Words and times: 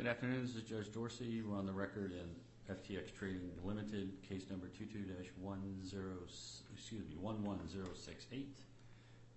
Good 0.00 0.08
afternoon. 0.08 0.40
This 0.40 0.56
is 0.56 0.62
Judge 0.62 0.90
Dorsey. 0.90 1.42
We're 1.42 1.58
on 1.58 1.66
the 1.66 1.74
record 1.74 2.12
in 2.16 2.74
FTX 2.74 3.12
Trading 3.12 3.52
Limited, 3.62 4.16
case 4.26 4.48
number 4.48 4.66
22-11068. 4.68 4.96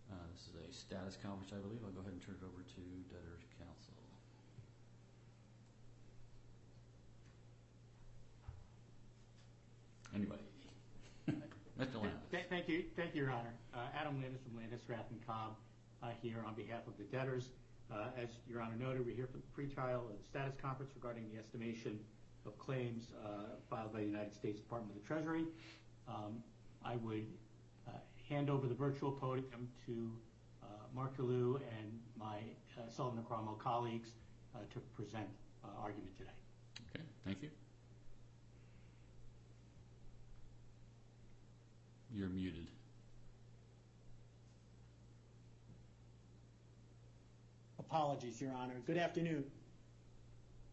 Uh, 0.08 0.16
this 0.32 0.48
is 0.48 0.56
a 0.56 0.74
status 0.74 1.18
conference, 1.22 1.52
I 1.52 1.60
believe. 1.60 1.82
I'll 1.84 1.92
go 1.92 2.00
ahead 2.00 2.14
and 2.14 2.22
turn 2.22 2.36
it 2.42 2.46
over 2.46 2.64
to 2.64 2.82
Debtor's 3.12 3.44
Counsel. 3.60 3.94
Anybody? 10.16 10.44
Mr. 11.78 12.00
Landis. 12.00 12.48
Thank 12.50 12.70
you, 12.70 12.86
Thank 12.96 13.14
you, 13.14 13.24
Your 13.24 13.32
Honor. 13.32 13.54
Uh, 13.74 13.80
Adam 14.00 14.22
Landis 14.22 14.40
from 14.48 14.56
Landis, 14.56 14.80
Rath 14.88 15.12
& 15.18 15.28
Cobb 15.28 15.58
uh, 16.02 16.12
here 16.22 16.42
on 16.48 16.56
behalf 16.56 16.88
of 16.88 16.96
the 16.98 17.04
debtors. 17.04 17.50
Uh, 17.92 18.08
as 18.22 18.30
Your 18.50 18.62
Honor 18.62 18.76
noted, 18.80 19.06
we're 19.06 19.16
here 19.16 19.28
for 19.28 19.38
the 19.38 19.44
pre-trial 19.54 20.04
status 20.30 20.54
conference 20.62 20.92
regarding 20.96 21.30
the 21.32 21.38
estimation 21.38 22.00
of 22.46 22.58
claims 22.58 23.08
uh, 23.24 23.56
filed 23.70 23.94
by 23.94 24.00
the 24.00 24.06
United 24.06 24.34
States 24.34 24.60
Department 24.60 24.96
of 24.96 25.02
the 25.02 25.08
Treasury. 25.08 25.46
Um, 26.08 26.44
I 26.84 26.96
would 26.98 27.26
uh, 27.88 27.92
hand 28.28 28.50
over 28.50 28.68
the 28.68 28.74
virtual 28.74 29.12
podium 29.12 29.70
to 29.86 30.12
Mark 30.94 31.18
DeLue 31.18 31.56
and 31.56 32.00
my 32.16 32.38
Sullivan 32.88 33.24
& 33.24 33.28
Cromwell 33.28 33.56
colleagues 33.56 34.10
to 34.72 34.80
present 34.96 35.28
argument 35.82 36.16
today. 36.18 36.30
Okay, 36.96 37.04
thank 37.26 37.42
you. 37.42 37.50
You're 42.14 42.30
muted. 42.30 42.68
Apologies, 47.94 48.42
Your 48.42 48.54
Honor. 48.54 48.82
Good 48.88 48.98
afternoon. 48.98 49.44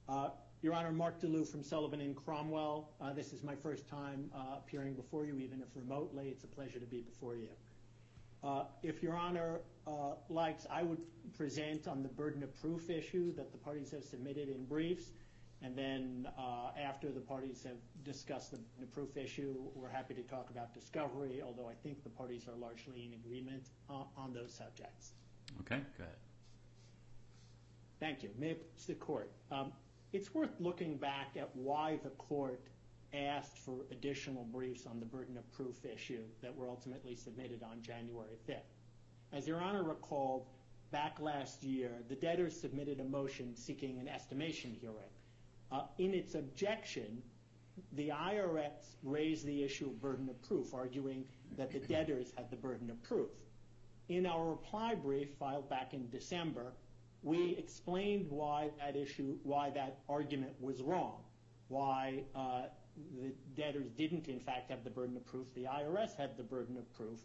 Uh, 0.08 0.30
Your 0.62 0.72
Honor, 0.72 0.90
Mark 0.90 1.20
DeLue 1.20 1.46
from 1.46 1.62
Sullivan 1.62 2.14
& 2.14 2.24
Cromwell. 2.24 2.92
Uh, 2.98 3.12
this 3.12 3.34
is 3.34 3.42
my 3.42 3.54
first 3.54 3.86
time 3.86 4.30
uh, 4.34 4.56
appearing 4.56 4.94
before 4.94 5.26
you, 5.26 5.36
even 5.36 5.60
if 5.60 5.68
remotely. 5.74 6.28
It's 6.30 6.44
a 6.44 6.46
pleasure 6.46 6.78
to 6.78 6.86
be 6.86 7.02
before 7.02 7.36
you. 7.36 7.50
If 8.82 9.02
Your 9.02 9.18
Honor 9.18 9.60
likes, 10.30 10.66
I 10.70 10.82
would 10.82 11.02
present 11.36 11.86
on 11.86 12.02
the 12.02 12.08
burden 12.08 12.42
of 12.42 12.58
proof 12.58 12.88
issue 12.88 13.34
that 13.34 13.52
the 13.52 13.58
parties 13.58 13.90
have 13.90 14.02
submitted 14.02 14.48
in 14.48 14.64
briefs. 14.64 15.10
And 15.60 15.76
then 15.76 16.26
after 16.82 17.10
the 17.10 17.20
parties 17.20 17.62
have 17.64 17.76
discussed 18.02 18.52
the 18.52 18.86
proof 18.86 19.18
issue, 19.18 19.56
we're 19.74 19.90
happy 19.90 20.14
to 20.14 20.22
talk 20.22 20.48
about 20.48 20.72
discovery, 20.72 21.42
although 21.44 21.68
I 21.68 21.74
think 21.82 22.02
the 22.02 22.08
parties 22.08 22.48
are 22.48 22.56
largely 22.56 23.04
in 23.04 23.12
agreement 23.12 23.68
on 23.90 24.32
those 24.32 24.54
subjects. 24.54 25.12
Okay, 25.60 25.82
go 25.98 26.04
ahead. 26.04 26.16
Thank 28.00 28.22
you. 28.22 28.30
May 28.38 28.52
it 28.52 28.74
please 28.74 28.86
the 28.86 28.94
Court. 28.94 29.30
Um, 29.52 29.72
it's 30.14 30.34
worth 30.34 30.58
looking 30.58 30.96
back 30.96 31.36
at 31.38 31.54
why 31.54 32.00
the 32.02 32.08
Court 32.10 32.60
asked 33.12 33.58
for 33.58 33.84
additional 33.90 34.44
briefs 34.44 34.86
on 34.86 35.00
the 35.00 35.06
burden 35.06 35.36
of 35.36 35.50
proof 35.52 35.84
issue 35.84 36.22
that 36.42 36.56
were 36.56 36.68
ultimately 36.68 37.14
submitted 37.14 37.62
on 37.62 37.82
January 37.82 38.38
5th. 38.48 38.56
As 39.32 39.46
Your 39.46 39.60
Honor 39.60 39.82
recalled, 39.82 40.46
back 40.90 41.20
last 41.20 41.62
year, 41.62 41.90
the 42.08 42.14
debtors 42.14 42.58
submitted 42.58 43.00
a 43.00 43.04
motion 43.04 43.54
seeking 43.54 43.98
an 44.00 44.08
estimation 44.08 44.74
hearing. 44.80 44.96
Uh, 45.70 45.82
in 45.98 46.14
its 46.14 46.34
objection, 46.34 47.22
the 47.92 48.08
IRS 48.08 48.96
raised 49.02 49.44
the 49.44 49.62
issue 49.62 49.86
of 49.86 50.00
burden 50.00 50.28
of 50.28 50.40
proof, 50.42 50.72
arguing 50.72 51.24
that 51.56 51.70
the 51.70 51.78
debtors 51.80 52.32
had 52.36 52.50
the 52.50 52.56
burden 52.56 52.90
of 52.90 53.00
proof. 53.02 53.30
In 54.08 54.26
our 54.26 54.50
reply 54.50 54.94
brief 54.94 55.28
filed 55.38 55.68
back 55.68 55.94
in 55.94 56.08
December, 56.10 56.72
we 57.22 57.56
explained 57.58 58.26
why 58.30 58.70
that 58.78 58.96
issue, 58.96 59.36
why 59.42 59.70
that 59.70 59.98
argument 60.08 60.52
was 60.60 60.82
wrong, 60.82 61.22
why 61.68 62.24
uh, 62.34 62.62
the 63.16 63.32
debtors 63.54 63.90
didn't, 63.90 64.28
in 64.28 64.40
fact, 64.40 64.70
have 64.70 64.84
the 64.84 64.90
burden 64.90 65.16
of 65.16 65.26
proof. 65.26 65.46
The 65.54 65.64
IRS 65.64 66.16
had 66.16 66.36
the 66.36 66.42
burden 66.42 66.76
of 66.76 66.92
proof. 66.94 67.18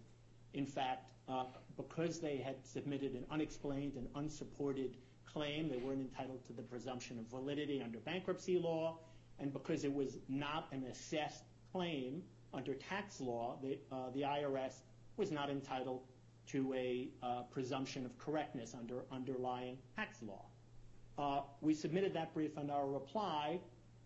In 0.54 0.66
fact, 0.66 1.10
uh, 1.28 1.46
because 1.78 2.20
they 2.20 2.38
had 2.38 2.66
submitted 2.66 3.14
an 3.14 3.26
unexplained 3.32 3.96
and 3.96 4.08
unsupported 4.16 4.98
claim, 5.26 5.70
they 5.70 5.78
weren't 5.78 6.02
entitled 6.02 6.46
to 6.48 6.54
the 6.54 6.62
presumption 6.62 7.18
of 7.20 7.26
validity 7.26 7.82
under 7.84 8.00
bankruptcy 8.00 8.60
law. 8.60 9.00
And 9.40 9.52
because 9.52 9.84
it 9.84 9.94
was 9.94 10.18
not 10.30 10.68
an 10.72 10.84
assessed 10.86 11.44
claim 11.72 12.24
under 12.54 12.74
tax 12.74 13.20
law, 13.20 13.58
uh, 13.92 13.96
the 14.14 14.22
IRS 14.22 14.74
was 15.18 15.32
not 15.32 15.50
entitled 15.50 16.02
to 16.48 16.74
a 16.74 17.10
uh, 17.24 17.44
presumption 17.52 18.06
of 18.06 18.18
correctness 18.18 18.76
under 18.78 19.04
underlying 19.12 19.78
tax 19.96 20.22
law. 20.22 20.46
Uh, 21.18 21.42
we 21.62 21.74
submitted 21.74 22.14
that 22.14 22.34
brief 22.34 22.58
in 22.58 22.70
our 22.70 22.88
reply, 22.88 23.60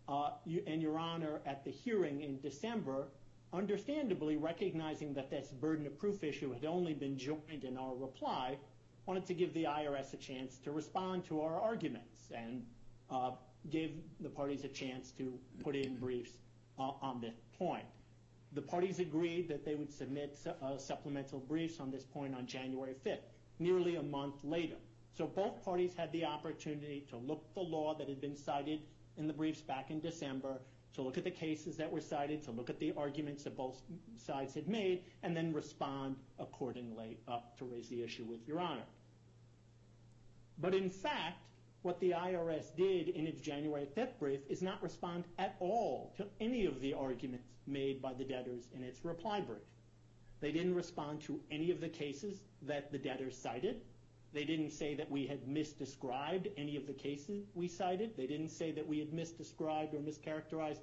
uh, 0.07 0.31
and 0.68 0.81
Your 0.81 1.00
Honor, 1.00 1.41
at 1.45 1.63
the 1.63 1.71
hearing 1.71 2.21
in 2.21 2.39
December, 2.39 3.07
understandably 3.51 4.38
recognizing 4.38 5.13
that 5.13 5.30
this 5.30 5.47
burden 5.47 5.88
of 5.88 5.97
proof 5.97 6.24
issue 6.24 6.53
had 6.53 6.65
only 6.65 6.94
been 6.94 7.18
joined 7.18 7.63
in 7.63 7.77
our 7.77 7.95
reply, 7.95 8.57
wanted 9.06 9.25
to 9.25 9.33
give 9.33 9.53
the 9.53 9.63
IRS 9.63 10.13
a 10.13 10.18
chance 10.18 10.57
to 10.57 10.71
respond 10.71 11.25
to 11.25 11.41
our 11.41 11.59
arguments 11.59 12.31
and 12.33 12.63
give 13.71 13.91
the 14.19 14.30
parties 14.30 14.63
a 14.63 14.68
chance 14.68 15.12
to 15.12 15.33
put 15.63 15.75
in 15.75 15.97
briefs 15.97 16.33
on 16.77 17.19
this 17.19 17.33
point. 17.57 17.86
The 18.54 18.62
parties 18.62 19.00
agreed 19.00 19.48
that 19.50 19.63
they 19.63 19.75
would 19.75 19.92
submit 19.92 20.38
uh, 20.62 20.78
supplemental 20.78 21.40
briefs 21.40 21.80
on 21.80 21.92
this 21.92 22.04
point 22.04 22.34
on 22.36 22.48
January 22.48 22.96
5th, 23.06 23.19
nearly 23.60 23.96
a 23.96 24.04
month 24.04 24.36
later. 24.44 24.78
So 25.16 25.28
both 25.28 25.63
parties 25.63 25.94
had 25.96 26.12
the 26.12 26.25
opportunity 26.25 27.06
to 27.10 27.18
look 27.18 27.44
at 27.50 27.54
the 27.54 27.62
law 27.62 27.94
that 27.96 28.07
had 28.07 28.22
been 28.22 28.36
cited 28.36 28.81
in 29.18 29.28
the 29.28 29.34
briefs 29.34 29.62
back 29.62 29.92
in 29.92 30.00
December, 30.00 30.60
to 30.96 31.01
look 31.01 31.18
at 31.18 31.24
the 31.24 31.31
cases 31.31 31.78
that 31.78 31.92
were 31.92 32.01
cited, 32.01 32.42
to 32.44 32.51
look 32.51 32.69
at 32.69 32.80
the 32.80 32.94
arguments 32.98 33.44
that 33.44 33.56
both 33.56 33.81
sides 34.18 34.56
had 34.56 34.68
made, 34.68 35.04
and 35.22 35.36
then 35.38 35.54
respond 35.54 36.16
accordingly 36.40 37.18
uh, 37.28 37.40
to 37.57 37.66
raise 37.66 37.88
the 37.90 38.01
issue 38.01 38.24
with 38.24 38.48
Your 38.48 38.60
Honor. 38.60 38.86
But 40.57 40.74
in 40.74 40.90
fact, 40.90 41.38
what 41.81 42.00
the 42.00 42.12
IRS 42.12 42.76
did 42.76 43.10
in 43.10 43.26
its 43.26 43.40
January 43.40 43.88
5th 43.96 44.20
brief 44.20 44.40
is 44.50 44.62
not 44.62 44.81
respond 44.84 45.24
at 45.38 45.56
all 45.60 46.14
to 46.18 46.26
any 46.42 46.66
of 46.66 46.81
the 46.81 46.94
arguments 46.94 47.48
made 47.68 48.02
by 48.02 48.14
the 48.14 48.24
debtors 48.24 48.68
in 48.76 48.84
its 48.84 49.06
reply 49.06 49.40
brief. 49.40 49.60
They 50.42 50.52
didn't 50.52 50.76
respond 50.76 51.22
to 51.22 51.40
any 51.52 51.72
of 51.72 51.81
the 51.81 51.90
cases 51.90 52.42
that 52.64 52.92
the 52.92 52.98
debtors 52.98 53.38
cited. 53.38 53.81
They 54.34 54.44
didn't 54.44 54.72
say 54.72 54.94
that 54.96 55.10
we 55.10 55.26
had 55.26 55.48
misdescribed 55.48 56.52
any 56.58 56.76
of 56.76 56.86
the 56.86 56.94
cases 56.94 57.46
we 57.56 57.68
cited. 57.68 58.16
They 58.16 58.28
didn't 58.28 58.50
say 58.50 58.72
that 58.72 58.88
we 58.88 59.00
had 59.00 59.12
misdescribed 59.12 59.94
or 59.94 60.00
mischaracterized 60.00 60.82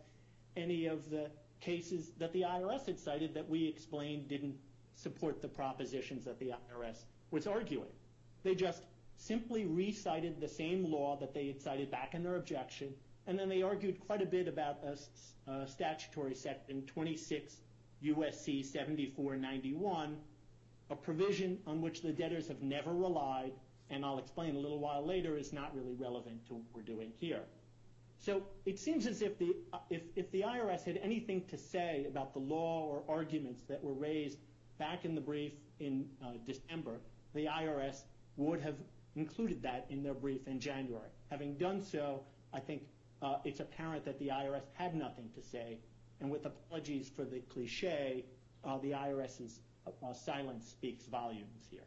any 0.56 0.86
of 0.86 1.10
the 1.10 1.30
cases 1.60 2.10
that 2.18 2.32
the 2.32 2.42
IRS 2.42 2.86
had 2.86 2.98
cited 2.98 3.34
that 3.34 3.48
we 3.48 3.66
explained 3.66 4.28
didn't 4.28 4.56
support 4.94 5.42
the 5.42 5.48
propositions 5.48 6.24
that 6.24 6.38
the 6.38 6.52
IRS 6.72 7.04
was 7.30 7.46
arguing. 7.46 7.90
They 8.42 8.54
just 8.54 8.82
simply 9.16 9.64
recited 9.64 10.40
the 10.40 10.48
same 10.48 10.90
law 10.90 11.16
that 11.18 11.34
they 11.34 11.46
had 11.46 11.60
cited 11.60 11.90
back 11.90 12.14
in 12.14 12.22
their 12.22 12.36
objection, 12.36 12.92
and 13.26 13.38
then 13.38 13.48
they 13.48 13.62
argued 13.62 13.98
quite 14.06 14.22
a 14.22 14.26
bit 14.26 14.48
about 14.48 14.78
a 15.46 15.66
statutory 15.66 16.34
section 16.34 16.82
26 16.86 17.56
U.S.C. 18.02 18.62
7491, 18.62 20.16
a 20.90 20.96
provision 20.96 21.58
on 21.66 21.80
which 21.80 22.02
the 22.02 22.12
debtors 22.12 22.46
have 22.48 22.62
never 22.62 22.92
relied, 22.92 23.52
and 23.90 24.04
I'll 24.04 24.18
explain 24.18 24.54
a 24.54 24.58
little 24.58 24.78
while 24.78 25.04
later, 25.04 25.36
is 25.36 25.52
not 25.52 25.74
really 25.74 25.94
relevant 25.94 26.46
to 26.48 26.54
what 26.54 26.62
we're 26.74 26.82
doing 26.82 27.12
here. 27.18 27.42
So 28.18 28.42
it 28.64 28.78
seems 28.78 29.06
as 29.06 29.22
if 29.22 29.38
the 29.38 29.54
IRS 29.90 30.84
had 30.84 30.98
anything 31.02 31.44
to 31.48 31.56
say 31.56 32.06
about 32.08 32.32
the 32.32 32.38
law 32.38 32.86
or 32.86 33.02
arguments 33.08 33.62
that 33.68 33.82
were 33.82 33.92
raised 33.92 34.38
back 34.78 35.04
in 35.04 35.14
the 35.14 35.20
brief 35.20 35.52
in 35.80 36.06
uh, 36.22 36.32
December, 36.46 36.98
the 37.34 37.46
IRS 37.46 38.02
would 38.36 38.60
have 38.60 38.74
included 39.16 39.62
that 39.62 39.86
in 39.90 40.02
their 40.02 40.14
brief 40.14 40.46
in 40.46 40.60
January. 40.60 41.08
Having 41.30 41.54
done 41.54 41.82
so, 41.82 42.22
I 42.52 42.60
think 42.60 42.82
uh, 43.22 43.36
it's 43.44 43.60
apparent 43.60 44.04
that 44.04 44.18
the 44.18 44.28
IRS 44.28 44.62
had 44.74 44.94
nothing 44.94 45.30
to 45.34 45.42
say, 45.42 45.78
and 46.20 46.30
with 46.30 46.46
apologies 46.46 47.10
for 47.14 47.24
the 47.24 47.40
cliche, 47.40 48.24
uh, 48.64 48.78
the 48.78 48.92
IRS's 48.92 49.60
uh, 49.86 50.12
silence 50.12 50.68
speaks 50.68 51.06
volumes 51.06 51.66
here. 51.70 51.80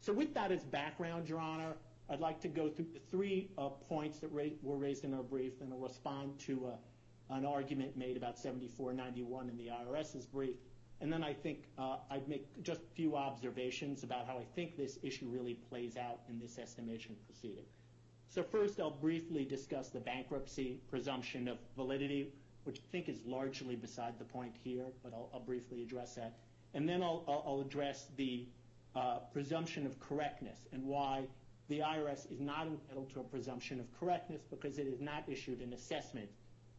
So 0.00 0.12
with 0.12 0.34
that 0.34 0.50
as 0.50 0.64
background, 0.64 1.28
Your 1.28 1.38
Honor, 1.38 1.74
I'd 2.08 2.18
like 2.18 2.40
to 2.40 2.48
go 2.48 2.68
through 2.68 2.86
the 2.92 3.00
three 3.10 3.48
points 3.88 4.18
that 4.18 4.32
were 4.32 4.76
raised 4.76 5.04
in 5.04 5.14
our 5.14 5.22
brief 5.22 5.60
and 5.60 5.72
respond 5.80 6.38
to 6.40 6.72
an 7.30 7.44
argument 7.44 7.96
made 7.96 8.16
about 8.16 8.38
7491 8.38 9.48
in 9.48 9.56
the 9.56 9.68
IRS's 9.68 10.26
brief, 10.26 10.56
and 11.00 11.12
then 11.12 11.22
I 11.22 11.34
think 11.34 11.64
uh, 11.78 11.98
I'd 12.10 12.28
make 12.28 12.46
just 12.62 12.80
a 12.80 12.94
few 12.94 13.16
observations 13.16 14.02
about 14.02 14.26
how 14.26 14.38
I 14.38 14.44
think 14.54 14.76
this 14.76 14.98
issue 15.02 15.26
really 15.26 15.54
plays 15.54 15.96
out 15.96 16.20
in 16.28 16.38
this 16.38 16.58
estimation 16.58 17.16
proceeding. 17.26 17.64
So 18.28 18.42
first, 18.42 18.80
I'll 18.80 18.90
briefly 18.90 19.44
discuss 19.44 19.88
the 19.88 20.00
bankruptcy 20.00 20.80
presumption 20.88 21.48
of 21.48 21.58
validity, 21.76 22.32
which 22.64 22.78
I 22.78 22.90
think 22.90 23.08
is 23.08 23.20
largely 23.26 23.76
beside 23.76 24.18
the 24.18 24.24
point 24.24 24.54
here, 24.64 24.86
but 25.02 25.12
I'll 25.12 25.44
briefly 25.44 25.82
address 25.82 26.14
that. 26.16 26.38
And 26.74 26.88
then 26.88 27.02
I'll 27.02 27.62
address 27.64 28.06
the 28.16 28.46
uh, 28.94 29.18
presumption 29.32 29.86
of 29.86 30.00
correctness 30.00 30.66
and 30.72 30.82
why 30.84 31.24
the 31.68 31.80
IRS 31.80 32.30
is 32.30 32.40
not 32.40 32.66
entitled 32.66 33.10
to 33.10 33.20
a 33.20 33.24
presumption 33.24 33.80
of 33.80 33.86
correctness 33.98 34.42
because 34.48 34.78
it 34.78 34.86
has 34.86 35.00
not 35.00 35.24
issued 35.28 35.60
an 35.60 35.72
assessment 35.72 36.28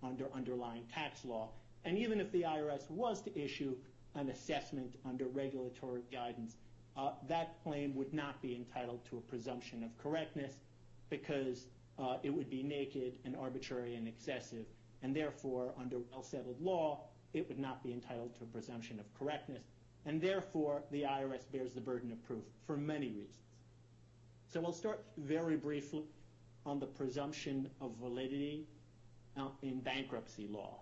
under 0.04 0.26
underlying 0.34 0.84
tax 0.94 1.26
law. 1.26 1.50
And 1.86 1.98
even 1.98 2.20
if 2.20 2.32
the 2.32 2.42
IRS 2.42 2.90
was 2.90 3.22
to 3.22 3.40
issue 3.40 3.76
an 4.18 4.30
assessment 4.30 4.96
under 5.06 5.26
regulatory 5.26 6.02
guidance, 6.12 6.58
uh, 6.98 7.12
that 7.28 7.56
claim 7.64 7.96
would 7.96 8.14
not 8.14 8.42
be 8.42 8.56
entitled 8.56 9.06
to 9.10 9.18
a 9.18 9.22
presumption 9.22 9.84
of 9.84 9.96
correctness 9.98 10.54
because 11.10 11.68
uh, 12.00 12.18
it 12.24 12.30
would 12.30 12.50
be 12.50 12.64
naked 12.64 13.18
and 13.26 13.36
arbitrary 13.36 13.96
and 13.96 14.08
excessive. 14.08 14.66
And 15.04 15.16
therefore, 15.16 15.74
under 15.80 15.98
well-settled 16.12 16.60
law, 16.60 17.02
it 17.34 17.48
would 17.48 17.60
not 17.60 17.84
be 17.84 17.92
entitled 17.92 18.36
to 18.36 18.44
a 18.44 18.48
presumption 18.48 19.00
of 19.00 19.06
correctness. 19.18 19.64
And 20.06 20.20
therefore, 20.20 20.82
the 20.92 21.04
IRS 21.04 21.52
bears 21.52 21.74
the 21.74 21.82
burden 21.82 22.12
of 22.12 22.24
proof 22.24 22.44
for 22.66 22.78
many 22.78 23.08
reasons. 23.08 23.36
So 24.52 24.62
we'll 24.62 24.74
start 24.74 25.04
very 25.18 25.58
briefly 25.58 26.04
on 26.66 26.80
the 26.80 26.86
presumption 26.86 27.70
of 27.82 27.92
validity 28.02 28.66
uh, 29.38 29.50
in 29.62 29.82
bankruptcy 29.82 30.48
law. 30.48 30.80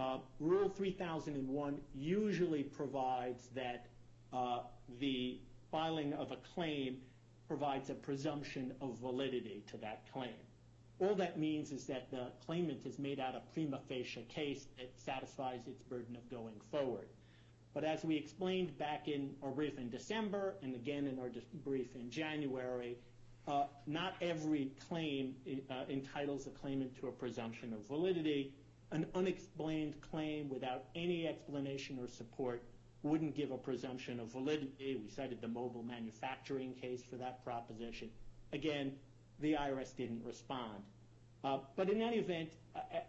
Uh, 0.00 0.18
Rule 0.38 0.70
3001 0.70 1.78
usually 1.94 2.62
provides 2.62 3.48
that 3.54 3.86
uh, 4.32 4.60
the 4.98 5.38
filing 5.70 6.14
of 6.14 6.32
a 6.32 6.36
claim 6.54 6.96
provides 7.46 7.90
a 7.90 7.94
presumption 7.94 8.72
of 8.80 8.98
validity 8.98 9.62
to 9.70 9.76
that 9.76 10.04
claim. 10.10 10.30
All 11.00 11.14
that 11.16 11.38
means 11.38 11.70
is 11.70 11.84
that 11.86 12.10
the 12.10 12.28
claimant 12.46 12.82
has 12.84 12.98
made 12.98 13.20
out 13.20 13.34
a 13.34 13.42
prima 13.52 13.80
facie 13.88 14.24
case 14.28 14.68
that 14.78 14.90
satisfies 14.96 15.66
its 15.66 15.82
burden 15.82 16.16
of 16.16 16.30
going 16.30 16.60
forward. 16.70 17.08
But 17.74 17.84
as 17.84 18.02
we 18.02 18.16
explained 18.16 18.78
back 18.78 19.06
in 19.06 19.34
our 19.42 19.50
brief 19.50 19.78
in 19.78 19.90
December 19.90 20.54
and 20.62 20.74
again 20.74 21.06
in 21.06 21.18
our 21.18 21.30
brief 21.64 21.94
in 21.94 22.10
January, 22.10 22.96
uh, 23.46 23.64
not 23.86 24.14
every 24.22 24.70
claim 24.88 25.34
entitles 25.88 26.46
a 26.46 26.50
claimant 26.50 26.98
to 27.00 27.08
a 27.08 27.12
presumption 27.12 27.72
of 27.72 27.86
validity. 27.86 28.54
An 28.92 29.06
unexplained 29.14 30.00
claim 30.00 30.48
without 30.48 30.86
any 30.96 31.28
explanation 31.28 31.98
or 32.00 32.08
support 32.08 32.62
wouldn't 33.02 33.36
give 33.36 33.52
a 33.52 33.56
presumption 33.56 34.18
of 34.18 34.32
validity. 34.32 35.00
We 35.02 35.08
cited 35.08 35.40
the 35.40 35.48
mobile 35.48 35.84
manufacturing 35.84 36.74
case 36.74 37.02
for 37.08 37.16
that 37.16 37.44
proposition. 37.44 38.10
Again, 38.52 38.92
the 39.38 39.54
IRS 39.54 39.96
didn't 39.96 40.24
respond. 40.24 40.82
Uh, 41.44 41.58
but 41.76 41.88
in 41.88 42.02
any 42.02 42.16
event, 42.16 42.50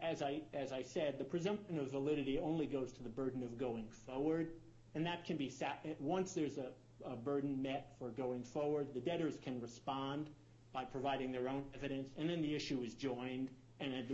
as 0.01 0.21
I 0.21 0.83
said, 0.83 1.17
the 1.17 1.25
presumption 1.25 1.79
of 1.79 1.91
validity 1.91 2.39
only 2.39 2.67
goes 2.67 2.93
to 2.93 3.03
the 3.03 3.09
burden 3.09 3.43
of 3.43 3.57
going 3.57 3.87
forward. 4.05 4.51
And 4.93 5.05
that 5.05 5.25
can 5.25 5.35
be 5.35 5.51
once 5.99 6.33
there's 6.33 6.59
a 6.59 7.15
burden 7.15 7.61
met 7.61 7.95
for 7.97 8.09
going 8.09 8.43
forward, 8.43 8.93
the 8.93 8.99
debtors 8.99 9.37
can 9.43 9.59
respond 9.59 10.29
by 10.73 10.85
providing 10.85 11.31
their 11.31 11.49
own 11.49 11.63
evidence. 11.73 12.13
And 12.17 12.29
then 12.29 12.41
the 12.41 12.55
issue 12.55 12.81
is 12.83 12.93
joined. 12.93 13.49
And 13.79 14.07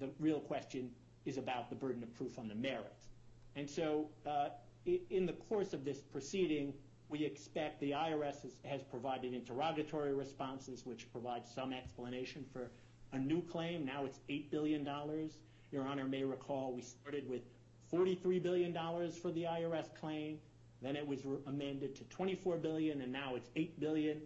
the 0.00 0.10
real 0.18 0.40
question 0.40 0.90
is 1.24 1.38
about 1.38 1.70
the 1.70 1.76
burden 1.76 2.02
of 2.02 2.14
proof 2.14 2.38
on 2.38 2.48
the 2.48 2.54
merits. 2.54 3.08
And 3.56 3.68
so 3.68 4.06
uh, 4.26 4.48
in 4.86 5.26
the 5.26 5.32
course 5.32 5.72
of 5.72 5.84
this 5.84 6.00
proceeding, 6.00 6.74
we 7.08 7.24
expect 7.24 7.80
the 7.80 7.92
IRS 7.92 8.46
has 8.64 8.82
provided 8.82 9.34
interrogatory 9.34 10.14
responses, 10.14 10.84
which 10.84 11.10
provide 11.12 11.46
some 11.46 11.72
explanation 11.72 12.44
for 12.52 12.70
a 13.12 13.18
new 13.18 13.42
claim. 13.42 13.84
Now 13.84 14.04
it's 14.04 14.18
$8 14.28 14.50
billion. 14.50 14.88
Your 15.70 15.86
Honor 15.86 16.06
may 16.06 16.24
recall 16.24 16.72
we 16.74 16.82
started 16.82 17.28
with 17.28 17.42
$43 17.92 18.42
billion 18.42 18.72
for 19.22 19.30
the 19.30 19.44
IRS 19.44 19.94
claim. 20.00 20.38
Then 20.82 20.96
it 20.96 21.06
was 21.06 21.20
amended 21.46 21.94
to 21.96 22.04
24 22.04 22.56
billion. 22.56 23.00
And 23.02 23.12
now 23.12 23.36
it's 23.36 23.48
$8 23.56 23.78
billion. 23.78 24.20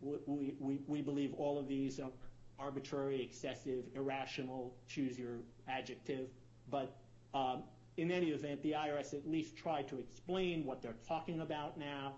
We 0.00 1.02
believe 1.02 1.34
all 1.34 1.58
of 1.58 1.66
these 1.66 1.98
are 1.98 2.10
arbitrary, 2.58 3.22
excessive, 3.22 3.84
irrational, 3.94 4.74
choose 4.88 5.18
your 5.18 5.38
adjective. 5.68 6.28
But 6.70 6.96
um, 7.34 7.62
in 7.96 8.10
any 8.10 8.30
event, 8.30 8.62
the 8.62 8.72
IRS 8.72 9.14
at 9.14 9.28
least 9.28 9.56
tried 9.56 9.88
to 9.88 9.98
explain 9.98 10.64
what 10.64 10.82
they're 10.82 10.96
talking 11.06 11.40
about 11.40 11.78
now. 11.78 12.14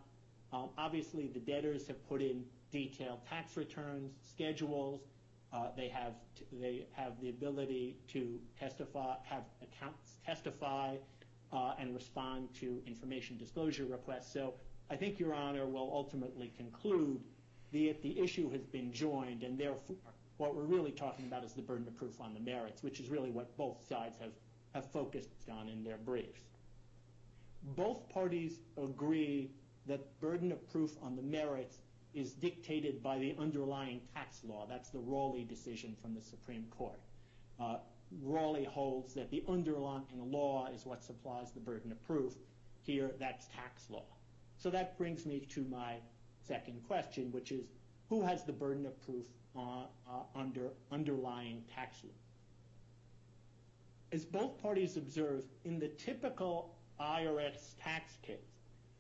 Um, 0.53 0.71
obviously, 0.77 1.29
the 1.29 1.41
debtors 1.41 1.87
have 1.87 2.07
put 2.09 2.21
in 2.23 2.45
detailed 2.71 3.25
tax 3.27 3.57
returns, 3.57 4.13
schedules. 4.29 5.01
Uh, 5.53 5.69
they 5.77 5.89
have 5.89 6.15
the 7.21 7.29
ability 7.29 7.97
to 8.09 8.39
testify, 8.59 9.17
have 9.25 9.43
accounts 9.63 10.17
testify 10.25 10.97
uh, 11.53 11.75
and 11.79 11.95
respond 11.95 12.49
to 12.55 12.81
information 12.87 13.37
disclosure 13.37 13.85
requests. 13.85 14.33
So 14.33 14.55
I 14.91 14.97
think 14.97 15.19
Your 15.19 15.35
Honor 15.35 15.67
will 15.67 15.91
ultimately 15.93 16.53
conclude 16.57 17.21
that 17.73 18.03
the 18.03 18.19
issue 18.21 18.51
has 18.51 18.65
been 18.67 18.93
joined. 18.93 19.43
And 19.43 19.59
therefore, 19.59 19.97
what 20.41 20.57
we're 20.57 20.63
really 20.63 20.91
talking 20.91 21.27
about 21.27 21.45
is 21.45 21.53
the 21.53 21.61
burden 21.61 21.87
of 21.87 21.95
proof 21.99 22.19
on 22.19 22.33
the 22.33 22.41
merits, 22.41 22.83
which 22.83 22.99
is 22.99 23.11
really 23.11 23.31
what 23.31 23.55
both 23.59 23.77
sides 23.87 24.17
have 24.73 24.91
focused 24.91 25.29
on 25.53 25.69
in 25.69 25.85
their 25.85 25.99
briefs. 25.99 26.41
Both 27.77 28.09
parties 28.09 28.59
agree 28.83 29.51
that 29.87 30.19
burden 30.19 30.51
of 30.51 30.67
proof 30.73 30.93
on 31.03 31.15
the 31.15 31.23
merits 31.23 31.77
is 32.15 32.33
dictated 32.33 33.03
by 33.03 33.19
the 33.19 33.37
underlying 33.39 34.01
tax 34.15 34.41
law. 34.43 34.67
That's 34.67 34.89
the 34.89 34.99
Raleigh 34.99 35.45
decision 35.45 35.95
from 36.01 36.15
the 36.15 36.23
Supreme 36.23 36.65
Court. 36.71 36.99
Uh, 37.61 37.77
Raleigh 38.23 38.65
holds 38.65 39.13
that 39.15 39.31
the 39.31 39.45
underlying 39.47 40.07
law 40.17 40.69
is 40.75 40.87
what 40.87 41.05
supplies 41.05 41.53
the 41.53 41.61
burden 41.61 41.93
of 41.93 42.03
proof. 42.07 42.33
Here, 42.81 43.11
that's 43.21 43.47
tax 43.49 43.91
law. 43.91 44.07
So 44.57 44.71
that 44.71 44.97
brings 44.97 45.27
me 45.27 45.41
to 45.51 45.67
my 45.71 45.97
second 46.49 46.81
question, 46.89 47.31
which 47.31 47.53
is, 47.53 47.67
who 48.09 48.23
has 48.23 48.45
the 48.45 48.53
burden 48.53 48.87
of 48.87 48.99
proof 49.05 49.27
Uh, 49.57 49.83
uh, 50.09 50.23
under 50.37 50.71
underlying 50.93 51.65
tax 51.75 51.97
law? 52.05 52.11
As 54.13 54.25
both 54.25 54.63
parties 54.63 54.97
observe, 54.97 55.45
in 55.65 55.81
the 55.81 55.89
typical 55.89 56.77
IRS 57.01 57.75
tax 57.83 58.17
case, 58.23 58.37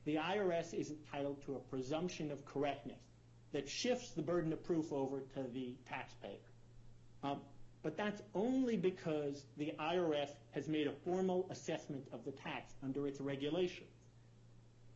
the 0.04 0.16
IRS 0.16 0.74
is 0.74 0.90
entitled 0.90 1.40
to 1.46 1.54
a 1.54 1.58
presumption 1.58 2.32
of 2.32 2.44
correctness 2.44 3.00
that 3.52 3.68
shifts 3.68 4.10
the 4.10 4.22
burden 4.22 4.52
of 4.52 4.64
proof 4.64 4.92
over 4.92 5.20
to 5.34 5.44
the 5.52 5.76
taxpayer. 5.88 6.32
Um, 7.22 7.40
but 7.82 7.96
that's 7.96 8.20
only 8.34 8.76
because 8.76 9.44
the 9.56 9.72
IRS 9.78 10.30
has 10.50 10.68
made 10.68 10.86
a 10.86 10.92
formal 11.04 11.46
assessment 11.50 12.06
of 12.12 12.24
the 12.24 12.32
tax 12.32 12.74
under 12.82 13.06
its 13.06 13.20
regulations. 13.20 13.90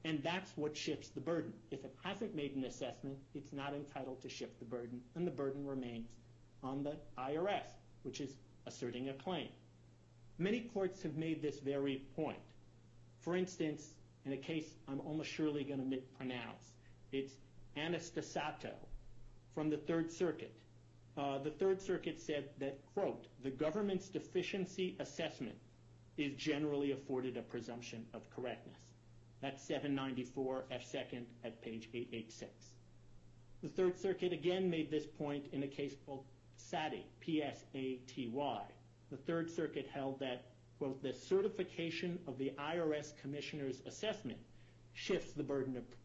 And 0.05 0.23
that's 0.23 0.53
what 0.57 0.77
shifts 0.77 1.09
the 1.09 1.21
burden. 1.21 1.53
If 1.71 1.85
it 1.85 1.95
hasn't 2.05 2.35
made 2.35 2.55
an 2.57 2.65
assessment, 2.65 3.17
it's 3.35 3.53
not 3.53 3.73
entitled 3.73 4.21
to 4.23 4.29
shift 4.29 4.59
the 4.59 4.67
burden. 4.67 5.01
And 5.15 5.27
the 5.27 5.31
burden 5.31 5.67
remains 5.67 6.09
on 6.63 6.83
the 6.83 6.97
IRS, 7.19 7.67
which 8.03 8.21
is 8.21 8.31
asserting 8.67 9.09
a 9.09 9.15
claim. 9.15 9.49
Many 10.39 10.61
courts 10.61 11.03
have 11.03 11.17
made 11.17 11.41
this 11.41 11.59
very 11.61 12.03
point. 12.17 12.39
For 13.21 13.37
instance, 13.37 13.95
in 14.27 14.33
a 14.33 14.37
case 14.37 14.75
I'm 14.89 15.01
almost 15.01 15.31
surely 15.31 15.65
going 15.65 15.81
to 15.81 15.87
mispronounce, 15.87 16.73
it's 17.13 17.33
Anastasato 17.77 18.75
from 19.55 19.71
the 19.71 19.77
Third 19.77 20.11
Circuit. 20.11 20.53
Uh, 21.17 21.39
the 21.39 21.51
Third 21.51 21.81
Circuit 21.81 22.21
said 22.21 22.51
that, 22.59 22.79
quote, 22.95 23.27
the 23.43 23.51
government's 23.51 24.09
deficiency 24.09 24.97
assessment 24.99 25.57
is 26.19 26.33
generally 26.35 26.93
afforded 26.93 27.37
a 27.37 27.43
presumption 27.43 28.05
of 28.13 28.29
correctness. 28.31 28.79
That's 29.45 29.63
794 29.65 30.65
F. 30.71 30.91
2nd 30.91 31.25
at 31.45 31.61
page 31.61 31.91
886. 31.93 32.51
The 33.63 33.69
Third 33.69 33.99
Circuit 33.99 34.33
again 34.33 34.71
made 34.71 34.91
this 34.91 35.05
point 35.05 35.45
in 35.53 35.65
a 35.65 35.67
case 35.67 35.95
called 36.07 36.25
Psaty, 36.59 37.03
P-S-A-T-Y. 37.21 38.63
The 39.11 39.17
Third 39.19 39.51
Circuit 39.51 39.87
held 39.93 40.19
that, 40.21 40.47
quote, 40.79 41.03
the 41.03 41.13
certification 41.13 42.19
of 42.27 42.39
the 42.39 42.55
IRS 42.59 43.13
commissioner's 43.21 43.83
assessment 43.87 44.39
shifts 44.95 45.33
the 45.33 45.43
burden 45.43 45.77
of 45.77 45.87
proof. 45.91 45.99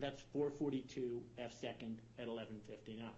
That's 0.00 0.22
442 0.32 1.22
F. 1.38 1.52
2nd 1.52 1.98
at 2.18 2.26
1159. 2.26 3.10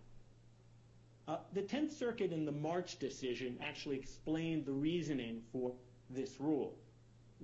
Uh, 1.26 1.38
the 1.54 1.62
Tenth 1.62 1.96
Circuit 1.96 2.32
in 2.32 2.44
the 2.44 2.52
March 2.52 2.98
decision 2.98 3.56
actually 3.62 3.96
explained 3.96 4.66
the 4.66 4.72
reasoning 4.72 5.40
for 5.52 5.72
this 6.10 6.38
rule. 6.38 6.76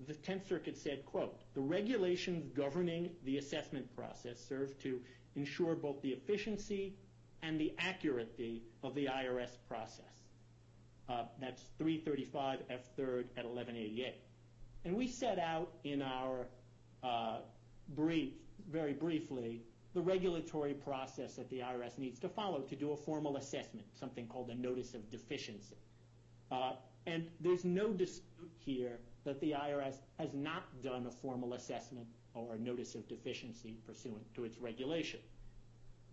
The 0.07 0.15
Tenth 0.15 0.49
Circuit 0.49 0.77
said, 0.77 1.05
quote, 1.05 1.41
the 1.55 1.61
regulations 1.61 2.51
governing 2.55 3.11
the 3.25 3.39
assessment 3.39 3.95
process 3.95 4.43
serve 4.49 4.79
to 4.81 5.01
ensure 5.37 5.75
both 5.75 6.01
the 6.03 6.11
efficiency 6.11 6.95
and 7.43 7.61
the 7.61 7.75
accuracy 7.79 8.63
of 8.83 8.95
the 8.95 9.07
IRS 9.07 9.57
process. 9.69 10.05
Uh, 11.09 11.25
that's 11.41 11.63
335 11.79 12.61
F. 12.71 12.81
3rd 12.97 13.25
at 13.37 13.45
1188. 13.45 14.15
And 14.85 14.97
we 14.97 15.07
set 15.07 15.39
out 15.39 15.73
in 15.85 16.01
our 16.01 16.47
uh, 17.03 17.39
brief, 17.91 18.33
very 18.71 18.93
briefly, 18.93 19.63
the 19.95 20.01
regulatory 20.01 20.75
process 20.75 21.35
that 21.35 21.51
the 21.51 21.59
IRS 21.59 21.99
needs 21.99 22.19
to 22.21 22.29
follow 22.29 22.61
to 22.61 22.77
do 22.77 22.93
a 22.93 22.97
formal 22.97 23.37
assessment, 23.37 23.87
something 23.93 24.27
called 24.27 24.51
a 24.51 24.55
notice 24.55 24.95
of 24.95 25.11
deficiency. 25.11 25.77
Uh, 26.51 26.73
and 27.07 27.27
there's 27.41 27.65
no 27.65 27.93
dispute 27.93 28.51
here 28.59 28.99
that 29.25 29.41
the 29.41 29.52
IRS 29.52 29.97
has 30.19 30.35
not 30.35 30.64
done 30.83 31.07
a 31.07 31.11
formal 31.11 31.55
assessment 31.55 32.07
or 32.35 32.55
a 32.55 32.59
notice 32.59 32.95
of 32.95 33.07
deficiency 33.09 33.76
pursuant 33.87 34.23
to 34.35 34.45
its 34.45 34.59
regulation. 34.59 35.21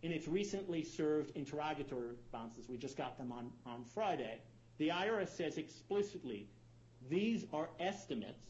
in 0.02 0.12
its 0.12 0.28
recently 0.28 0.84
served 0.84 1.36
interrogatory 1.36 2.08
responses, 2.08 2.70
we 2.70 2.78
just 2.78 2.96
got 2.96 3.18
them 3.18 3.32
on, 3.32 3.52
on 3.66 3.84
Friday, 3.84 4.40
the 4.78 4.90
IRS 4.90 5.30
says 5.30 5.58
explicitly 5.58 6.48
these 7.10 7.46
are 7.54 7.70
estimates 7.80 8.46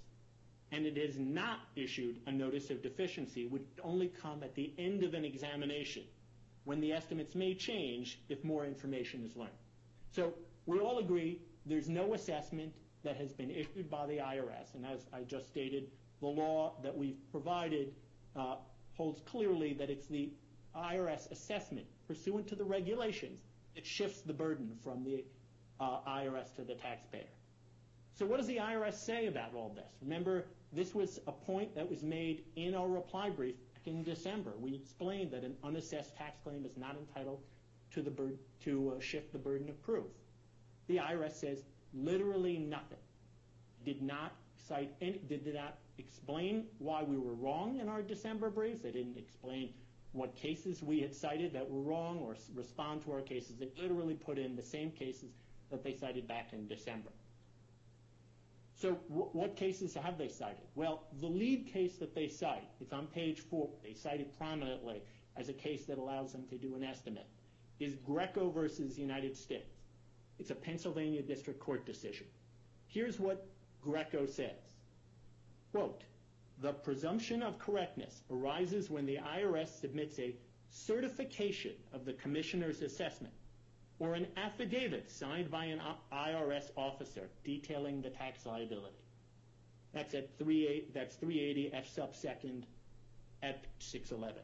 and 0.71 0.85
it 0.85 0.97
has 0.97 1.17
not 1.17 1.59
issued 1.75 2.19
a 2.27 2.31
notice 2.31 2.69
of 2.69 2.83
deficiency, 2.83 3.47
which 3.47 3.63
only 3.83 4.07
come 4.07 4.43
at 4.43 4.53
the 4.53 4.71
end 4.77 5.03
of 5.03 5.15
an 5.15 5.25
examination 5.25 6.03
when 6.65 6.79
the 6.79 6.93
estimates 6.93 7.33
may 7.33 7.55
change 7.55 8.19
if 8.29 8.43
more 8.43 8.65
information 8.65 9.23
is 9.25 9.35
learned. 9.35 9.49
So 10.11 10.33
we 10.67 10.79
all 10.79 10.99
agree 10.99 11.41
there's 11.65 11.89
no 11.89 12.13
assessment 12.13 12.73
that 13.03 13.15
has 13.17 13.31
been 13.31 13.49
issued 13.49 13.89
by 13.89 14.05
the 14.05 14.17
IRS, 14.17 14.75
and 14.75 14.85
as 14.85 15.05
I 15.13 15.21
just 15.21 15.47
stated, 15.47 15.89
the 16.19 16.27
law 16.27 16.73
that 16.83 16.95
we've 16.95 17.19
provided 17.31 17.93
uh, 18.35 18.55
holds 18.95 19.21
clearly 19.21 19.73
that 19.73 19.89
it's 19.89 20.07
the 20.07 20.29
IRS 20.75 21.31
assessment 21.31 21.85
pursuant 22.07 22.47
to 22.47 22.55
the 22.55 22.63
regulations 22.63 23.41
that 23.75 23.85
shifts 23.85 24.21
the 24.21 24.33
burden 24.33 24.71
from 24.83 25.03
the 25.03 25.23
uh, 25.79 25.99
IRS 26.07 26.53
to 26.55 26.63
the 26.63 26.75
taxpayer. 26.75 27.23
So 28.17 28.25
what 28.25 28.37
does 28.37 28.47
the 28.47 28.57
IRS 28.57 28.95
say 28.95 29.27
about 29.27 29.55
all 29.55 29.69
this? 29.73 29.93
Remember, 30.01 30.45
this 30.73 30.93
was 30.93 31.19
a 31.27 31.31
point 31.31 31.73
that 31.75 31.89
was 31.89 32.03
made 32.03 32.43
in 32.57 32.75
our 32.75 32.87
reply 32.87 33.29
brief 33.29 33.55
in 33.85 34.03
December. 34.03 34.51
We 34.59 34.75
explained 34.75 35.31
that 35.31 35.43
an 35.43 35.55
unassessed 35.63 36.17
tax 36.17 36.37
claim 36.43 36.65
is 36.65 36.75
not 36.75 36.97
entitled 36.97 37.39
to 37.91 38.01
the 38.01 38.11
bur- 38.11 38.37
to 38.65 38.95
uh, 38.95 38.99
shift 38.99 39.31
the 39.31 39.39
burden 39.39 39.69
of 39.69 39.81
proof. 39.81 40.05
The 40.87 40.97
IRS 40.97 41.33
says 41.33 41.63
literally 41.93 42.57
nothing. 42.57 42.97
Did 43.85 44.01
not 44.01 44.33
cite 44.67 44.93
any, 45.01 45.19
did 45.27 45.53
not 45.53 45.77
explain 45.97 46.65
why 46.77 47.03
we 47.03 47.17
were 47.17 47.33
wrong 47.33 47.79
in 47.79 47.89
our 47.89 48.01
December 48.01 48.49
briefs. 48.49 48.81
They 48.81 48.91
didn't 48.91 49.17
explain 49.17 49.69
what 50.11 50.35
cases 50.35 50.81
we 50.81 50.99
had 50.99 51.13
cited 51.13 51.53
that 51.53 51.69
were 51.69 51.81
wrong 51.81 52.19
or 52.19 52.35
respond 52.55 53.03
to 53.05 53.11
our 53.11 53.21
cases. 53.21 53.57
They 53.57 53.69
literally 53.79 54.15
put 54.15 54.37
in 54.37 54.55
the 54.55 54.63
same 54.63 54.91
cases 54.91 55.31
that 55.69 55.83
they 55.83 55.93
cited 55.93 56.27
back 56.27 56.51
in 56.51 56.67
December. 56.67 57.09
So 58.75 58.93
what 59.09 59.57
cases 59.57 59.93
have 59.93 60.17
they 60.17 60.29
cited? 60.29 60.63
Well, 60.75 61.03
the 61.19 61.27
lead 61.27 61.67
case 61.67 61.97
that 61.97 62.15
they 62.15 62.29
cite, 62.29 62.63
it's 62.79 62.93
on 62.93 63.07
page 63.07 63.41
four, 63.41 63.69
they 63.83 63.93
cite 63.93 64.21
it 64.21 64.37
prominently 64.37 65.01
as 65.35 65.49
a 65.49 65.53
case 65.53 65.85
that 65.85 65.97
allows 65.97 66.31
them 66.31 66.45
to 66.49 66.57
do 66.57 66.75
an 66.75 66.83
estimate, 66.83 67.27
is 67.81 67.95
Greco 67.95 68.49
versus 68.49 68.97
United 68.97 69.35
States. 69.35 69.78
It's 70.39 70.51
a 70.51 70.55
Pennsylvania 70.55 71.21
District 71.21 71.59
Court 71.59 71.85
decision. 71.85 72.25
Here's 72.87 73.19
what 73.19 73.45
Greco 73.81 74.25
says. 74.25 74.77
Quote, 75.71 76.03
the 76.61 76.73
presumption 76.73 77.43
of 77.43 77.59
correctness 77.59 78.21
arises 78.31 78.89
when 78.89 79.05
the 79.05 79.17
IRS 79.17 79.79
submits 79.79 80.17
a 80.19 80.35
certification 80.69 81.73
of 81.93 82.05
the 82.05 82.13
commissioner's 82.13 82.81
assessment 82.81 83.33
or 83.99 84.13
an 84.15 84.27
affidavit 84.37 85.11
signed 85.11 85.51
by 85.51 85.65
an 85.65 85.81
IRS 86.11 86.71
officer 86.77 87.29
detailing 87.43 88.01
the 88.01 88.09
tax 88.09 88.45
liability. 88.45 88.95
That's 89.93 90.13
at 90.13 90.37
380 90.37 91.73
F 91.73 91.87
sub 91.93 92.15
second 92.15 92.65
at 93.41 93.65
611. 93.79 94.41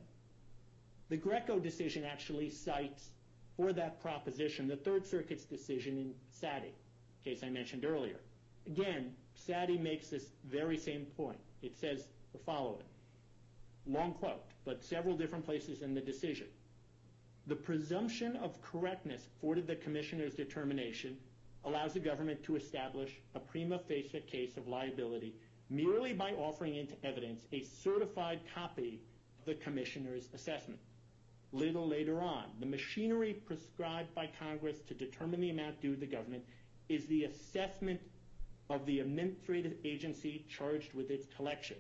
The 1.09 1.17
Greco 1.17 1.59
decision 1.59 2.03
actually 2.03 2.49
cites 2.49 3.09
for 3.57 3.74
that 3.74 4.01
proposition 4.01 4.67
the 4.67 4.75
Third 4.75 5.05
Circuit's 5.05 5.45
decision 5.45 5.97
in 5.97 6.13
Psaty, 6.33 6.71
case 7.24 7.41
I 7.43 7.50
mentioned 7.50 7.85
earlier. 7.85 8.19
Again, 8.67 9.13
Psaty 9.38 9.79
makes 9.79 10.09
this 10.09 10.31
very 10.45 10.77
same 10.77 11.05
point. 11.17 11.39
It 11.62 11.77
says 11.77 12.07
the 12.33 12.39
following. 12.39 12.83
Long 13.88 14.13
quote, 14.13 14.43
but 14.65 14.83
several 14.83 15.15
different 15.15 15.45
places 15.45 15.81
in 15.81 15.93
the 15.93 16.01
decision. 16.01 16.47
The 17.47 17.55
presumption 17.55 18.35
of 18.38 18.59
correctness 18.62 19.27
afforded 19.38 19.67
the 19.67 19.75
commissioner's 19.75 20.33
determination 20.33 21.17
allows 21.63 21.93
the 21.93 22.00
government 22.00 22.43
to 22.43 22.55
establish 22.55 23.12
a 23.35 23.39
prima 23.39 23.79
facie 23.79 24.19
case 24.21 24.57
of 24.57 24.67
liability 24.67 25.33
merely 25.69 26.13
by 26.13 26.31
offering 26.31 26.75
into 26.75 26.93
evidence 27.03 27.43
a 27.51 27.62
certified 27.62 28.39
copy 28.53 29.00
of 29.39 29.45
the 29.45 29.55
commissioner's 29.55 30.29
assessment. 30.33 30.79
Little 31.51 31.87
later 31.87 32.21
on, 32.21 32.45
the 32.59 32.65
machinery 32.65 33.33
prescribed 33.33 34.13
by 34.13 34.29
Congress 34.39 34.79
to 34.87 34.93
determine 34.93 35.41
the 35.41 35.51
amount 35.51 35.81
due 35.81 35.93
to 35.93 35.99
the 35.99 36.05
government 36.05 36.43
is 36.89 37.05
the 37.07 37.23
assessment 37.23 38.01
of 38.69 38.85
the 38.85 38.99
administrative 38.99 39.73
agency 39.83 40.45
charged 40.49 40.93
with 40.93 41.11
its 41.11 41.27
collection. 41.35 41.77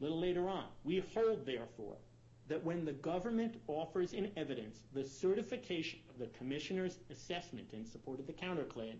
Little 0.00 0.20
later 0.20 0.48
on, 0.48 0.66
we 0.84 1.02
hold, 1.14 1.46
therefore, 1.46 1.96
that 2.48 2.64
when 2.64 2.84
the 2.84 2.92
government 2.92 3.56
offers 3.66 4.12
in 4.12 4.30
evidence 4.36 4.80
the 4.92 5.04
certification 5.04 6.00
of 6.10 6.18
the 6.18 6.26
commissioner's 6.38 6.98
assessment 7.10 7.72
in 7.72 7.86
support 7.86 8.20
of 8.20 8.26
the 8.26 8.32
counterclaim, 8.32 8.96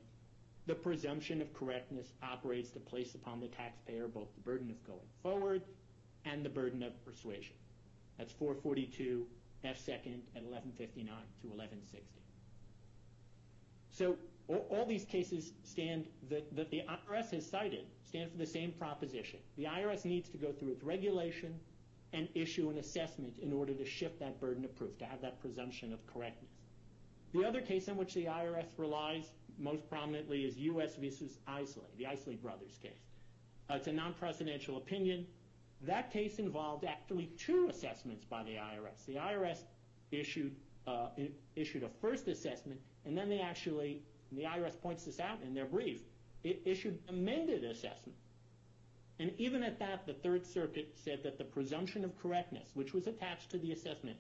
the 0.66 0.74
presumption 0.74 1.42
of 1.42 1.52
correctness 1.52 2.12
operates 2.22 2.70
to 2.70 2.78
place 2.78 3.14
upon 3.14 3.40
the 3.40 3.48
taxpayer 3.48 4.06
both 4.06 4.32
the 4.34 4.40
burden 4.42 4.70
of 4.70 4.82
going 4.86 5.00
forward 5.22 5.62
and 6.24 6.44
the 6.44 6.48
burden 6.48 6.82
of 6.82 7.04
persuasion. 7.04 7.54
That's 8.18 8.32
442 8.32 9.26
F 9.64 9.78
second 9.78 10.22
at 10.36 10.42
1159 10.42 11.06
to 11.06 11.48
1160. 11.48 12.22
So 13.90 14.16
all 14.48 14.86
these 14.86 15.04
cases 15.04 15.52
stand 15.62 16.06
that 16.28 16.70
the 16.70 16.82
IRS 16.88 17.30
has 17.30 17.48
cited 17.48 17.86
stand 18.04 18.30
for 18.30 18.38
the 18.38 18.46
same 18.46 18.72
proposition. 18.72 19.38
The 19.56 19.64
IRS 19.64 20.04
needs 20.04 20.28
to 20.30 20.38
go 20.38 20.52
through 20.52 20.72
its 20.72 20.82
regulation 20.82 21.58
and 22.12 22.28
issue 22.34 22.68
an 22.68 22.78
assessment 22.78 23.38
in 23.38 23.52
order 23.52 23.72
to 23.72 23.84
shift 23.84 24.18
that 24.20 24.40
burden 24.40 24.64
of 24.64 24.76
proof, 24.76 24.98
to 24.98 25.06
have 25.06 25.22
that 25.22 25.40
presumption 25.40 25.92
of 25.92 26.06
correctness. 26.06 26.50
The 27.32 27.44
other 27.44 27.62
case 27.62 27.88
in 27.88 27.96
which 27.96 28.12
the 28.12 28.26
IRS 28.26 28.66
relies 28.76 29.30
most 29.58 29.88
prominently 29.88 30.44
is 30.44 30.58
U.S. 30.58 30.96
versus 30.96 31.38
Isley, 31.46 31.88
the 31.96 32.06
Isley 32.06 32.36
brothers 32.36 32.78
case. 32.82 33.08
Uh, 33.70 33.74
it's 33.74 33.86
a 33.86 33.92
non-precedential 33.92 34.76
opinion. 34.76 35.26
That 35.86 36.12
case 36.12 36.38
involved 36.38 36.84
actually 36.84 37.30
two 37.38 37.68
assessments 37.68 38.24
by 38.24 38.44
the 38.44 38.52
IRS. 38.52 39.04
The 39.06 39.16
IRS 39.16 39.58
issued 40.12 40.54
uh, 40.86 41.08
issued 41.54 41.82
a 41.82 41.88
first 42.00 42.26
assessment, 42.28 42.80
and 43.04 43.16
then 43.16 43.28
they 43.28 43.40
actually, 43.40 44.02
and 44.30 44.38
the 44.38 44.44
IRS 44.44 44.80
points 44.80 45.04
this 45.04 45.20
out 45.20 45.38
in 45.44 45.54
their 45.54 45.66
brief, 45.66 46.00
it 46.42 46.60
issued 46.64 46.98
amended 47.08 47.64
assessment. 47.64 48.16
And 49.18 49.32
even 49.38 49.62
at 49.62 49.78
that, 49.78 50.06
the 50.06 50.14
Third 50.14 50.44
Circuit 50.44 50.94
said 50.96 51.22
that 51.22 51.38
the 51.38 51.44
presumption 51.44 52.04
of 52.04 52.20
correctness, 52.20 52.70
which 52.74 52.92
was 52.92 53.06
attached 53.06 53.50
to 53.50 53.58
the 53.58 53.70
assessment, 53.72 54.16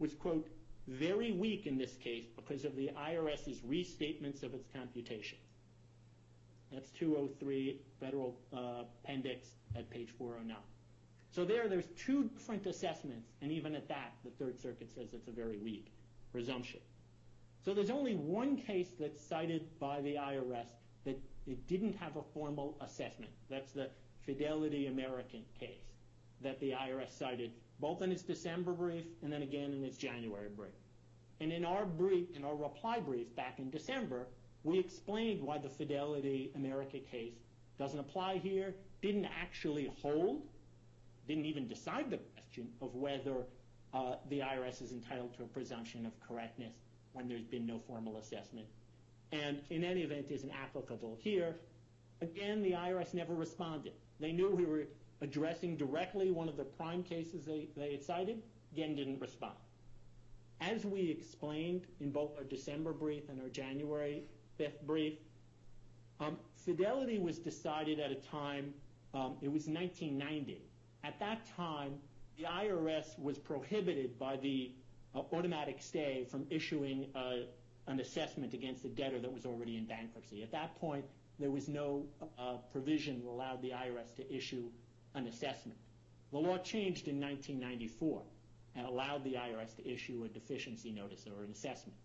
was, 0.00 0.14
quote, 0.14 0.48
very 0.88 1.30
weak 1.30 1.66
in 1.66 1.78
this 1.78 1.94
case 1.96 2.24
because 2.34 2.64
of 2.64 2.74
the 2.74 2.90
IRS's 2.96 3.60
restatements 3.60 4.42
of 4.42 4.54
its 4.54 4.66
computation. 4.74 5.38
That's 6.72 6.90
203 6.90 7.80
Federal 8.00 8.36
uh, 8.52 8.84
Appendix 9.04 9.46
at 9.76 9.88
page 9.90 10.08
409. 10.18 10.56
So 11.32 11.44
there, 11.44 11.68
there's 11.68 11.86
two 11.96 12.24
different 12.24 12.66
assessments, 12.66 13.28
and 13.40 13.52
even 13.52 13.74
at 13.76 13.88
that, 13.88 14.12
the 14.24 14.30
Third 14.30 14.60
Circuit 14.60 14.90
says 14.94 15.08
it's 15.12 15.28
a 15.28 15.32
very 15.32 15.58
weak 15.58 15.92
presumption. 16.32 16.80
So 17.64 17.74
there's 17.74 17.90
only 17.90 18.14
one 18.14 18.56
case 18.56 18.88
that's 18.98 19.24
cited 19.24 19.66
by 19.78 20.00
the 20.00 20.14
IRS 20.14 20.66
that 21.04 21.20
it 21.46 21.66
didn't 21.68 21.96
have 21.96 22.16
a 22.16 22.22
formal 22.34 22.76
assessment. 22.80 23.30
That's 23.48 23.72
the 23.72 23.90
Fidelity 24.24 24.86
American 24.86 25.42
case 25.58 25.84
that 26.42 26.58
the 26.60 26.72
IRS 26.72 27.16
cited 27.18 27.52
both 27.80 28.02
in 28.02 28.12
its 28.12 28.22
December 28.22 28.72
brief 28.72 29.04
and 29.22 29.32
then 29.32 29.42
again 29.42 29.72
in 29.72 29.84
its 29.84 29.96
January 29.96 30.48
brief. 30.54 30.72
And 31.40 31.52
in 31.52 31.64
our 31.64 31.86
brief, 31.86 32.28
in 32.34 32.44
our 32.44 32.54
reply 32.54 33.00
brief 33.00 33.34
back 33.36 33.58
in 33.58 33.70
December, 33.70 34.26
we 34.62 34.78
explained 34.78 35.42
why 35.42 35.58
the 35.58 35.68
Fidelity 35.68 36.50
America 36.54 36.98
case 36.98 37.34
doesn't 37.78 37.98
apply 37.98 38.38
here, 38.38 38.74
didn't 39.00 39.26
actually 39.40 39.90
hold, 40.02 40.42
didn't 41.26 41.46
even 41.46 41.68
decide 41.68 42.10
the 42.10 42.18
question 42.34 42.68
of 42.80 42.94
whether 42.94 43.44
uh, 43.92 44.14
the 44.28 44.40
IRS 44.40 44.82
is 44.82 44.92
entitled 44.92 45.34
to 45.36 45.42
a 45.44 45.46
presumption 45.46 46.06
of 46.06 46.12
correctness 46.20 46.74
when 47.12 47.28
there's 47.28 47.44
been 47.44 47.66
no 47.66 47.78
formal 47.78 48.18
assessment. 48.18 48.66
And 49.32 49.60
in 49.70 49.84
any 49.84 50.02
event, 50.02 50.26
isn't 50.30 50.50
applicable 50.50 51.18
here. 51.20 51.56
Again, 52.20 52.62
the 52.62 52.72
IRS 52.72 53.14
never 53.14 53.34
responded. 53.34 53.92
They 54.18 54.32
knew 54.32 54.50
we 54.50 54.64
were 54.64 54.84
addressing 55.20 55.76
directly 55.76 56.30
one 56.30 56.48
of 56.48 56.56
the 56.56 56.64
prime 56.64 57.02
cases 57.02 57.46
they 57.46 57.92
had 57.92 58.02
cited. 58.02 58.42
Again, 58.72 58.96
didn't 58.96 59.20
respond. 59.20 59.54
As 60.60 60.84
we 60.84 61.10
explained 61.10 61.86
in 62.00 62.10
both 62.10 62.36
our 62.36 62.44
December 62.44 62.92
brief 62.92 63.28
and 63.28 63.40
our 63.40 63.48
January 63.48 64.24
5th 64.58 64.82
brief, 64.86 65.14
um, 66.20 66.36
Fidelity 66.54 67.18
was 67.18 67.38
decided 67.38 67.98
at 67.98 68.10
a 68.10 68.16
time, 68.16 68.74
um, 69.14 69.36
it 69.40 69.50
was 69.50 69.66
1990. 69.66 70.62
At 71.02 71.18
that 71.20 71.46
time, 71.56 71.94
the 72.36 72.44
IRS 72.44 73.18
was 73.18 73.38
prohibited 73.38 74.18
by 74.18 74.36
the 74.36 74.72
uh, 75.14 75.20
automatic 75.32 75.80
stay 75.80 76.26
from 76.30 76.46
issuing 76.50 77.06
uh, 77.14 77.46
an 77.86 78.00
assessment 78.00 78.54
against 78.54 78.84
a 78.84 78.88
debtor 78.88 79.18
that 79.18 79.32
was 79.32 79.44
already 79.46 79.76
in 79.76 79.84
bankruptcy. 79.84 80.42
At 80.42 80.52
that 80.52 80.78
point, 80.80 81.04
there 81.38 81.50
was 81.50 81.68
no 81.68 82.04
uh, 82.38 82.56
provision 82.72 83.20
that 83.20 83.28
allowed 83.28 83.62
the 83.62 83.70
IRS 83.70 84.14
to 84.16 84.34
issue 84.34 84.70
an 85.14 85.26
assessment. 85.26 85.78
The 86.32 86.38
law 86.38 86.58
changed 86.58 87.08
in 87.08 87.20
1994. 87.20 88.22
and 88.76 88.86
allowed 88.86 89.24
the 89.24 89.34
IRS 89.34 89.74
to 89.76 89.88
issue 89.88 90.22
a 90.24 90.28
deficiency 90.28 90.92
notice 90.92 91.26
or 91.26 91.42
an 91.42 91.50
assessment. 91.50 91.96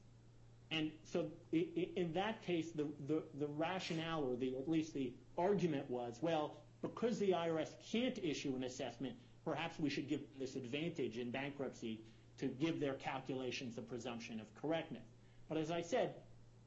And 0.71 0.91
so 1.03 1.27
in 1.51 2.11
that 2.13 2.41
case, 2.41 2.71
the 2.71 3.47
rationale 3.55 4.23
or 4.23 4.33
at 4.33 4.67
least 4.67 4.93
the 4.93 5.13
argument 5.37 5.89
was, 5.89 6.17
well, 6.21 6.57
because 6.81 7.19
the 7.19 7.31
IRS 7.31 7.69
can't 7.91 8.17
issue 8.23 8.55
an 8.55 8.63
assessment, 8.63 9.15
perhaps 9.43 9.79
we 9.79 9.89
should 9.89 10.07
give 10.07 10.21
this 10.39 10.55
advantage 10.55 11.17
in 11.17 11.31
bankruptcy 11.31 12.01
to 12.37 12.47
give 12.47 12.79
their 12.79 12.93
calculations 12.93 13.77
a 13.77 13.81
presumption 13.81 14.39
of 14.39 14.53
correctness. 14.61 15.05
But 15.47 15.57
as 15.57 15.71
I 15.71 15.81
said, 15.81 16.15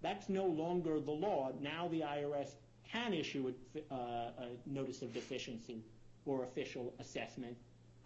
that's 0.01 0.29
no 0.29 0.47
longer 0.47 1.01
the 1.01 1.11
law. 1.11 1.53
Now 1.61 1.89
the 1.89 2.01
IRS 2.01 2.51
can 2.91 3.13
issue 3.13 3.53
uh, 3.91 3.95
a 3.95 4.49
notice 4.67 5.03
of 5.03 5.13
deficiency 5.13 5.83
or 6.25 6.45
official 6.45 6.95
assessment 7.01 7.57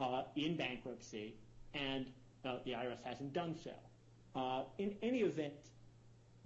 uh, 0.01 0.23
in 0.37 0.57
bankruptcy, 0.57 1.35
and 1.75 2.07
uh, 2.45 2.57
the 2.65 2.73
IRS 2.73 3.03
hasn't 3.05 3.33
done 3.33 3.55
so. 3.63 3.71
In 4.79 4.97
any 5.03 5.21
event, 5.21 5.53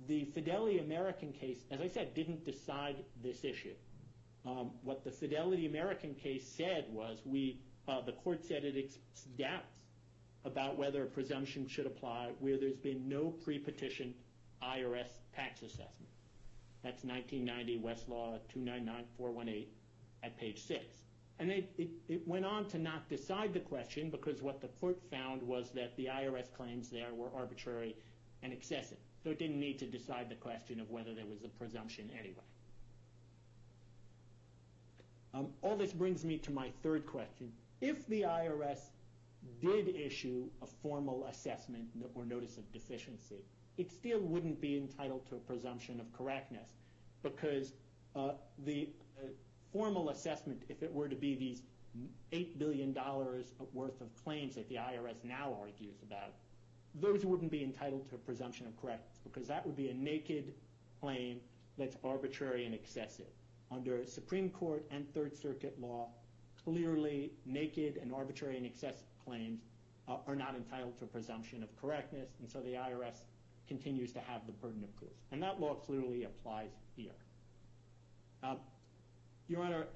the 0.08 0.24
Fidelity 0.24 0.78
American 0.78 1.32
case, 1.32 1.58
as 1.70 1.80
I 1.80 1.88
said, 1.88 2.14
didn't 2.14 2.44
decide 2.44 2.96
this 3.22 3.44
issue. 3.44 3.74
Um, 4.46 4.70
what 4.82 5.02
the 5.02 5.10
Fidelity 5.10 5.66
American 5.66 6.14
case 6.14 6.46
said 6.46 6.86
was 6.90 7.18
uh, 7.88 8.00
the 8.02 8.12
court 8.12 8.44
said 8.44 8.64
it 8.64 8.96
doubts 9.36 9.64
about 10.44 10.78
whether 10.78 11.02
a 11.02 11.06
presumption 11.06 11.66
should 11.66 11.86
apply 11.86 12.30
where 12.38 12.56
there's 12.56 12.76
been 12.76 13.08
no 13.08 13.30
pre-petition 13.44 14.14
IRS 14.62 15.08
tax 15.34 15.62
assessment. 15.62 16.10
That's 16.84 17.02
1990 17.02 17.80
Westlaw 17.80 18.38
299418 18.52 19.66
at 20.22 20.38
page 20.38 20.62
6. 20.64 20.84
And 21.38 21.50
it 21.50 22.26
went 22.26 22.46
on 22.46 22.66
to 22.68 22.78
not 22.78 23.08
decide 23.08 23.52
the 23.52 23.60
question 23.60 24.08
because 24.10 24.40
what 24.40 24.60
the 24.60 24.68
court 24.68 24.98
found 25.10 25.42
was 25.42 25.70
that 25.74 25.96
the 25.96 26.06
IRS 26.06 26.52
claims 26.56 26.88
there 26.88 27.12
were 27.12 27.28
arbitrary 27.36 27.96
and 28.42 28.52
excessive. 28.52 28.98
So 29.22 29.30
it 29.30 29.38
didn't 29.38 29.60
need 29.60 29.78
to 29.80 29.86
decide 29.86 30.30
the 30.30 30.36
question 30.36 30.80
of 30.80 30.88
whether 30.88 31.12
there 31.14 31.26
was 31.26 31.42
a 31.44 31.48
presumption 31.48 32.10
anyway. 32.18 32.44
Um, 35.36 35.48
all 35.60 35.76
this 35.76 35.92
brings 35.92 36.24
me 36.24 36.38
to 36.38 36.50
my 36.50 36.70
third 36.82 37.04
question. 37.04 37.52
If 37.82 38.06
the 38.06 38.22
IRS 38.22 38.78
did 39.60 39.94
issue 39.94 40.48
a 40.62 40.66
formal 40.66 41.26
assessment 41.26 41.88
or 42.14 42.24
notice 42.24 42.56
of 42.56 42.72
deficiency, 42.72 43.44
it 43.76 43.92
still 43.92 44.20
wouldn't 44.20 44.60
be 44.62 44.78
entitled 44.78 45.26
to 45.28 45.36
a 45.36 45.38
presumption 45.38 46.00
of 46.00 46.10
correctness 46.14 46.70
because 47.22 47.74
uh, 48.14 48.30
the 48.64 48.88
uh, 49.18 49.26
formal 49.72 50.08
assessment, 50.08 50.62
if 50.70 50.82
it 50.82 50.90
were 50.90 51.08
to 51.08 51.16
be 51.16 51.34
these 51.34 51.62
$8 52.32 52.58
billion 52.58 52.96
worth 53.74 54.00
of 54.00 54.24
claims 54.24 54.54
that 54.54 54.68
the 54.70 54.76
IRS 54.76 55.22
now 55.22 55.54
argues 55.60 56.00
about, 56.02 56.32
those 56.94 57.26
wouldn't 57.26 57.50
be 57.50 57.62
entitled 57.62 58.08
to 58.08 58.14
a 58.14 58.18
presumption 58.18 58.66
of 58.66 58.80
correctness 58.80 59.18
because 59.22 59.46
that 59.48 59.66
would 59.66 59.76
be 59.76 59.90
a 59.90 59.94
naked 59.94 60.54
claim 60.98 61.40
that's 61.76 61.96
arbitrary 62.02 62.64
and 62.64 62.74
excessive. 62.74 63.26
Under 63.70 64.04
Supreme 64.06 64.50
Court 64.50 64.84
and 64.90 65.12
Third 65.12 65.36
Circuit 65.36 65.80
law, 65.80 66.08
clearly 66.64 67.32
naked 67.44 67.98
and 68.00 68.12
arbitrary 68.12 68.56
and 68.56 68.66
excessive 68.66 69.06
claims 69.24 69.60
are 70.08 70.36
not 70.36 70.54
entitled 70.54 70.96
to 70.98 71.04
a 71.04 71.08
presumption 71.08 71.62
of 71.64 71.80
correctness, 71.80 72.28
and 72.40 72.48
so 72.48 72.60
the 72.60 72.74
IRS 72.74 73.24
continues 73.66 74.12
to 74.12 74.20
have 74.20 74.46
the 74.46 74.52
burden 74.52 74.84
of 74.84 74.94
proof. 74.96 75.10
And 75.32 75.42
that 75.42 75.60
law 75.60 75.74
clearly 75.74 76.24
applies 76.24 76.70
here. 76.94 77.10
Um, 78.44 78.58
Your 79.48 79.62
Honor, 79.64 79.86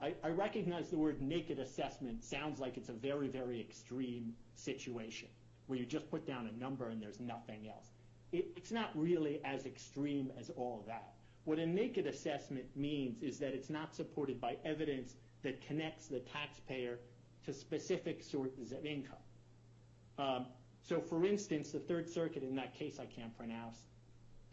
I 0.00 0.28
recognize 0.28 0.90
the 0.90 0.98
word 0.98 1.22
naked 1.22 1.58
assessment 1.58 2.24
sounds 2.24 2.60
like 2.60 2.76
it's 2.76 2.88
a 2.88 2.92
very, 2.92 3.28
very 3.28 3.60
extreme 3.60 4.34
situation 4.54 5.28
where 5.66 5.78
you 5.78 5.86
just 5.86 6.10
put 6.10 6.26
down 6.26 6.48
a 6.48 6.60
number 6.60 6.88
and 6.88 7.00
there's 7.00 7.20
nothing 7.20 7.68
else. 7.68 7.86
It's 8.32 8.72
not 8.72 8.90
really 8.94 9.40
as 9.44 9.64
extreme 9.66 10.32
as 10.38 10.50
all 10.50 10.84
that. 10.86 11.14
What 11.46 11.60
a 11.60 11.66
naked 11.66 12.08
assessment 12.08 12.66
means 12.74 13.22
is 13.22 13.38
that 13.38 13.54
it's 13.54 13.70
not 13.70 13.94
supported 13.94 14.40
by 14.40 14.56
evidence 14.64 15.14
that 15.44 15.64
connects 15.64 16.08
the 16.08 16.18
taxpayer 16.18 16.98
to 17.44 17.52
specific 17.52 18.20
sources 18.20 18.72
of 18.72 18.84
income. 18.84 19.14
Um, 20.18 20.46
so, 20.82 21.00
for 21.00 21.24
instance, 21.24 21.70
the 21.70 21.78
Third 21.78 22.08
Circuit 22.08 22.42
in 22.42 22.56
that 22.56 22.74
case 22.74 22.98
I 22.98 23.04
can't 23.04 23.36
pronounce, 23.38 23.78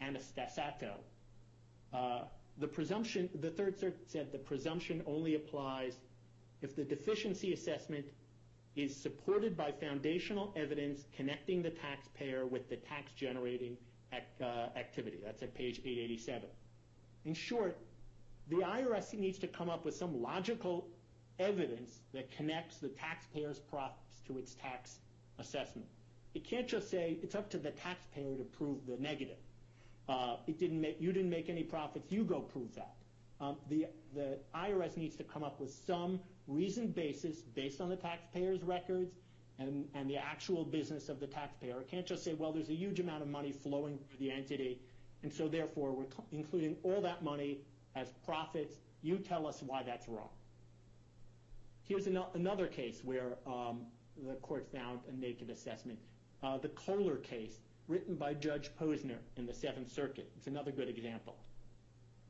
Anastasato, 0.00 0.92
uh, 1.92 2.20
the 2.58 2.68
Third 2.68 3.76
Circuit 3.76 4.08
said 4.08 4.30
the 4.30 4.38
presumption 4.38 5.02
only 5.04 5.34
applies 5.34 5.96
if 6.62 6.76
the 6.76 6.84
deficiency 6.84 7.52
assessment 7.52 8.06
is 8.76 8.94
supported 8.94 9.56
by 9.56 9.72
foundational 9.72 10.52
evidence 10.54 11.06
connecting 11.16 11.60
the 11.60 11.70
taxpayer 11.70 12.46
with 12.46 12.68
the 12.68 12.76
tax-generating 12.76 13.76
uh, 14.12 14.44
activity. 14.76 15.18
That's 15.24 15.42
at 15.42 15.56
page 15.56 15.80
887. 15.84 16.48
In 17.24 17.34
short, 17.34 17.76
the 18.48 18.56
IRS 18.56 19.14
needs 19.14 19.38
to 19.38 19.46
come 19.46 19.70
up 19.70 19.84
with 19.84 19.94
some 19.94 20.20
logical 20.20 20.88
evidence 21.38 22.00
that 22.12 22.30
connects 22.30 22.78
the 22.78 22.88
taxpayer's 22.88 23.58
profits 23.58 24.20
to 24.26 24.38
its 24.38 24.54
tax 24.54 24.98
assessment. 25.38 25.88
It 26.34 26.44
can't 26.44 26.68
just 26.68 26.90
say 26.90 27.18
it's 27.22 27.34
up 27.34 27.50
to 27.50 27.58
the 27.58 27.70
taxpayer 27.70 28.36
to 28.36 28.44
prove 28.44 28.86
the 28.86 28.96
negative. 28.98 29.38
Uh, 30.08 30.36
you 30.46 30.54
didn't 30.54 31.30
make 31.30 31.48
any 31.48 31.62
profits, 31.62 32.12
you 32.12 32.24
go 32.24 32.40
prove 32.40 32.74
that. 32.74 32.94
Um, 33.40 33.56
the 33.68 33.86
IRS 34.54 34.96
needs 34.96 35.16
to 35.16 35.24
come 35.24 35.42
up 35.42 35.60
with 35.60 35.72
some 35.86 36.20
reasoned 36.46 36.94
basis 36.94 37.40
based 37.40 37.80
on 37.80 37.88
the 37.88 37.96
taxpayer's 37.96 38.62
records 38.62 39.14
and 39.58 40.10
the 40.10 40.16
actual 40.16 40.64
business 40.64 41.08
of 41.08 41.20
the 41.20 41.26
taxpayer. 41.26 41.80
It 41.80 41.88
can't 41.88 42.06
just 42.06 42.24
say, 42.24 42.34
well, 42.34 42.52
there's 42.52 42.70
a 42.70 42.74
huge 42.74 43.00
amount 43.00 43.22
of 43.22 43.28
money 43.28 43.52
flowing 43.52 43.98
through 43.98 44.18
the 44.18 44.32
entity, 44.32 44.80
and 45.24 45.32
so 45.32 45.48
therefore 45.48 45.90
we're 45.90 46.04
including 46.32 46.76
all 46.82 47.00
that 47.00 47.24
money 47.24 47.58
as 47.96 48.10
profits. 48.24 48.76
You 49.02 49.16
tell 49.18 49.46
us 49.46 49.62
why 49.66 49.82
that's 49.82 50.06
wrong. 50.06 50.28
Here's 51.82 52.06
another 52.06 52.66
case 52.66 53.00
where 53.02 53.38
um, 53.46 53.86
the 54.24 54.34
court 54.34 54.68
found 54.72 55.00
a 55.08 55.18
naked 55.18 55.50
assessment. 55.50 55.98
Uh, 56.42 56.58
the 56.58 56.68
Kohler 56.68 57.16
case, 57.16 57.58
written 57.88 58.14
by 58.14 58.34
Judge 58.34 58.70
Posner 58.80 59.18
in 59.36 59.46
the 59.46 59.52
Seventh 59.52 59.90
Circuit. 59.90 60.30
It's 60.36 60.46
another 60.46 60.70
good 60.70 60.88
example. 60.88 61.36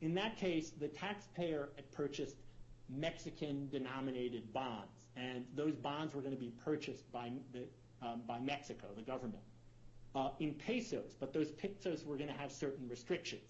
In 0.01 0.15
that 0.15 0.37
case, 0.37 0.71
the 0.71 0.89
taxpayer 0.89 1.71
had 1.77 1.91
purchased 1.93 2.37
Mexican-denominated 2.89 4.53
bonds, 4.53 5.07
and 5.17 5.45
those 5.55 5.75
bonds 5.75 6.15
were 6.15 6.21
going 6.21 6.35
to 6.35 6.41
be 6.41 6.53
purchased 6.65 7.05
um, 8.03 8.23
by 8.27 8.39
Mexico, 8.39 8.89
the 8.97 9.03
government, 9.03 9.43
Uh, 10.15 10.31
in 10.39 10.55
pesos, 10.55 11.17
but 11.19 11.33
those 11.33 11.51
pesos 11.51 12.05
were 12.05 12.17
going 12.17 12.29
to 12.29 12.39
have 12.39 12.53
certain 12.53 12.89
restrictions. 12.89 13.43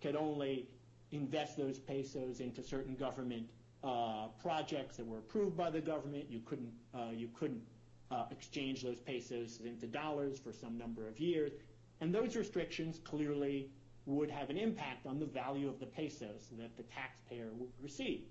You 0.00 0.08
could 0.08 0.16
only 0.16 0.66
invest 1.12 1.58
those 1.58 1.78
pesos 1.78 2.40
into 2.40 2.62
certain 2.62 2.94
government 2.94 3.46
uh, 3.84 4.28
projects 4.40 4.96
that 4.96 5.06
were 5.06 5.18
approved 5.18 5.54
by 5.54 5.68
the 5.68 5.82
government. 5.82 6.24
You 6.30 6.40
couldn't 6.40 7.62
uh, 8.10 8.24
exchange 8.30 8.82
those 8.82 9.00
pesos 9.00 9.60
into 9.62 9.86
dollars 9.86 10.38
for 10.38 10.50
some 10.50 10.78
number 10.78 11.06
of 11.06 11.20
years, 11.20 11.52
and 12.00 12.14
those 12.14 12.36
restrictions 12.36 13.00
clearly 13.04 13.68
would 14.06 14.30
have 14.30 14.48
an 14.48 14.56
impact 14.56 15.04
on 15.06 15.18
the 15.18 15.26
value 15.26 15.68
of 15.68 15.78
the 15.78 15.86
pesos 15.86 16.48
that 16.58 16.74
the 16.78 16.84
taxpayer 16.84 17.50
would 17.52 17.68
receive. 17.82 18.22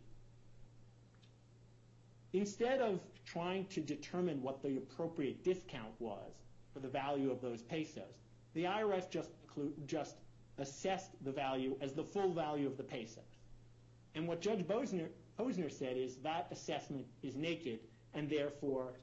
Instead 2.33 2.81
of 2.81 2.99
trying 3.23 3.65
to 3.65 3.81
determine 3.81 4.41
what 4.41 4.63
the 4.63 4.77
appropriate 4.77 5.43
discount 5.43 5.93
was 5.99 6.33
for 6.77 6.83
the 6.83 6.91
value 6.91 7.31
of 7.31 7.41
those 7.41 7.63
pesos, 7.63 8.21
the 8.53 8.63
IRS 8.63 9.05
just 9.87 10.15
assessed 10.59 11.11
the 11.23 11.31
value 11.31 11.75
as 11.81 11.93
the 11.93 12.03
full 12.03 12.31
value 12.33 12.67
of 12.67 12.77
the 12.77 12.83
pesos. 12.83 13.23
And 14.13 14.27
what 14.27 14.41
Judge 14.41 14.65
Posner 14.67 15.71
said 15.71 15.97
is 15.97 16.17
that 16.17 16.47
assessment 16.51 17.05
is 17.23 17.35
naked, 17.35 17.79
and 18.13 18.29
therefore 18.29 18.93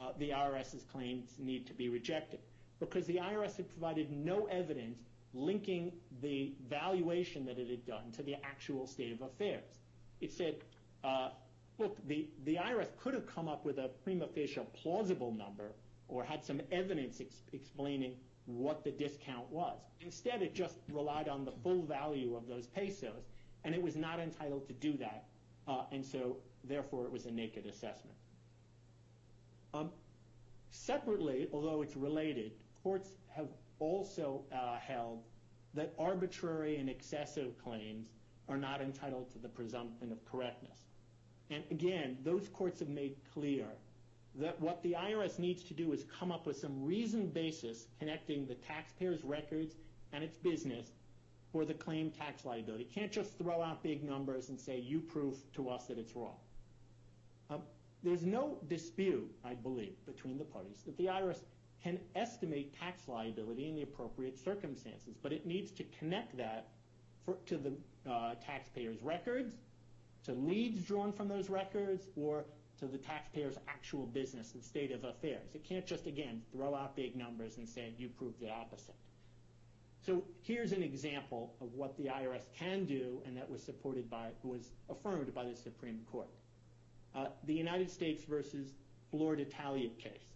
uh, 0.00 0.12
the 0.18 0.30
IRS's 0.30 0.84
claims 0.84 1.36
need 1.38 1.66
to 1.66 1.74
be 1.74 1.88
rejected, 1.88 2.40
because 2.80 3.06
the 3.06 3.16
IRS 3.16 3.56
had 3.56 3.68
provided 3.70 4.10
no 4.10 4.46
evidence 4.46 4.98
linking 5.32 5.92
the 6.20 6.52
valuation 6.68 7.46
that 7.46 7.58
it 7.58 7.70
had 7.70 7.86
done 7.86 8.12
to 8.12 8.22
the 8.22 8.34
actual 8.44 8.86
state 8.86 9.12
of 9.12 9.22
affairs. 9.22 9.80
It 10.20 10.32
said, 10.32 10.56
uh, 11.02 11.30
look, 11.78 11.96
the, 12.06 12.28
the 12.44 12.56
IRS 12.56 12.88
could 13.02 13.14
have 13.14 13.26
come 13.26 13.48
up 13.48 13.64
with 13.64 13.78
a 13.78 13.88
prima 14.04 14.26
facie 14.26 14.60
plausible 14.74 15.32
number 15.32 15.72
or 16.12 16.22
had 16.22 16.44
some 16.44 16.60
evidence 16.70 17.20
explaining 17.52 18.14
what 18.44 18.84
the 18.84 18.90
discount 18.90 19.50
was. 19.50 19.78
Instead, 20.00 20.42
it 20.42 20.54
just 20.54 20.76
relied 20.92 21.28
on 21.28 21.44
the 21.44 21.52
full 21.62 21.82
value 21.82 22.36
of 22.36 22.46
those 22.46 22.66
pesos, 22.66 23.30
and 23.64 23.74
it 23.74 23.80
was 23.80 23.96
not 23.96 24.20
entitled 24.20 24.66
to 24.66 24.74
do 24.74 24.92
that, 24.98 25.24
uh, 25.66 25.84
and 25.90 26.04
so 26.04 26.36
therefore 26.64 27.04
it 27.04 27.10
was 27.10 27.26
a 27.26 27.30
naked 27.30 27.66
assessment. 27.66 28.16
Um, 29.72 29.90
separately, 30.70 31.48
although 31.52 31.82
it's 31.82 31.96
related, 31.96 32.52
courts 32.82 33.10
have 33.34 33.48
also 33.78 34.42
uh, 34.52 34.76
held 34.76 35.22
that 35.74 35.94
arbitrary 35.98 36.76
and 36.76 36.90
excessive 36.90 37.56
claims 37.62 38.08
are 38.48 38.58
not 38.58 38.82
entitled 38.82 39.32
to 39.32 39.38
the 39.38 39.48
presumption 39.48 40.12
of 40.12 40.22
correctness. 40.30 40.80
And 41.50 41.62
again, 41.70 42.18
those 42.22 42.48
courts 42.48 42.80
have 42.80 42.88
made 42.88 43.16
clear 43.32 43.66
that 44.34 44.60
what 44.60 44.82
the 44.82 44.96
IRS 44.98 45.38
needs 45.38 45.62
to 45.64 45.74
do 45.74 45.92
is 45.92 46.04
come 46.18 46.32
up 46.32 46.46
with 46.46 46.56
some 46.56 46.84
reasoned 46.84 47.34
basis 47.34 47.86
connecting 47.98 48.46
the 48.46 48.54
taxpayer's 48.54 49.22
records 49.24 49.74
and 50.12 50.24
its 50.24 50.36
business 50.36 50.92
for 51.52 51.64
the 51.64 51.74
claim 51.74 52.10
tax 52.10 52.44
liability. 52.44 52.84
It 52.84 52.94
can't 52.94 53.12
just 53.12 53.36
throw 53.36 53.62
out 53.62 53.82
big 53.82 54.02
numbers 54.02 54.48
and 54.48 54.58
say, 54.58 54.78
you 54.78 55.00
prove 55.00 55.36
to 55.54 55.68
us 55.68 55.84
that 55.86 55.98
it's 55.98 56.16
wrong. 56.16 56.36
Um, 57.50 57.60
there's 58.02 58.24
no 58.24 58.56
dispute, 58.68 59.30
I 59.44 59.54
believe, 59.54 59.94
between 60.06 60.38
the 60.38 60.44
parties 60.44 60.82
that 60.86 60.96
the 60.96 61.06
IRS 61.06 61.40
can 61.82 61.98
estimate 62.14 62.74
tax 62.78 63.06
liability 63.08 63.68
in 63.68 63.76
the 63.76 63.82
appropriate 63.82 64.38
circumstances, 64.38 65.14
but 65.22 65.32
it 65.32 65.46
needs 65.46 65.70
to 65.72 65.84
connect 65.98 66.36
that 66.36 66.68
to 67.46 67.56
the 67.56 67.72
uh, 68.10 68.34
taxpayer's 68.44 69.02
records, 69.02 69.52
to 70.24 70.32
leads 70.32 70.84
drawn 70.84 71.12
from 71.12 71.28
those 71.28 71.50
records, 71.50 72.06
or 72.16 72.44
to 72.82 72.88
the 72.88 72.98
taxpayer's 72.98 73.56
actual 73.68 74.06
business 74.06 74.54
and 74.54 74.62
state 74.62 74.90
of 74.90 75.04
affairs. 75.04 75.54
It 75.54 75.62
can't 75.62 75.86
just, 75.86 76.08
again, 76.08 76.42
throw 76.52 76.74
out 76.74 76.96
big 76.96 77.14
numbers 77.14 77.56
and 77.56 77.68
say, 77.68 77.94
you 77.96 78.08
prove 78.08 78.34
the 78.40 78.50
opposite. 78.50 78.96
So 80.04 80.24
here's 80.42 80.72
an 80.72 80.82
example 80.82 81.54
of 81.60 81.72
what 81.74 81.96
the 81.96 82.06
IRS 82.06 82.42
can 82.58 82.84
do 82.84 83.22
and 83.24 83.36
that 83.36 83.48
was 83.48 83.62
supported 83.62 84.10
by, 84.10 84.30
was 84.42 84.68
affirmed 84.90 85.32
by 85.32 85.44
the 85.44 85.54
Supreme 85.54 86.00
Court. 86.10 86.26
Uh, 87.14 87.26
the 87.44 87.54
United 87.54 87.88
States 87.88 88.24
versus 88.24 88.72
Fior 89.12 89.36
D'Italia 89.36 89.90
case. 89.90 90.32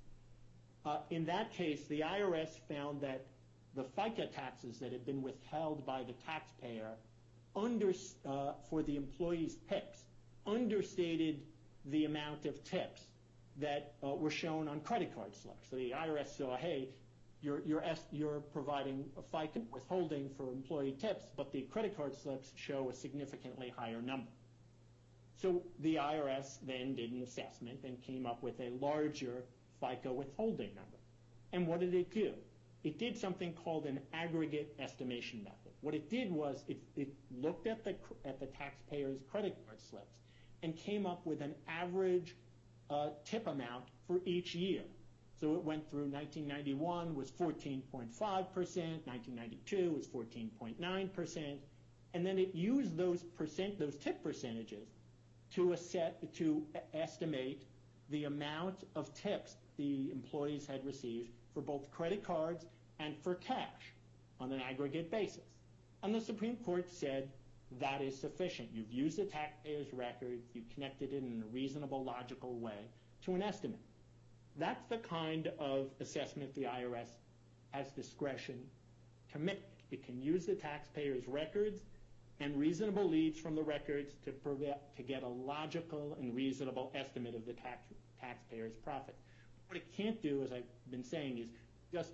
Uh, 0.85 0.99
in 1.11 1.27
that 1.27 1.53
case, 1.53 1.85
the 1.89 2.03
IRS 2.03 2.51
found 2.69 3.01
that 3.01 3.27
the 3.75 3.83
FICA 3.83 4.33
taxes 4.33 4.79
that 4.79 4.93
had 4.93 5.05
been 5.05 5.21
withheld 5.21 5.85
by 5.85 6.05
the 6.05 6.13
taxpayer 6.25 6.93
uh, 7.57 8.53
for 8.71 8.83
the 8.85 8.95
employee's 8.95 9.57
tips 9.69 10.05
understated 10.47 11.41
the 11.87 12.05
amount 12.05 12.47
of 12.47 12.63
tips 12.65 13.03
that 13.59 13.95
uh, 14.03 14.09
were 14.09 14.31
shown 14.31 14.69
on 14.69 14.81
credit 14.81 15.15
card 15.15 15.35
slips. 15.35 15.69
So 15.71 15.77
the 15.77 15.93
IRS 15.93 16.37
saw, 16.37 16.57
hey, 16.57 16.89
you're 17.41 18.41
providing 18.53 19.05
a 19.17 19.23
FICA 19.37 19.63
withholding 19.73 20.31
for 20.37 20.53
employee 20.53 20.97
tips, 21.01 21.27
but 21.37 21.53
the 21.53 21.63
credit 21.63 21.97
card 21.97 22.15
slips 22.15 22.53
show 22.57 22.91
a 22.91 22.95
significantly 22.95 23.73
higher 23.77 24.03
number. 24.03 24.31
So 25.37 25.63
the 25.81 25.97
IRS 25.97 26.59
then 26.67 26.97
did 26.97 27.13
an 27.13 27.23
assessment 27.23 27.81
and 27.85 28.03
came 28.03 28.27
up 28.27 28.43
with 28.43 28.59
a 28.61 28.71
larger 28.81 29.45
FICA 29.83 30.13
withholding 30.13 30.75
number. 30.75 30.97
And 31.53 31.67
what 31.67 31.81
did 31.81 31.95
it 31.95 32.11
do? 32.11 32.33
It 32.85 32.99
did 32.99 33.17
something 33.17 33.53
called 33.53 33.87
an 33.87 34.01
aggregate 34.13 34.75
estimation 34.79 35.45
method. 35.45 35.73
What 35.83 35.95
it 35.95 36.11
did 36.11 36.33
was 36.33 36.65
it 36.69 37.09
looked 37.31 37.67
at 37.67 37.85
the 37.85 38.47
taxpayer's 38.47 39.19
credit 39.31 39.57
card 39.67 39.81
slips 39.81 40.17
and 40.63 40.77
came 40.77 41.07
up 41.07 41.25
with 41.27 41.41
an 41.41 41.55
average 41.69 42.37
uh, 42.91 43.09
tip 43.25 43.47
amount 43.47 43.85
for 44.07 44.21
each 44.25 44.55
year. 44.55 44.83
So 45.39 45.55
it 45.55 45.65
went 45.65 45.89
through 45.91 46.09
1991 46.09 47.15
was 47.15 47.31
14.5%, 47.31 48.17
1992 48.17 49.93
was 49.93 50.07
14.9%, 50.07 51.57
and 52.15 52.27
then 52.27 52.39
it 52.39 52.55
used 52.55 52.97
those 52.97 53.23
percent, 53.23 53.79
those 53.79 53.97
tip 53.97 54.23
percentages 54.23 54.89
to 55.55 56.67
estimate 56.95 57.65
the 58.11 58.25
amount 58.25 58.85
of 58.95 59.13
tips 59.15 59.57
the 59.77 60.11
employees 60.11 60.67
had 60.67 60.85
received 60.85 61.31
for 61.53 61.61
both 61.61 61.91
credit 61.91 62.25
cards 62.25 62.67
and 62.99 63.17
for 63.19 63.35
cash 63.35 63.93
on 64.41 64.53
an 64.53 64.61
aggregate 64.61 65.11
basis. 65.11 65.45
And 66.03 66.15
the 66.15 66.21
Supreme 66.21 66.57
Court 66.57 66.89
said 66.91 67.31
that 67.81 68.01
is 68.01 68.19
sufficient. 68.19 68.69
You've 68.73 68.91
used 68.91 69.19
the 69.19 69.25
taxpayer's 69.25 69.93
record, 69.93 70.39
you've 70.55 70.69
connected 70.71 71.13
it 71.13 71.23
in 71.23 71.43
a 71.43 71.53
reasonable, 71.53 72.05
logical 72.05 72.59
way 72.59 72.89
to 73.25 73.35
an 73.35 73.43
estimate. 73.43 73.81
That's 74.59 74.85
the 74.87 74.99
kind 74.99 75.51
of 75.59 75.89
assessment 76.01 76.55
the 76.55 76.63
IRS 76.63 77.09
has 77.73 77.91
discretion 77.91 78.61
to 79.33 79.39
make. 79.39 79.63
It 79.91 80.05
can 80.05 80.23
use 80.23 80.47
the 80.47 80.55
taxpayer's 80.55 81.29
records 81.29 81.83
and 82.41 82.57
reasonable 82.57 83.09
leads 83.09 83.39
from 83.39 83.55
the 83.55 83.63
records 83.63 84.15
to 84.25 85.03
get 85.03 85.23
a 85.23 85.29
logical 85.29 86.17
and 86.21 86.35
reasonable 86.35 86.93
estimate 86.95 87.35
of 87.35 87.47
the 87.47 87.55
taxpayer's 88.21 88.75
profit. 88.75 89.17
What 89.69 89.77
it 89.77 89.93
can't 89.97 90.21
do, 90.23 90.43
as 90.43 90.53
I've 90.53 90.91
been 90.91 91.05
saying, 91.05 91.39
is 91.39 91.49
just 91.93 92.13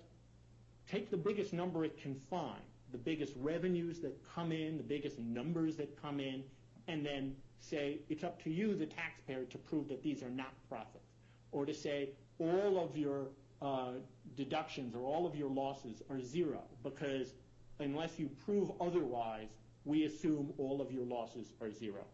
take 0.89 1.11
the 1.11 1.17
biggest 1.17 1.53
number 1.53 1.85
it 1.85 2.01
can 2.01 2.15
find, 2.29 2.61
the 2.93 2.97
biggest 2.99 3.33
revenues 3.37 3.99
that 3.99 4.17
come 4.33 4.53
in, 4.53 4.77
the 4.77 4.83
biggest 4.83 5.19
numbers 5.19 5.75
that 5.75 6.01
come 6.01 6.21
in, 6.21 6.43
and 6.87 7.05
then 7.05 7.35
say 7.59 7.97
it's 8.07 8.23
up 8.23 8.41
to 8.43 8.49
you, 8.49 8.75
the 8.75 8.85
taxpayer, 8.85 9.43
to 9.45 9.57
prove 9.57 9.89
that 9.89 10.01
these 10.01 10.23
are 10.23 10.29
not 10.29 10.53
profits. 10.69 11.09
Or 11.51 11.65
to 11.65 11.73
say 11.73 12.09
all 12.39 12.81
of 12.81 12.95
your 12.95 13.27
uh, 13.61 13.93
deductions 14.35 14.95
or 14.95 15.01
all 15.05 15.25
of 15.25 15.35
your 15.35 15.49
losses 15.49 16.01
are 16.09 16.21
zero 16.21 16.61
because 16.83 17.33
unless 17.79 18.19
you 18.19 18.29
prove 18.45 18.71
otherwise, 18.79 19.47
we 19.85 20.05
assume 20.05 20.53
all 20.57 20.81
of 20.81 20.91
your 20.91 21.05
losses 21.05 21.53
are 21.61 21.71
zero. 21.71 22.05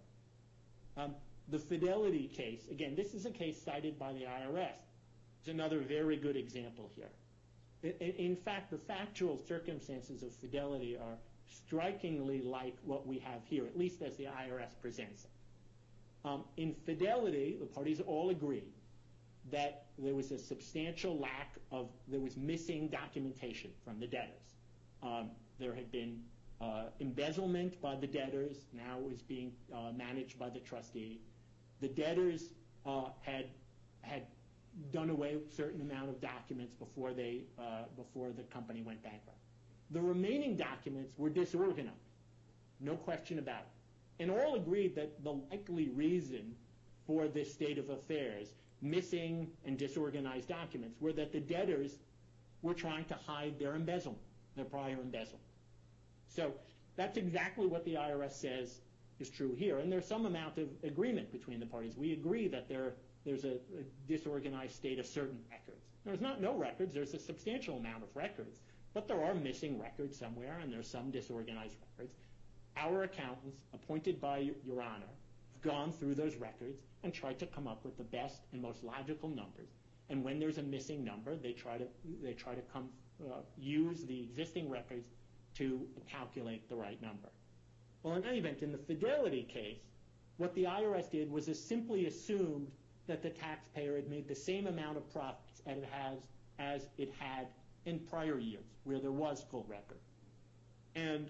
Um, 0.98 1.14
the 1.50 1.60
Fidelity 1.60 2.28
case, 2.28 2.62
again, 2.72 2.96
this 2.96 3.14
is 3.14 3.26
a 3.26 3.32
case 3.32 3.62
cited 3.62 3.98
by 4.00 4.14
the 4.14 4.22
IRS. 4.22 4.70
It's 5.40 5.50
another 5.50 5.80
very 5.80 6.18
good 6.18 6.36
example 6.36 6.92
here. 6.96 7.10
In 7.84 8.36
fact, 8.36 8.72
the 8.72 8.78
factual 8.78 9.38
circumstances 9.38 10.22
of 10.24 10.34
Fidelity 10.34 10.98
are 10.98 11.18
strikingly 11.48 12.42
like 12.42 12.76
what 12.84 13.08
we 13.08 13.20
have 13.20 13.42
here, 13.46 13.66
at 13.66 13.78
least 13.78 14.02
as 14.02 14.18
the 14.18 14.26
IRS 14.26 14.70
presents 14.82 15.24
it. 15.24 15.30
Um, 16.26 16.44
in 16.58 16.76
Fidelity, 16.86 17.56
the 17.60 17.66
parties 17.66 18.02
all 18.02 18.30
agreed 18.30 18.74
that 19.52 19.86
there 19.98 20.14
was 20.14 20.32
a 20.32 20.38
substantial 20.38 21.18
lack 21.18 21.56
of, 21.72 21.88
there 22.08 22.20
was 22.20 22.36
missing 22.36 22.90
documentation 22.90 23.72
from 23.86 24.00
the 24.00 24.08
debtors. 24.08 24.56
Um, 25.02 25.30
there 25.58 25.74
had 25.74 25.92
been 25.92 26.22
uh, 26.62 26.86
embezzlement 27.00 27.82
by 27.82 27.96
the 27.96 28.08
debtors, 28.08 28.58
now 28.74 28.98
it 29.00 29.10
was 29.10 29.22
being 29.22 29.54
uh, 29.74 29.92
managed 29.96 30.38
by 30.38 30.50
the 30.50 30.60
trustee. 30.60 31.22
The 31.80 31.88
debtors 31.88 32.50
uh, 32.86 33.06
had 33.22 33.46
had 34.02 34.24
done 34.92 35.10
away 35.10 35.36
with 35.36 35.52
a 35.52 35.56
certain 35.56 35.82
amount 35.82 36.10
of 36.10 36.22
documents 36.22 36.74
before 36.74 37.14
they 37.14 37.42
uh, 37.58 37.84
before 37.96 38.30
the 38.32 38.44
company 38.44 38.82
went 38.82 39.02
bankrupt. 39.04 39.38
The 39.92 40.02
remaining 40.02 40.56
documents 40.56 41.14
were 41.18 41.30
disorganized, 41.30 41.96
no 42.80 42.96
question 42.96 43.40
about 43.40 43.62
it. 43.62 44.24
And 44.24 44.32
all 44.32 44.56
agreed 44.56 44.96
that 44.96 45.24
the 45.24 45.34
likely 45.50 45.90
reason 45.90 46.56
for 47.08 47.28
this 47.28 47.52
state 47.52 47.78
of 47.78 47.90
affairs, 47.90 48.54
missing 48.82 49.48
and 49.66 49.78
disorganized 49.78 50.48
documents, 50.48 51.00
were 51.00 51.14
that 51.14 51.32
the 51.32 51.40
debtors 51.40 51.98
were 52.62 52.74
trying 52.74 53.06
to 53.06 53.16
hide 53.26 53.58
their 53.58 53.76
embezzlement, 53.76 54.22
their 54.56 54.66
prior 54.66 54.98
embezzlement. 55.02 55.46
So 56.28 56.52
that's 56.96 57.18
exactly 57.18 57.66
what 57.66 57.86
the 57.86 57.96
IRS 57.96 58.34
says 58.34 58.82
is 59.20 59.30
true 59.30 59.56
here. 59.56 59.80
And 59.80 59.92
there's 59.92 60.06
some 60.06 60.26
amount 60.26 60.58
of 60.58 60.68
agreement 60.84 61.32
between 61.32 61.60
the 61.60 61.66
parties. 61.66 61.96
We 61.98 62.14
agree 62.14 62.48
that 62.50 62.70
there's 63.26 63.46
a 63.46 63.58
disorganized 64.08 64.76
state 64.76 65.00
of 65.00 65.06
certain 65.06 65.40
records. 65.50 65.86
There's 66.06 66.22
not 66.22 66.42
no 66.42 66.56
records, 66.56 66.94
there's 66.94 67.14
a 67.14 67.20
substantial 67.20 67.78
amount 67.78 68.04
of 68.04 68.10
records. 68.16 68.60
But 68.94 69.08
there 69.08 69.24
are 69.24 69.36
missing 69.36 69.80
records 69.80 70.18
somewhere 70.18 70.60
and 70.62 70.74
there's 70.74 70.90
some 70.90 71.12
disorganized 71.12 71.76
records. 71.82 72.16
Our 72.76 73.04
accountants, 73.04 73.58
appointed 73.74 74.20
by 74.20 74.40
Your 74.66 74.82
Honor, 74.82 75.06
have 75.54 75.62
gone 75.62 75.92
through 75.92 76.16
those 76.16 76.36
records 76.36 76.82
and 77.04 77.14
tried 77.14 77.40
to 77.40 77.46
come 77.46 77.68
up 77.68 77.84
with 77.86 77.98
the 77.98 78.04
best 78.04 78.42
and 78.52 78.62
most 78.62 78.84
logical 78.84 79.30
numbers. 79.30 79.70
And 80.10 80.24
when 80.24 80.40
there's 80.40 80.58
a 80.58 80.64
missing 80.64 81.04
number, 81.04 81.36
they 81.36 81.52
try 81.52 81.78
to 81.78 81.86
they 82.24 82.34
try 82.34 82.56
to 82.56 82.62
come 82.74 82.90
uh, 83.24 83.42
use 83.58 84.06
the 84.06 84.22
existing 84.22 84.70
records 84.70 85.08
to 85.56 85.86
calculate 86.10 86.68
the 86.70 86.76
right 86.76 87.00
number. 87.02 87.30
Well, 88.02 88.16
in 88.16 88.26
any 88.26 88.40
event, 88.40 88.64
in 88.64 88.72
the 88.72 88.78
Fidelity 88.78 89.44
case, 89.44 89.80
what 90.38 90.56
the 90.56 90.64
IRS 90.64 91.12
did 91.12 91.30
was 91.30 91.46
simply 91.60 92.06
assumed 92.06 92.72
that 93.10 93.22
the 93.24 93.30
taxpayer 93.30 93.96
had 93.96 94.10
made 94.10 94.28
the 94.28 94.36
same 94.36 94.68
amount 94.68 94.96
of 94.98 95.12
profits 95.12 95.62
as 96.60 96.88
it 96.98 97.12
had 97.20 97.48
in 97.86 98.00
prior 98.00 98.38
years, 98.38 98.64
where 98.84 99.00
there 99.00 99.12
was 99.12 99.44
full 99.50 99.66
record. 99.68 100.00
And 100.96 101.30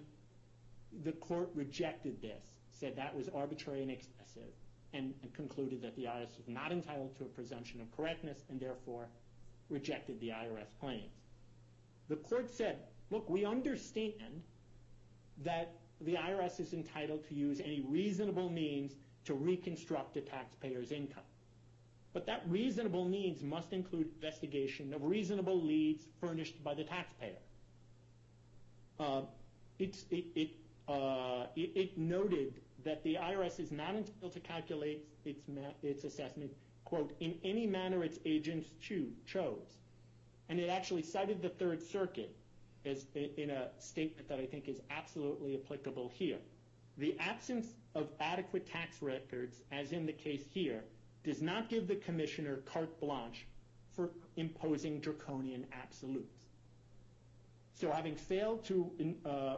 the 1.03 1.13
court 1.13 1.49
rejected 1.55 2.21
this, 2.21 2.43
said 2.71 2.95
that 2.97 3.15
was 3.15 3.29
arbitrary 3.29 3.81
and 3.81 3.91
excessive, 3.91 4.51
and 4.93 5.13
concluded 5.33 5.81
that 5.81 5.95
the 5.95 6.03
IRS 6.03 6.37
was 6.37 6.47
not 6.47 6.71
entitled 6.71 7.15
to 7.17 7.23
a 7.23 7.27
presumption 7.27 7.79
of 7.81 7.95
correctness 7.95 8.43
and 8.49 8.59
therefore 8.59 9.07
rejected 9.69 10.19
the 10.19 10.29
IRS 10.29 10.67
claims. 10.79 11.13
The 12.09 12.15
court 12.15 12.49
said, 12.49 12.79
look, 13.11 13.29
we 13.29 13.45
understand 13.45 14.41
that 15.43 15.71
the 16.01 16.15
IRS 16.15 16.59
is 16.59 16.73
entitled 16.73 17.27
to 17.29 17.35
use 17.35 17.61
any 17.61 17.81
reasonable 17.87 18.49
means 18.49 18.95
to 19.25 19.33
reconstruct 19.33 20.17
a 20.17 20.21
taxpayer's 20.21 20.91
income. 20.91 21.23
But 22.13 22.25
that 22.25 22.43
reasonable 22.47 23.05
needs 23.05 23.43
must 23.43 23.71
include 23.71 24.07
investigation 24.15 24.93
of 24.93 25.03
reasonable 25.03 25.61
leads 25.61 26.03
furnished 26.19 26.63
by 26.63 26.73
the 26.73 26.83
taxpayer. 26.83 27.37
Uh, 28.99 29.21
uh, 30.87 31.45
it 31.55 31.97
noted 31.97 32.53
that 32.83 33.03
the 33.03 33.15
IRS 33.15 33.59
is 33.59 33.71
not 33.71 33.95
entitled 33.95 34.33
to 34.33 34.39
calculate 34.39 35.05
its 35.83 36.03
assessment 36.03 36.51
quote, 36.89 37.15
in 37.19 37.35
any 37.43 37.67
manner 37.67 38.03
its 38.03 38.19
agents 38.25 38.67
chose. 38.81 39.77
And 40.49 40.59
it 40.59 40.69
actually 40.69 41.03
cited 41.03 41.41
the 41.41 41.49
Third 41.49 41.81
Circuit 41.83 42.35
in 42.83 43.49
a 43.51 43.67
statement 43.77 44.27
that 44.27 44.39
I 44.39 44.45
think 44.45 44.67
is 44.67 44.81
absolutely 44.89 45.59
applicable 45.63 46.11
here. 46.13 46.39
The 46.97 47.15
absence 47.19 47.67
of 47.93 48.09
adequate 48.19 48.67
tax 48.67 49.01
records, 49.01 49.61
as 49.71 49.91
in 49.91 50.05
the 50.05 50.13
case 50.13 50.43
here, 50.51 50.83
does 51.23 51.41
not 51.41 51.69
give 51.69 51.87
the 51.87 51.95
commissioner 51.95 52.57
carte 52.65 52.99
blanche 52.99 53.45
for 53.95 54.09
imposing 54.37 54.99
draconian 54.99 55.65
absolutes. 55.73 56.45
So 57.73 57.91
having 57.91 58.15
failed 58.15 58.63
to 58.65 58.91
uh, 59.25 59.29
uh, 59.29 59.57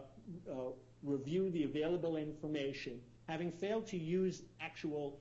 review 1.04 1.50
the 1.52 1.63
available 1.63 2.17
information, 2.17 3.00
having 3.28 3.52
failed 3.52 3.88
to 3.88 3.97
use 3.97 4.43
actual 4.60 5.19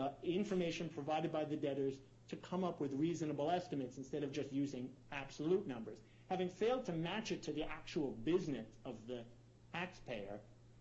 uh, 0.00 0.08
information 0.22 0.88
provided 0.88 1.32
by 1.32 1.44
the 1.44 1.56
debtors 1.56 1.94
to 2.28 2.36
come 2.36 2.64
up 2.64 2.80
with 2.80 2.92
reasonable 2.94 3.50
estimates 3.50 3.98
instead 3.98 4.22
of 4.22 4.32
just 4.32 4.52
using 4.52 4.88
absolute 5.12 5.66
numbers, 5.66 5.98
having 6.28 6.48
failed 6.48 6.84
to 6.86 6.92
match 6.92 7.30
it 7.32 7.42
to 7.42 7.52
the 7.52 7.62
actual 7.62 8.16
business 8.24 8.66
of 8.84 8.94
the 9.06 9.22
taxpayer, 9.72 10.40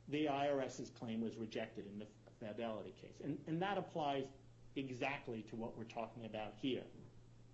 the 0.10 0.25
IRS's 0.25 0.89
claim 0.89 1.21
was 1.21 1.38
rejected 1.38 1.86
in 1.91 1.99
the 1.99 2.06
Fidelity 2.39 2.93
case. 3.01 3.21
And 3.47 3.62
that 3.62 3.77
applies 3.77 4.25
exactly 4.75 5.43
to 5.49 5.55
what 5.55 5.77
we're 5.77 5.83
talking 5.83 6.25
about 6.25 6.53
here. 6.62 6.83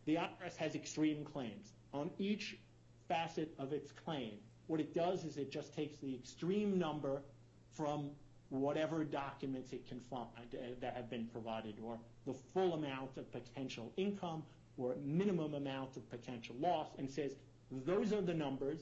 The 0.05 0.15
IRS 0.15 0.55
has 0.57 0.75
extreme 0.75 1.23
claims. 1.23 1.73
On 1.93 2.09
each 2.17 2.57
facet 3.07 3.53
of 3.59 3.73
its 3.73 3.91
claim, 3.91 4.33
what 4.67 4.79
it 4.79 4.93
does 4.93 5.25
is 5.25 5.37
it 5.37 5.51
just 5.51 5.75
takes 5.75 5.97
the 5.97 6.13
extreme 6.13 6.77
number 6.77 7.21
from 7.71 8.11
whatever 8.49 9.03
documents 9.03 9.73
it 9.73 9.87
can 9.87 9.99
find 9.99 10.27
uh, 10.37 10.57
that 10.81 10.95
have 10.95 11.09
been 11.09 11.27
provided, 11.31 11.75
or 11.83 11.99
the 12.25 12.33
full 12.53 12.73
amount 12.73 13.17
of 13.17 13.31
potential 13.31 13.91
income, 13.97 14.43
or 14.77 14.95
minimum 15.03 15.53
amount 15.53 15.97
of 15.97 16.09
potential 16.09 16.55
loss, 16.59 16.87
and 16.97 17.09
says, 17.09 17.35
those 17.85 18.13
are 18.13 18.21
the 18.21 18.33
numbers 18.33 18.79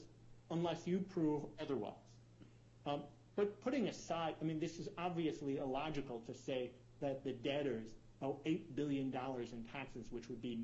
unless 0.50 0.86
you 0.86 0.98
prove 0.98 1.42
otherwise. 1.60 1.92
Um, 2.86 3.02
but 3.36 3.60
putting 3.60 3.88
aside, 3.88 4.34
I 4.40 4.44
mean, 4.44 4.58
this 4.58 4.78
is 4.78 4.88
obviously 4.96 5.58
illogical 5.58 6.22
to 6.26 6.34
say 6.34 6.70
that 7.00 7.22
the 7.24 7.32
debtors 7.32 7.90
owe 8.22 8.38
$8 8.46 8.60
billion 8.74 9.06
in 9.06 9.64
taxes, 9.72 10.06
which 10.10 10.28
would 10.28 10.42
be 10.42 10.58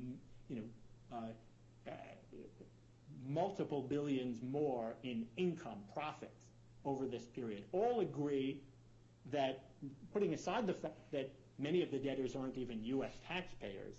you 0.49 0.55
know, 0.55 1.17
uh, 1.17 1.91
multiple 3.27 3.81
billions 3.81 4.41
more 4.43 4.95
in 5.03 5.25
income 5.37 5.79
profits 5.93 6.45
over 6.83 7.07
this 7.07 7.23
period. 7.23 7.63
All 7.71 8.01
agree 8.01 8.61
that, 9.31 9.65
putting 10.13 10.33
aside 10.33 10.67
the 10.67 10.73
fact 10.73 11.11
that 11.11 11.31
many 11.57 11.81
of 11.81 11.91
the 11.91 11.97
debtors 11.97 12.35
aren't 12.35 12.57
even 12.57 12.83
U.S. 12.83 13.17
taxpayers, 13.27 13.95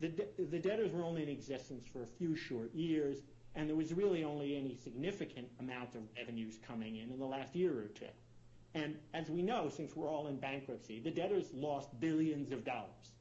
the 0.00 0.10
the 0.38 0.58
debtors 0.58 0.92
were 0.92 1.04
only 1.04 1.22
in 1.22 1.28
existence 1.28 1.86
for 1.86 2.02
a 2.02 2.06
few 2.06 2.34
short 2.34 2.74
years, 2.74 3.18
and 3.54 3.68
there 3.68 3.76
was 3.76 3.92
really 3.92 4.24
only 4.24 4.56
any 4.56 4.74
significant 4.74 5.46
amount 5.58 5.94
of 5.94 6.00
revenues 6.16 6.58
coming 6.66 6.96
in 6.96 7.10
in 7.10 7.18
the 7.18 7.26
last 7.26 7.54
year 7.54 7.72
or 7.78 7.88
two. 7.88 8.06
And 8.74 8.96
as 9.14 9.28
we 9.28 9.42
know, 9.42 9.68
since 9.68 9.96
we're 9.96 10.08
all 10.08 10.28
in 10.28 10.36
bankruptcy, 10.36 11.00
the 11.00 11.10
debtors 11.10 11.46
lost 11.52 11.98
billions 11.98 12.52
of 12.52 12.64
dollars. 12.64 13.12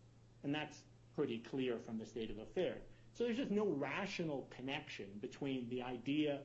And 0.44 0.54
that's 0.54 0.84
pretty 1.16 1.40
clear 1.40 1.78
from 1.86 1.98
the 1.98 2.06
state 2.06 2.30
of 2.30 2.38
affairs. 2.38 2.84
So 3.14 3.24
there's 3.24 3.38
just 3.38 3.52
no 3.52 3.68
rational 3.68 4.48
connection 4.56 5.08
between 5.22 5.68
the 5.70 5.82
idea 5.82 6.40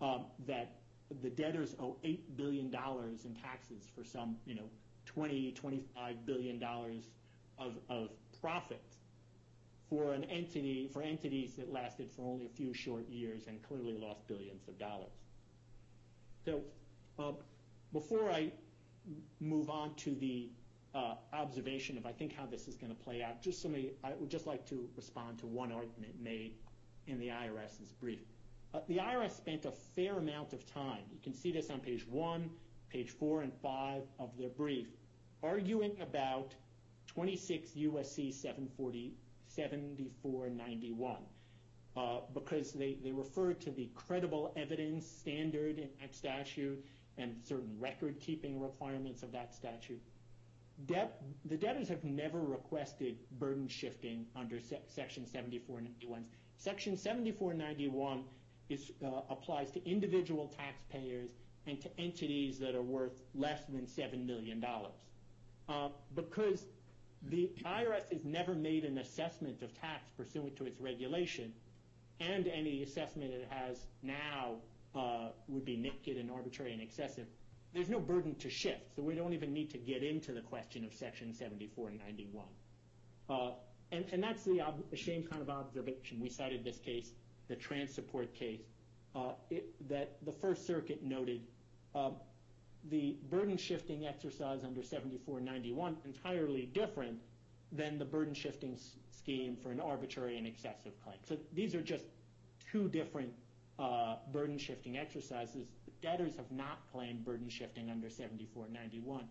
um, 0.00 0.26
that 0.46 0.76
the 1.22 1.30
debtors 1.30 1.74
owe 1.80 1.96
$8 2.04 2.20
billion 2.36 2.66
in 2.66 3.34
taxes 3.42 3.90
for 3.94 4.04
some 4.04 4.36
you 4.46 4.54
know, 4.54 4.68
$20, 5.16 5.54
$25 5.54 5.82
billion 6.26 6.62
of 7.58 8.08
profits 8.40 8.98
for 9.88 10.14
entities 10.14 11.54
that 11.56 11.70
lasted 11.70 12.10
for 12.10 12.22
only 12.22 12.46
a 12.46 12.48
few 12.48 12.72
short 12.72 13.06
years 13.08 13.42
and 13.46 13.62
clearly 13.62 13.98
lost 13.98 14.26
billions 14.26 14.66
of 14.68 14.78
dollars. 14.78 15.12
So 16.46 16.62
um, 17.18 17.36
before 17.92 18.30
I 18.30 18.52
move 19.40 19.70
on 19.70 19.94
to 19.96 20.14
the 20.14 20.48
uh, 20.94 21.14
observation 21.32 21.96
of, 21.96 22.04
I 22.06 22.12
think, 22.12 22.32
how 22.34 22.46
this 22.46 22.68
is 22.68 22.76
going 22.76 22.94
to 22.94 23.02
play 23.02 23.22
out, 23.22 23.42
just 23.42 23.66
I 24.04 24.12
would 24.18 24.30
just 24.30 24.46
like 24.46 24.66
to 24.66 24.88
respond 24.96 25.38
to 25.38 25.46
one 25.46 25.72
argument 25.72 26.12
made 26.22 26.52
in 27.06 27.18
the 27.18 27.28
IRS's 27.28 27.92
brief. 28.00 28.20
Uh, 28.74 28.80
the 28.88 28.98
IRS 28.98 29.34
spent 29.36 29.64
a 29.64 29.72
fair 29.94 30.18
amount 30.18 30.52
of 30.52 30.66
time, 30.72 31.02
you 31.12 31.18
can 31.22 31.32
see 31.34 31.52
this 31.52 31.70
on 31.70 31.78
page 31.80 32.06
1, 32.08 32.50
page 32.88 33.10
4, 33.10 33.42
and 33.42 33.52
5 33.62 34.02
of 34.18 34.30
their 34.38 34.48
brief, 34.50 34.88
arguing 35.42 35.92
about 36.00 36.54
26 37.08 37.76
U.S.C. 37.76 38.32
7491 38.32 41.16
uh, 41.96 42.20
because 42.32 42.72
they 42.72 42.96
referred 43.12 43.60
to 43.60 43.70
the 43.70 43.90
credible 43.94 44.52
evidence 44.56 45.06
standard 45.06 45.78
in 45.78 45.88
that 46.00 46.14
statute 46.14 46.82
and 47.18 47.36
certain 47.44 47.76
record-keeping 47.78 48.60
requirements 48.60 49.22
of 49.22 49.32
that 49.32 49.54
statute. 49.54 50.00
The 50.86 51.56
debtors 51.56 51.88
have 51.88 52.02
never 52.02 52.40
requested 52.40 53.18
burden 53.38 53.68
shifting 53.68 54.26
under 54.34 54.58
Section 54.88 55.26
7491. 55.26 56.24
Section 56.56 56.96
7491 56.96 58.24
uh, 58.72 59.06
applies 59.28 59.70
to 59.72 59.88
individual 59.88 60.48
taxpayers 60.56 61.30
and 61.66 61.80
to 61.80 62.00
entities 62.00 62.58
that 62.58 62.74
are 62.74 62.82
worth 62.82 63.22
less 63.34 63.64
than 63.66 63.86
$7 63.86 64.26
million. 64.26 64.64
Uh, 65.68 65.88
because 66.14 66.64
the 67.28 67.50
IRS 67.64 68.10
has 68.12 68.24
never 68.24 68.54
made 68.54 68.84
an 68.84 68.98
assessment 68.98 69.62
of 69.62 69.78
tax 69.78 70.10
pursuant 70.16 70.56
to 70.56 70.64
its 70.66 70.80
regulation, 70.80 71.52
and 72.20 72.48
any 72.48 72.82
assessment 72.82 73.32
it 73.32 73.46
has 73.50 73.86
now 74.02 74.56
Uh, 74.94 75.28
would 75.48 75.64
be 75.64 75.76
naked 75.76 76.18
and 76.18 76.30
arbitrary 76.30 76.72
and 76.72 76.82
excessive, 76.82 77.26
there's 77.72 77.88
no 77.88 77.98
burden 77.98 78.34
to 78.34 78.50
shift. 78.50 78.94
So 78.94 79.02
we 79.02 79.14
don't 79.14 79.32
even 79.32 79.52
need 79.52 79.70
to 79.70 79.78
get 79.78 80.02
into 80.02 80.32
the 80.32 80.42
question 80.42 80.84
of 80.84 80.92
Section 80.92 81.32
7491. 81.32 82.44
Uh, 83.30 83.52
and 83.90 84.22
that's 84.22 84.44
the 84.44 84.62
same 84.96 85.22
kind 85.22 85.42
of 85.42 85.50
observation. 85.50 86.20
We 86.20 86.28
cited 86.28 86.64
this 86.64 86.78
case, 86.78 87.12
the 87.48 87.56
Transupport 87.56 88.34
case, 88.34 88.60
uh, 89.14 89.32
that 89.88 90.16
the 90.24 90.32
First 90.32 90.66
Circuit 90.66 91.02
noted 91.02 91.42
um, 91.94 92.14
the 92.90 93.16
burden 93.30 93.56
shifting 93.56 94.06
exercise 94.06 94.64
under 94.64 94.82
7491 94.82 95.96
entirely 96.04 96.70
different 96.72 97.18
than 97.70 97.98
the 97.98 98.04
burden 98.04 98.34
shifting 98.34 98.78
scheme 99.10 99.56
for 99.62 99.70
an 99.70 99.80
arbitrary 99.80 100.38
and 100.38 100.46
excessive 100.46 100.92
claim. 101.04 101.18
So 101.28 101.36
these 101.52 101.74
are 101.74 101.82
just 101.82 102.04
two 102.70 102.88
different 102.88 103.32
burden 104.30 104.58
shifting 104.58 104.96
exercises. 104.98 105.66
Debtors 106.02 106.36
have 106.36 106.50
not 106.50 106.80
claimed 106.92 107.24
burden 107.24 107.48
shifting 107.48 107.90
under 107.90 108.10
7491. 108.10 109.24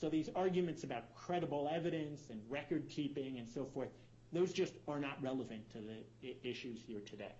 So 0.00 0.08
these 0.08 0.28
arguments 0.36 0.84
about 0.84 1.14
credible 1.14 1.68
evidence 1.72 2.30
and 2.30 2.40
record-keeping 2.48 3.38
and 3.38 3.48
so 3.48 3.64
forth, 3.64 3.88
those 4.32 4.52
just 4.52 4.74
are 4.86 5.00
not 5.00 5.20
relevant 5.22 5.68
to 5.72 5.78
the 6.20 6.36
issues 6.48 6.80
here 6.86 7.00
today. 7.00 7.32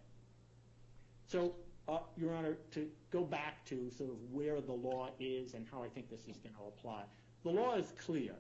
So, 1.27 1.55
uh, 1.89 1.99
Your 2.17 2.35
Honor, 2.35 2.57
to 2.73 2.89
go 3.11 3.23
back 3.23 3.65
to 3.67 3.91
sort 3.91 4.11
of 4.11 4.17
where 4.33 4.61
the 4.61 4.73
law 4.73 5.11
is 5.21 5.55
and 5.55 5.67
how 5.71 5.83
I 5.83 5.89
think 5.89 6.11
this 6.11 6.27
is 6.27 6.39
going 6.39 6.55
to 6.55 6.65
apply, 6.67 7.03
the 7.43 7.51
law 7.51 7.77
is 7.77 7.93
clear. 7.99 8.33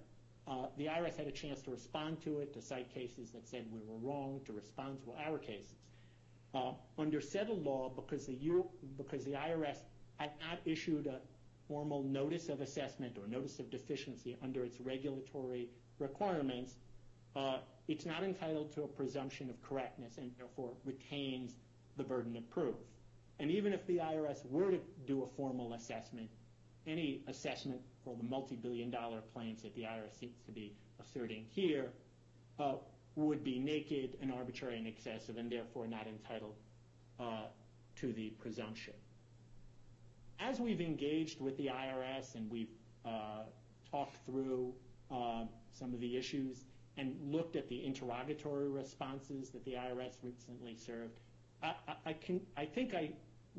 Uh, 0.46 0.66
the 0.78 0.86
IRS 0.86 1.16
had 1.16 1.26
a 1.26 1.32
chance 1.32 1.60
to 1.62 1.70
respond 1.70 2.20
to 2.22 2.38
it, 2.40 2.54
to 2.54 2.62
cite 2.62 2.92
cases 2.92 3.30
that 3.32 3.46
said 3.46 3.66
we 3.70 3.80
were 3.86 3.98
wrong, 3.98 4.40
to 4.46 4.52
respond 4.52 4.98
to 5.04 5.12
our 5.26 5.38
cases. 5.38 5.76
Uh, 6.54 6.72
under 6.96 7.20
settled 7.20 7.62
law, 7.62 7.90
because 7.94 8.26
the 8.26 8.32
IRS 9.32 9.76
had 10.16 10.30
not 10.40 10.58
issued 10.64 11.06
a 11.06 11.20
formal 11.68 12.02
notice 12.02 12.48
of 12.48 12.62
assessment 12.62 13.16
or 13.20 13.28
notice 13.28 13.58
of 13.58 13.70
deficiency 13.70 14.36
under 14.42 14.64
its 14.64 14.80
regulatory 14.80 15.68
requirements, 15.98 16.76
uh, 17.36 17.58
it's 17.86 18.06
not 18.06 18.24
entitled 18.24 18.72
to 18.72 18.82
a 18.82 18.86
presumption 18.86 19.50
of 19.50 19.60
correctness 19.62 20.16
and 20.16 20.32
therefore 20.38 20.70
retains 20.84 21.52
the 21.96 22.02
burden 22.02 22.36
of 22.36 22.48
proof. 22.50 22.76
And 23.38 23.50
even 23.50 23.72
if 23.72 23.86
the 23.86 23.98
IRS 23.98 24.44
were 24.50 24.70
to 24.70 24.80
do 25.06 25.22
a 25.22 25.26
formal 25.26 25.74
assessment, 25.74 26.30
any 26.86 27.22
assessment 27.28 27.80
for 28.04 28.16
the 28.16 28.24
multi-billion 28.24 28.90
dollar 28.90 29.20
claims 29.34 29.62
that 29.62 29.74
the 29.74 29.82
IRS 29.82 30.18
seems 30.18 30.40
to 30.46 30.52
be 30.52 30.72
asserting 31.00 31.44
here 31.50 31.90
uh, 32.58 32.74
would 33.26 33.42
be 33.42 33.58
naked 33.58 34.16
and 34.22 34.32
arbitrary 34.32 34.78
and 34.78 34.86
excessive 34.86 35.36
and 35.36 35.50
therefore 35.50 35.86
not 35.86 36.06
entitled 36.06 36.54
uh, 37.18 37.46
to 37.96 38.12
the 38.12 38.30
presumption. 38.30 38.94
As 40.38 40.60
we've 40.60 40.80
engaged 40.80 41.40
with 41.40 41.56
the 41.56 41.66
IRS 41.66 42.36
and 42.36 42.48
we've 42.50 42.70
uh, 43.04 43.42
talked 43.90 44.16
through 44.24 44.72
uh, 45.10 45.44
some 45.72 45.92
of 45.92 46.00
the 46.00 46.16
issues 46.16 46.64
and 46.96 47.16
looked 47.24 47.56
at 47.56 47.68
the 47.68 47.84
interrogatory 47.84 48.68
responses 48.68 49.50
that 49.50 49.64
the 49.64 49.72
IRS 49.72 50.14
recently 50.22 50.76
served, 50.76 51.18
I 51.62 52.12
think 52.12 52.94
I 52.94 53.10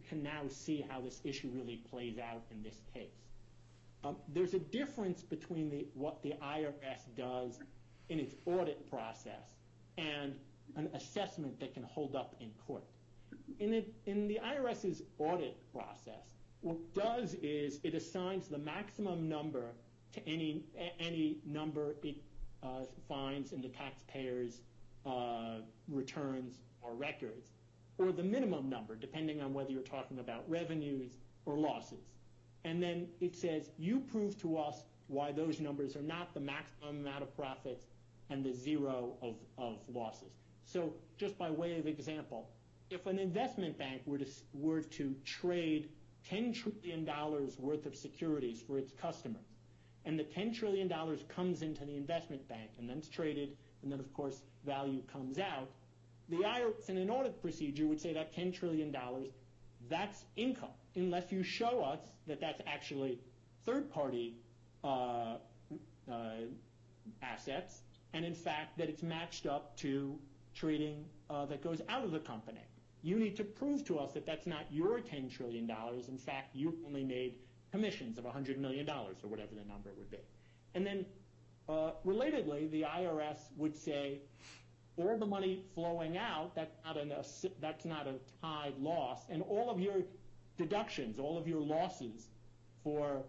can 0.08 0.24
now 0.24 0.44
see 0.48 0.86
how 0.88 1.02
this 1.02 1.20
issue 1.26 1.50
really 1.54 1.78
plays 1.90 2.18
out 2.18 2.44
in 2.52 2.64
this 2.64 2.82
case. 2.94 3.12
Um, 4.06 4.16
there's 4.34 4.54
a 4.54 4.60
difference 4.60 5.22
between 5.22 5.86
what 5.94 6.24
the 6.24 6.34
IRS 6.42 7.02
does 7.18 7.60
in 8.10 8.20
its 8.20 8.36
audit 8.46 8.90
process 8.90 9.56
and 9.98 10.36
an 10.76 10.90
assessment 10.94 11.60
that 11.60 11.74
can 11.74 11.84
hold 11.84 12.16
up 12.16 12.36
in 12.40 12.52
court. 12.68 12.84
In 13.60 13.72
the 14.28 14.40
IRS's 14.44 15.04
audit 15.18 15.58
process, 15.72 16.34
what 16.62 16.76
it 16.76 16.94
does 16.94 17.36
is 17.42 17.80
it 17.84 17.94
assigns 17.94 18.48
the 18.48 18.58
maximum 18.58 19.30
number 19.30 19.72
to 20.14 20.28
any 20.28 21.38
number 21.46 21.96
it 22.04 22.16
uh, 22.64 22.84
finds 23.08 23.54
in 23.54 23.62
the 23.62 23.70
taxpayer's 23.70 24.62
uh, 25.06 25.60
returns 25.88 26.62
or 26.82 26.94
records, 26.94 27.52
or 27.98 28.12
the 28.12 28.24
minimum 28.24 28.70
number, 28.70 28.96
depending 28.96 29.42
on 29.42 29.54
whether 29.54 29.72
you're 29.72 29.82
talking 29.82 30.20
about 30.20 30.50
revenues 30.50 31.18
or 31.46 31.58
losses. 31.58 32.12
And 32.66 32.82
then 32.82 33.08
it 33.22 33.36
says, 33.36 33.70
you 33.78 34.00
prove 34.00 34.38
to 34.42 34.58
us 34.58 34.84
why 35.08 35.32
those 35.32 35.60
numbers 35.60 35.96
are 35.96 36.02
not 36.02 36.34
the 36.34 36.40
maximum 36.40 37.00
amount 37.00 37.24
of 37.24 37.36
profits 37.36 37.86
and 38.30 38.44
the 38.44 38.54
zero 38.54 39.14
of 39.22 39.36
of 39.58 39.78
losses. 39.94 40.32
So 40.66 40.94
just 41.18 41.38
by 41.38 41.50
way 41.50 41.80
of 41.80 41.88
example, 41.88 42.50
if 42.90 43.06
an 43.06 43.20
investment 43.20 43.78
bank 43.78 44.02
were 44.06 44.18
to 44.18 44.28
were 44.54 44.82
to 44.82 45.16
trade 45.26 45.90
$10 46.30 46.54
trillion 46.54 47.08
worth 47.58 47.86
of 47.86 47.96
securities 47.96 48.62
for 48.62 48.78
its 48.78 48.92
customers, 48.92 49.46
and 50.06 50.18
the 50.20 50.24
$10 50.24 50.56
trillion 50.56 50.92
comes 51.28 51.62
into 51.62 51.86
the 51.86 51.96
investment 51.96 52.48
bank 52.48 52.70
and 52.78 52.90
then 52.90 52.98
it's 52.98 53.10
traded, 53.10 53.58
and 53.84 53.92
then, 53.92 54.00
of 54.00 54.14
course, 54.14 54.42
value 54.66 55.02
comes 55.12 55.40
out, 55.40 55.70
the 56.30 56.38
IRS 56.38 56.90
in 56.90 56.98
an 56.98 57.10
audit 57.10 57.42
procedure 57.42 57.88
would 57.88 58.00
say 58.00 58.14
that 58.14 58.36
$10 58.36 58.54
trillion, 58.54 58.96
that's 59.90 60.26
income, 60.36 60.70
unless 60.96 61.32
you 61.32 61.44
show 61.44 61.82
us 61.82 62.00
that 62.28 62.40
that's 62.40 62.62
actually 62.68 63.20
third-party 63.66 64.36
uh, 64.84 65.38
uh, 66.12 66.16
assets, 67.22 67.82
and 68.14 68.26
in 68.26 68.34
fact 68.34 68.78
that 68.78 68.90
it's 68.90 69.04
matched 69.04 69.46
up 69.46 69.76
to 69.78 70.18
trading 70.56 71.06
uh, 71.30 71.46
that 71.46 71.64
goes 71.64 71.82
out 71.90 72.04
of 72.04 72.12
the 72.12 72.20
company. 72.20 72.62
You 73.02 73.18
need 73.18 73.38
to 73.38 73.44
prove 73.44 73.86
to 73.86 73.98
us 73.98 74.14
that 74.14 74.26
that's 74.26 74.46
not 74.46 74.66
your 74.72 75.00
$10 75.00 75.32
trillion. 75.36 75.70
In 76.08 76.18
fact, 76.18 76.56
you 76.56 76.76
only 76.86 77.04
made 77.04 77.36
commissions 77.72 78.18
of 78.18 78.26
$100 78.26 78.58
million, 78.58 78.90
or 78.90 79.14
whatever 79.24 79.56
the 79.56 79.64
number 79.66 79.92
would 79.98 80.10
be. 80.10 80.18
And 80.76 80.86
then, 80.86 81.06
uh, 81.70 81.92
relatedly, 82.06 82.70
the 82.72 82.82
IRS 82.82 83.38
would 83.58 83.76
say, 83.76 84.20
all 84.98 85.18
the 85.18 85.26
money 85.26 85.64
flowing 85.76 86.18
out, 86.18 86.56
that's 86.56 87.86
not 87.86 88.08
a 88.08 88.16
tied 88.42 88.78
loss, 88.80 89.22
and 89.30 89.42
all 89.44 89.70
of 89.70 89.80
your 89.80 90.02
deductions, 90.58 91.20
all 91.20 91.38
of 91.38 91.48
your 91.48 91.62
losses 91.62 92.28
for 92.84 93.24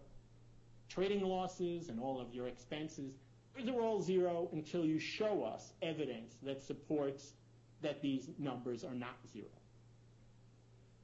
trading 0.88 1.22
losses 1.22 1.88
and 1.88 2.00
all 2.00 2.20
of 2.20 2.34
your 2.34 2.48
expenses, 2.48 3.14
those 3.60 3.74
are 3.74 3.80
all 3.80 4.00
zero 4.00 4.48
until 4.52 4.84
you 4.84 4.98
show 4.98 5.44
us 5.44 5.72
evidence 5.82 6.34
that 6.42 6.62
supports 6.62 7.32
that 7.82 8.02
these 8.02 8.28
numbers 8.38 8.84
are 8.84 8.94
not 8.94 9.16
zero. 9.32 9.46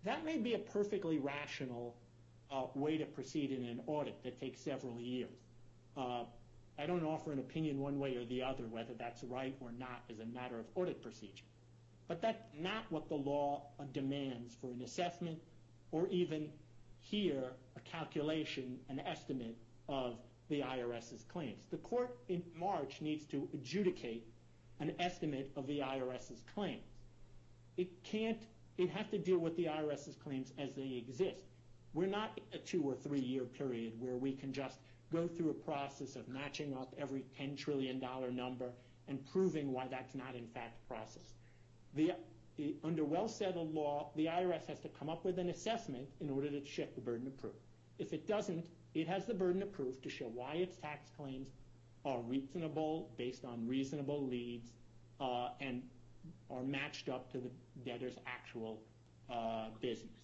That 0.05 0.25
may 0.25 0.39
be 0.39 0.55
a 0.55 0.59
perfectly 0.59 1.19
rational 1.19 1.97
uh, 2.51 2.67
way 2.75 2.97
to 2.99 3.05
proceed 3.07 3.51
in 3.51 3.65
an 3.65 3.81
audit 3.87 4.23
that 4.23 4.39
takes 4.39 4.61
several 4.61 5.01
years. 5.01 5.39
Uh, 5.97 6.25
I 6.79 6.87
don't 6.87 7.03
offer 7.05 7.33
an 7.33 7.39
opinion 7.39 7.81
one 7.81 7.99
way 7.99 8.17
or 8.17 8.25
the 8.25 8.43
other 8.43 8.65
whether 8.65 8.93
that's 8.99 9.25
right 9.25 9.57
or 9.61 9.73
not 9.73 10.05
as 10.11 10.21
a 10.21 10.27
matter 10.27 10.59
of 10.59 10.67
audit 10.75 11.03
procedure. 11.03 11.45
But 12.09 12.21
that's 12.21 12.43
not 12.57 12.85
what 12.91 13.09
the 13.09 13.15
law 13.17 13.65
demands 13.93 14.55
for 14.61 14.71
an 14.71 14.83
assessment, 14.83 15.39
or 15.91 16.07
even 16.09 16.51
here, 17.01 17.53
a 17.77 17.81
calculation, 17.81 18.79
an 18.89 19.01
estimate 19.01 19.57
of 19.89 20.19
the 20.49 20.61
IRS's 20.61 21.25
claims. 21.25 21.65
The 21.71 21.79
court 21.79 22.17
in 22.29 22.43
March 22.55 23.01
needs 23.01 23.25
to 23.27 23.49
adjudicate 23.55 24.27
an 24.81 24.93
estimate 24.99 25.51
of 25.57 25.67
the 25.67 25.81
IRS's 25.81 26.43
claims. 26.55 26.85
It 27.77 28.03
can't, 28.05 28.43
it 28.79 28.91
has 28.91 29.07
to 29.09 29.19
deal 29.19 29.39
with 29.39 29.57
the 29.57 29.67
IRS's 29.67 30.17
claims 30.17 30.53
as 30.59 30.75
they 30.75 31.03
exist. 31.07 31.45
We're 31.95 32.07
not 32.07 32.39
a 32.53 32.59
two- 32.59 32.83
or 32.83 32.95
three-year 32.95 33.45
period 33.45 33.95
where 33.99 34.17
we 34.17 34.33
can 34.33 34.53
just 34.53 34.79
go 35.13 35.27
through 35.27 35.51
a 35.51 35.55
process 35.55 36.17
of 36.17 36.29
matching 36.29 36.75
up 36.75 36.95
every 36.99 37.25
$10 37.41 37.57
trillion 37.57 38.01
number 38.35 38.71
and 39.09 39.25
proving 39.33 39.73
why 39.73 39.87
that's 39.89 40.15
not, 40.15 40.35
in 40.35 40.47
fact, 40.49 40.79
a 40.85 40.95
process. 40.95 41.35
Under 42.85 43.05
well-settled 43.05 43.75
law, 43.75 44.11
the 44.17 44.27
IRS 44.27 44.67
has 44.67 44.81
to 44.81 44.89
come 44.89 45.09
up 45.09 45.25
with 45.25 45.39
an 45.39 45.49
assessment 45.49 46.09
in 46.21 46.31
order 46.31 46.51
to 46.51 46.65
shift 46.65 46.95
the 46.95 47.01
burden 47.01 47.27
of 47.27 47.37
proof. 47.39 47.55
If 47.99 48.13
it 48.13 48.27
doesn't, 48.27 48.67
it 48.97 49.07
has 49.07 49.27
the 49.27 49.35
burden 49.35 49.63
of 49.63 49.71
proof 49.73 50.01
to 50.01 50.09
show 50.09 50.25
why 50.25 50.55
its 50.55 50.77
tax 50.77 51.11
claims 51.19 51.49
are 52.07 52.21
reasonable, 52.23 53.11
based 53.19 53.45
on 53.45 53.69
reasonable 53.69 54.27
leads, 54.27 54.73
uh, 55.21 55.51
and 55.61 55.83
are 56.51 56.63
matched 56.63 57.11
up 57.11 57.31
to 57.31 57.39
the 57.39 57.51
debtor's 57.85 58.17
actual 58.27 58.81
uh, 59.31 59.67
business. 59.83 60.17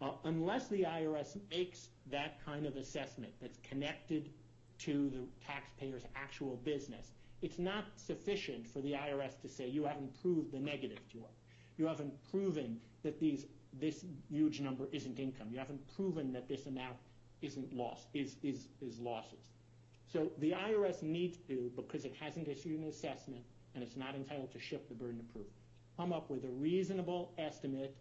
Uh, 0.00 0.12
unless 0.24 0.68
the 0.68 0.82
IRS 0.82 1.36
makes 1.50 1.88
that 2.10 2.42
kind 2.46 2.64
of 2.64 2.76
assessment 2.76 3.32
that's 3.42 3.58
connected 3.58 4.30
to 4.78 5.10
the 5.10 5.20
taxpayer's 5.46 6.04
actual 6.16 6.56
business, 6.64 7.12
it's 7.42 7.58
not 7.58 7.84
sufficient 7.96 8.66
for 8.66 8.80
the 8.80 8.92
IRS 8.92 9.38
to 9.42 9.48
say, 9.48 9.68
you 9.68 9.84
haven't 9.84 10.10
proved 10.22 10.50
the 10.50 10.58
negative 10.58 11.00
to 11.12 11.18
us. 11.18 11.42
You 11.76 11.86
haven't 11.86 12.14
proven 12.30 12.80
that 13.02 13.20
this 13.20 14.04
huge 14.30 14.60
number 14.60 14.86
isn't 14.92 15.18
income. 15.18 15.48
You 15.50 15.58
haven't 15.58 15.94
proven 15.94 16.32
that 16.32 16.48
this 16.48 16.66
amount 16.66 16.96
is 17.42 17.58
losses. 17.72 19.38
So 20.12 20.30
the 20.38 20.52
IRS 20.52 21.02
needs 21.02 21.38
to, 21.48 21.70
because 21.74 22.04
it 22.04 22.14
hasn't 22.20 22.48
issued 22.48 22.78
an 22.78 22.88
assessment 22.88 23.42
and 23.74 23.82
it's 23.82 23.96
not 23.96 24.14
entitled 24.14 24.52
to 24.52 24.58
shift 24.58 24.88
the 24.88 24.94
burden 24.94 25.20
of 25.20 25.32
proof, 25.32 25.46
come 25.96 26.12
up 26.12 26.28
with 26.28 26.44
a 26.44 26.50
reasonable 26.50 27.32
estimate, 27.38 27.96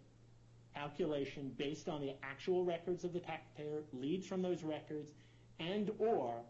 calculation, 0.75 1.53
based 1.57 1.87
on 1.87 2.01
the 2.01 2.13
actual 2.23 2.63
records 2.63 3.03
of 3.03 3.13
the 3.13 3.19
taxpayer, 3.19 3.83
leads 3.93 4.27
from 4.27 4.41
those 4.41 4.63
records, 4.63 5.11
and 5.59 5.91
or 5.99 6.41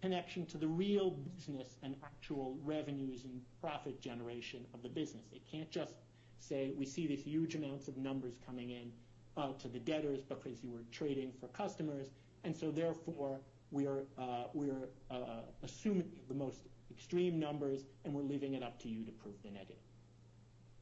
connection 0.00 0.46
to 0.46 0.58
the 0.58 0.66
real 0.66 1.10
business 1.10 1.76
and 1.82 1.96
actual 2.04 2.56
revenues 2.64 3.24
and 3.24 3.40
profit 3.60 4.00
generation 4.00 4.64
of 4.74 4.82
the 4.82 4.88
business. 4.88 5.24
It 5.32 5.42
can't 5.50 5.70
just 5.70 5.94
say, 6.38 6.72
we 6.78 6.86
see 6.86 7.08
these 7.08 7.24
huge 7.24 7.56
amounts 7.56 7.88
of 7.88 7.96
numbers 7.96 8.34
coming 8.46 8.70
in 8.70 8.92
Uh, 9.36 9.52
to 9.52 9.68
the 9.68 9.78
debtors 9.78 10.20
because 10.28 10.64
you 10.64 10.70
were 10.70 10.82
trading 10.90 11.30
for 11.40 11.46
customers, 11.48 12.08
and 12.42 12.56
so 12.56 12.72
therefore 12.72 13.38
we 13.70 13.86
are 13.86 14.02
uh, 14.18 14.44
we 14.52 14.68
are 14.68 14.88
uh, 15.12 15.42
assuming 15.62 16.10
the 16.26 16.34
most 16.34 16.62
extreme 16.90 17.38
numbers 17.38 17.84
and 18.04 18.12
we're 18.12 18.22
leaving 18.22 18.54
it 18.54 18.64
up 18.64 18.80
to 18.80 18.88
you 18.88 19.04
to 19.04 19.12
prove 19.12 19.40
the 19.44 19.50
negative. 19.50 19.76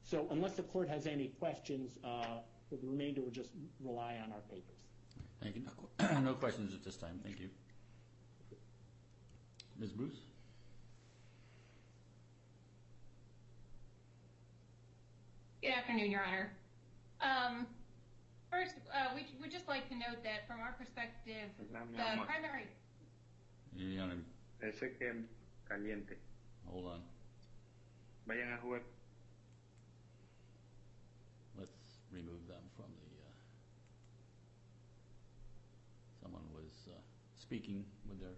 So 0.02 0.26
unless 0.30 0.54
the 0.54 0.62
court 0.62 0.88
has 0.88 1.06
any 1.06 1.28
questions, 1.38 1.98
the 2.70 2.78
remainder 2.82 3.20
will 3.20 3.30
just 3.30 3.50
rely 3.80 4.18
on 4.24 4.32
our 4.32 4.40
papers. 4.48 4.80
Thank 5.42 5.56
you. 5.56 5.62
No 6.22 6.34
questions 6.34 6.72
at 6.74 6.82
this 6.82 6.96
time. 6.96 7.20
Thank 7.22 7.40
you. 7.40 7.50
Ms. 9.78 9.90
Bruce? 9.90 10.20
Good 15.62 15.72
afternoon, 15.72 16.10
Your 16.10 16.22
Honor. 16.22 16.52
Um, 17.20 17.66
First, 18.50 18.74
uh, 18.94 19.14
we'd 19.14 19.50
just 19.50 19.68
like 19.68 19.88
to 19.88 19.94
note 19.94 20.22
that 20.24 20.46
from 20.46 20.60
our 20.60 20.72
perspective, 20.78 21.50
the 21.58 21.64
primary... 22.26 22.66
Hold 26.66 26.86
on. 26.86 27.00
Let's 31.58 32.00
remove 32.12 32.46
them 32.48 32.62
from 32.76 32.86
the... 32.96 33.10
Uh, 33.22 33.34
someone 36.22 36.42
was 36.54 36.72
uh, 36.88 36.98
speaking 37.40 37.84
with 38.08 38.20
their 38.20 38.36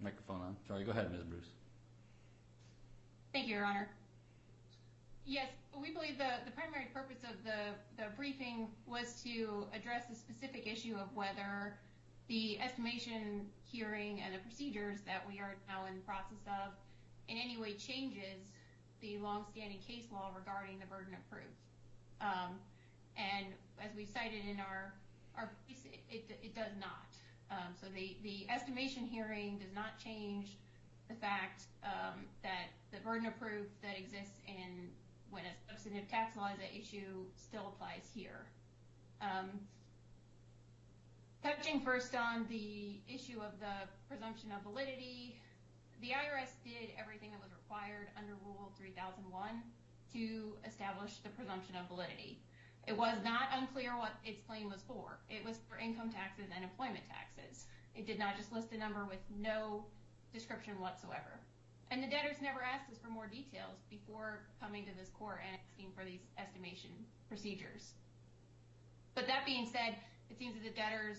microphone 0.00 0.40
on. 0.40 0.56
Sorry, 0.68 0.84
go 0.84 0.92
ahead, 0.92 1.10
Ms. 1.10 1.22
Bruce. 1.28 1.50
Thank 3.32 3.48
you, 3.48 3.56
Your 3.56 3.64
Honor. 3.64 3.88
Yes, 5.26 5.48
we 5.80 5.90
believe 5.92 6.18
the 6.18 6.50
primary 6.52 6.88
purpose 6.92 7.22
of 7.24 7.36
the 7.44 8.04
briefing 8.16 8.68
was 8.86 9.20
to 9.22 9.66
address 9.74 10.04
the 10.08 10.16
specific 10.16 10.66
issue 10.66 10.96
of 10.96 11.14
whether 11.14 11.78
the 12.28 12.58
estimation 12.60 13.46
hearing 13.64 14.20
and 14.20 14.34
the 14.34 14.38
procedures 14.38 15.00
that 15.06 15.22
we 15.28 15.38
are 15.38 15.54
now 15.68 15.86
in 15.86 15.94
the 15.94 16.00
process 16.00 16.42
of 16.46 16.72
in 17.28 17.36
any 17.36 17.56
way 17.58 17.74
changes 17.74 18.52
the 19.00 19.18
longstanding 19.18 19.78
case 19.86 20.06
law 20.12 20.32
regarding 20.36 20.78
the 20.78 20.86
burden 20.86 21.14
of 21.14 21.30
proof. 21.30 21.54
Um, 22.20 22.58
and 23.16 23.46
as 23.80 23.94
we 23.96 24.06
cited 24.06 24.44
in 24.48 24.58
our 24.58 24.94
piece, 25.68 25.84
it 26.10 26.54
does 26.54 26.72
not. 26.80 27.06
Um, 27.50 27.74
so 27.80 27.86
the 27.94 28.46
estimation 28.50 29.04
hearing 29.04 29.58
does 29.58 29.74
not 29.74 29.98
change 30.02 30.56
the 31.08 31.14
fact 31.14 31.64
um, 31.84 32.26
that 32.42 32.74
the 32.90 32.98
burden 33.04 33.26
of 33.26 33.38
proof 33.38 33.66
that 33.82 33.96
exists 33.96 34.40
when 35.30 35.44
a 35.44 35.52
substantive 35.68 36.08
tax 36.08 36.36
law 36.36 36.48
is 36.48 36.60
at 36.60 36.72
issue 36.74 37.24
still 37.36 37.74
applies 37.74 38.08
here. 38.14 38.46
Um, 39.20 39.50
touching 41.42 41.80
first 41.80 42.14
on 42.14 42.46
the 42.48 43.00
issue 43.08 43.40
of 43.40 43.58
the 43.60 43.88
presumption 44.08 44.50
of 44.52 44.62
validity, 44.62 45.40
the 46.00 46.08
IRS 46.08 46.52
did 46.64 46.92
everything 47.00 47.30
that 47.32 47.40
was 47.40 47.52
required 47.52 48.08
under 48.18 48.34
Rule 48.44 48.72
3001 48.78 49.62
to 50.12 50.56
establish 50.66 51.18
the 51.24 51.30
presumption 51.30 51.76
of 51.76 51.88
validity. 51.88 52.38
It 52.86 52.96
was 52.96 53.18
not 53.24 53.48
unclear 53.52 53.98
what 53.98 54.14
its 54.24 54.40
claim 54.46 54.70
was 54.70 54.82
for. 54.86 55.18
It 55.28 55.44
was 55.44 55.58
for 55.68 55.78
income 55.78 56.10
taxes 56.10 56.46
and 56.54 56.62
employment 56.62 57.02
taxes. 57.08 57.66
It 57.96 58.06
did 58.06 58.18
not 58.18 58.36
just 58.36 58.52
list 58.52 58.72
a 58.72 58.78
number 58.78 59.04
with 59.04 59.18
no 59.36 59.86
description 60.32 60.80
whatsoever. 60.80 61.40
And 61.90 62.02
the 62.02 62.08
debtors 62.08 62.42
never 62.42 62.62
asked 62.62 62.90
us 62.90 62.98
for 62.98 63.08
more 63.08 63.26
details 63.26 63.78
before 63.90 64.46
coming 64.60 64.84
to 64.86 64.94
this 64.98 65.08
court 65.10 65.40
and 65.46 65.54
asking 65.54 65.92
for 65.94 66.04
these 66.04 66.26
estimation 66.38 66.90
procedures. 67.28 67.94
But 69.14 69.26
that 69.28 69.46
being 69.46 69.66
said, 69.66 69.96
it 70.28 70.38
seems 70.38 70.54
that 70.54 70.64
the 70.64 70.74
debtors 70.74 71.18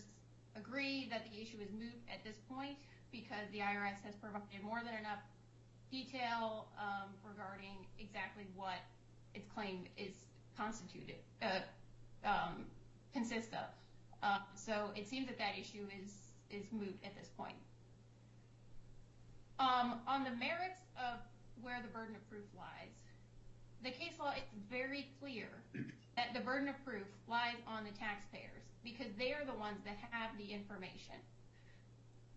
agree 0.55 1.07
that 1.09 1.23
the 1.31 1.41
issue 1.41 1.57
is 1.63 1.71
moot 1.71 1.95
at 2.11 2.23
this 2.23 2.35
point 2.51 2.75
because 3.11 3.47
the 3.51 3.59
IRS 3.59 4.03
has 4.03 4.15
provided 4.19 4.61
more 4.63 4.81
than 4.83 4.93
enough 4.99 5.23
detail 5.89 6.67
um, 6.77 7.15
regarding 7.23 7.87
exactly 7.99 8.43
what 8.55 8.83
its 9.33 9.47
claim 9.47 9.85
is 9.95 10.13
constituted, 10.57 11.23
uh, 11.41 11.61
um, 12.25 12.65
consists 13.13 13.53
of. 13.53 13.71
Uh, 14.21 14.39
so 14.55 14.89
it 14.95 15.07
seems 15.07 15.27
that 15.27 15.37
that 15.37 15.53
issue 15.59 15.85
is 16.51 16.65
moot 16.71 16.97
at 17.05 17.15
this 17.15 17.29
point. 17.37 17.55
Um, 19.59 20.01
on 20.07 20.23
the 20.23 20.31
merits 20.37 20.85
of 20.97 21.17
where 21.61 21.81
the 21.81 21.89
burden 21.89 22.15
of 22.15 22.29
proof 22.29 22.45
lies, 22.55 22.93
the 23.83 23.89
case 23.89 24.13
law 24.19 24.31
is 24.37 24.45
very 24.69 25.09
clear 25.19 25.49
that 26.15 26.33
the 26.33 26.41
burden 26.41 26.69
of 26.69 26.77
proof 26.85 27.07
lies 27.27 27.57
on 27.65 27.83
the 27.83 27.93
taxpayers 27.97 28.65
because 28.83 29.07
they 29.17 29.33
are 29.33 29.45
the 29.45 29.57
ones 29.57 29.81
that 29.85 29.97
have 30.11 30.37
the 30.37 30.53
information. 30.53 31.17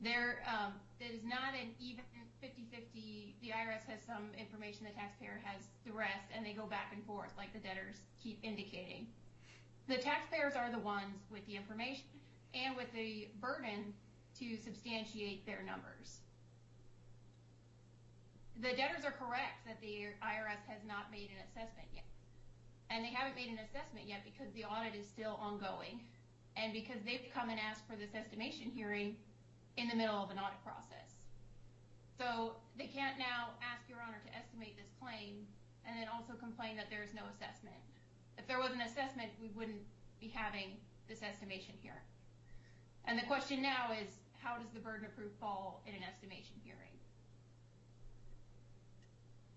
There 0.01 0.41
um, 0.49 0.73
is 1.01 1.21
not 1.25 1.53
an 1.53 1.77
even 1.79 2.05
50-50, 2.41 3.37
the 3.45 3.53
IRS 3.53 3.85
has 3.85 4.01
some 4.01 4.33
information, 4.39 4.89
the 4.89 4.97
taxpayer 4.97 5.41
has 5.45 5.69
the 5.85 5.93
rest, 5.93 6.25
and 6.35 6.45
they 6.45 6.53
go 6.53 6.65
back 6.65 6.93
and 6.93 7.05
forth 7.05 7.33
like 7.37 7.53
the 7.53 7.61
debtors 7.61 8.01
keep 8.23 8.41
indicating. 8.43 9.09
The 9.89 9.99
taxpayers 9.99 10.55
are 10.57 10.71
the 10.71 10.79
ones 10.79 11.29
with 11.31 11.45
the 11.47 11.57
information 11.57 12.09
and 12.55 12.77
with 12.77 12.91
the 12.95 13.29
burden 13.41 13.93
to 14.39 14.57
substantiate 14.57 15.45
their 15.45 15.63
numbers. 15.63 16.21
The 18.61 18.77
debtors 18.77 19.09
are 19.09 19.17
correct 19.17 19.65
that 19.65 19.81
the 19.81 20.13
IRS 20.21 20.61
has 20.69 20.85
not 20.85 21.09
made 21.09 21.33
an 21.33 21.41
assessment 21.49 21.89
yet. 21.97 22.05
And 22.93 23.01
they 23.01 23.09
haven't 23.09 23.33
made 23.33 23.49
an 23.49 23.57
assessment 23.57 24.05
yet 24.05 24.21
because 24.21 24.53
the 24.53 24.69
audit 24.69 24.93
is 24.93 25.09
still 25.09 25.41
ongoing 25.41 26.05
and 26.61 26.69
because 26.77 27.01
they've 27.09 27.25
come 27.33 27.49
and 27.49 27.57
asked 27.57 27.89
for 27.89 27.97
this 27.97 28.13
estimation 28.13 28.69
hearing 28.69 29.17
in 29.81 29.89
the 29.89 29.97
middle 29.97 30.21
of 30.21 30.29
an 30.29 30.37
audit 30.37 30.61
process. 30.61 31.17
So 32.21 32.61
they 32.77 32.85
can't 32.85 33.17
now 33.17 33.57
ask 33.65 33.89
Your 33.89 34.05
Honor 34.05 34.21
to 34.29 34.33
estimate 34.37 34.77
this 34.77 34.93
claim 35.01 35.49
and 35.89 35.97
then 35.97 36.13
also 36.13 36.37
complain 36.37 36.77
that 36.77 36.93
there 36.93 37.01
is 37.01 37.17
no 37.17 37.25
assessment. 37.33 37.81
If 38.37 38.45
there 38.45 38.61
was 38.61 38.77
an 38.77 38.85
assessment, 38.85 39.33
we 39.41 39.49
wouldn't 39.57 39.89
be 40.21 40.29
having 40.29 40.77
this 41.09 41.25
estimation 41.25 41.81
hearing. 41.81 42.05
And 43.09 43.17
the 43.17 43.25
question 43.25 43.65
now 43.65 43.97
is, 43.97 44.21
how 44.37 44.61
does 44.61 44.69
the 44.77 44.85
burden 44.85 45.09
of 45.09 45.17
proof 45.17 45.33
fall 45.41 45.81
in 45.89 45.97
an 45.97 46.05
estimation 46.05 46.61
hearing? 46.61 47.00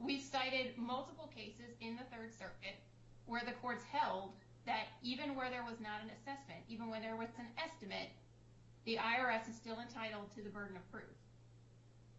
We've 0.03 0.21
cited 0.21 0.75
multiple 0.75 1.31
cases 1.33 1.79
in 1.79 1.95
the 1.95 2.03
Third 2.11 2.35
Circuit 2.35 2.75
where 3.25 3.41
the 3.45 3.55
courts 3.63 3.85
held 3.87 4.35
that 4.65 4.91
even 5.01 5.33
where 5.35 5.49
there 5.49 5.63
was 5.63 5.79
not 5.79 6.03
an 6.03 6.11
assessment, 6.11 6.59
even 6.67 6.89
when 6.91 7.01
there 7.01 7.15
was 7.15 7.31
an 7.39 7.47
estimate, 7.55 8.11
the 8.83 8.99
IRS 8.99 9.47
is 9.47 9.55
still 9.55 9.79
entitled 9.79 10.27
to 10.35 10.43
the 10.43 10.49
burden 10.49 10.75
of 10.75 10.83
proof. 10.91 11.15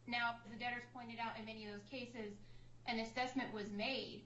Now, 0.06 0.40
the 0.50 0.56
debtors 0.56 0.88
pointed 0.96 1.20
out 1.20 1.36
in 1.38 1.44
many 1.44 1.68
of 1.68 1.72
those 1.72 1.84
cases 1.90 2.32
an 2.88 3.00
assessment 3.00 3.52
was 3.52 3.68
made, 3.68 4.22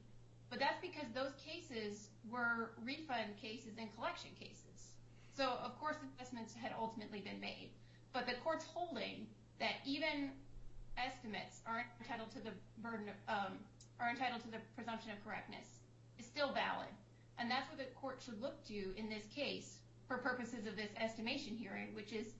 but 0.50 0.58
that's 0.58 0.78
because 0.80 1.10
those 1.10 1.34
cases 1.42 2.10
were 2.30 2.78
refund 2.86 3.34
cases 3.42 3.74
and 3.78 3.90
collection 3.94 4.30
cases. 4.38 4.94
So, 5.34 5.58
of 5.62 5.78
course, 5.78 5.96
assessments 6.14 6.54
had 6.54 6.74
ultimately 6.78 7.20
been 7.20 7.40
made. 7.40 7.70
But 8.12 8.26
the 8.26 8.38
court's 8.42 8.64
holding 8.64 9.26
that 9.58 9.82
even 9.84 10.30
estimates 10.98 11.60
are 11.66 11.86
entitled 12.00 12.30
to 12.32 12.40
the 12.40 12.50
burden 12.78 13.08
of, 13.08 13.16
um, 13.28 13.52
are 14.00 14.10
entitled 14.10 14.42
to 14.42 14.50
the 14.50 14.58
presumption 14.74 15.10
of 15.10 15.24
correctness 15.24 15.80
is 16.18 16.26
still 16.26 16.52
valid. 16.52 16.90
And 17.38 17.50
that's 17.50 17.68
what 17.70 17.78
the 17.78 17.92
court 17.94 18.20
should 18.24 18.40
look 18.40 18.66
to 18.66 18.96
in 18.96 19.08
this 19.08 19.24
case 19.34 19.78
for 20.06 20.18
purposes 20.18 20.66
of 20.66 20.76
this 20.76 20.90
estimation 21.00 21.56
hearing, 21.56 21.94
which 21.94 22.12
is 22.12 22.34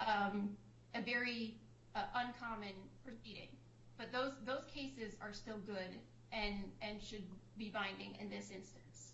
um, 0.00 0.50
a 0.94 1.00
very 1.00 1.54
uh, 1.94 2.02
uncommon 2.14 2.74
proceeding. 3.04 3.48
But 3.96 4.12
those 4.12 4.64
cases 4.72 5.14
are 5.20 5.32
still 5.32 5.58
good 5.66 5.98
and 6.32 7.00
should 7.00 7.22
be 7.56 7.70
binding 7.70 8.16
in 8.20 8.28
this 8.28 8.50
instance. 8.50 9.12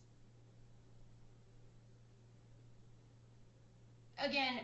Again, 4.19 4.61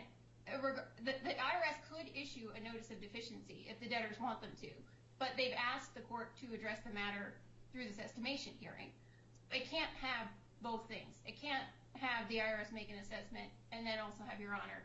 the 1.03 1.11
IRS 1.11 1.77
could 1.91 2.07
issue 2.15 2.49
a 2.55 2.59
notice 2.63 2.89
of 2.91 3.01
deficiency 3.01 3.67
if 3.69 3.79
the 3.79 3.87
debtors 3.87 4.19
want 4.19 4.41
them 4.41 4.51
to, 4.61 4.69
but 5.19 5.29
they've 5.35 5.55
asked 5.55 5.93
the 5.95 6.01
court 6.01 6.35
to 6.41 6.53
address 6.53 6.79
the 6.85 6.93
matter 6.93 7.35
through 7.71 7.87
this 7.87 7.99
estimation 7.99 8.53
hearing. 8.59 8.91
It 9.51 9.69
can't 9.69 9.91
have 10.01 10.27
both 10.61 10.87
things. 10.87 11.19
It 11.25 11.39
can't 11.39 11.67
have 11.93 12.27
the 12.29 12.37
IRS 12.37 12.71
make 12.71 12.89
an 12.89 12.99
assessment 12.99 13.49
and 13.71 13.85
then 13.85 13.99
also 13.99 14.23
have 14.27 14.39
Your 14.39 14.53
Honor 14.53 14.83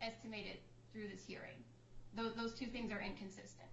estimate 0.00 0.46
it 0.46 0.60
through 0.92 1.08
this 1.08 1.24
hearing. 1.24 1.56
Those 2.14 2.52
two 2.52 2.66
things 2.66 2.92
are 2.92 3.00
inconsistent. 3.00 3.72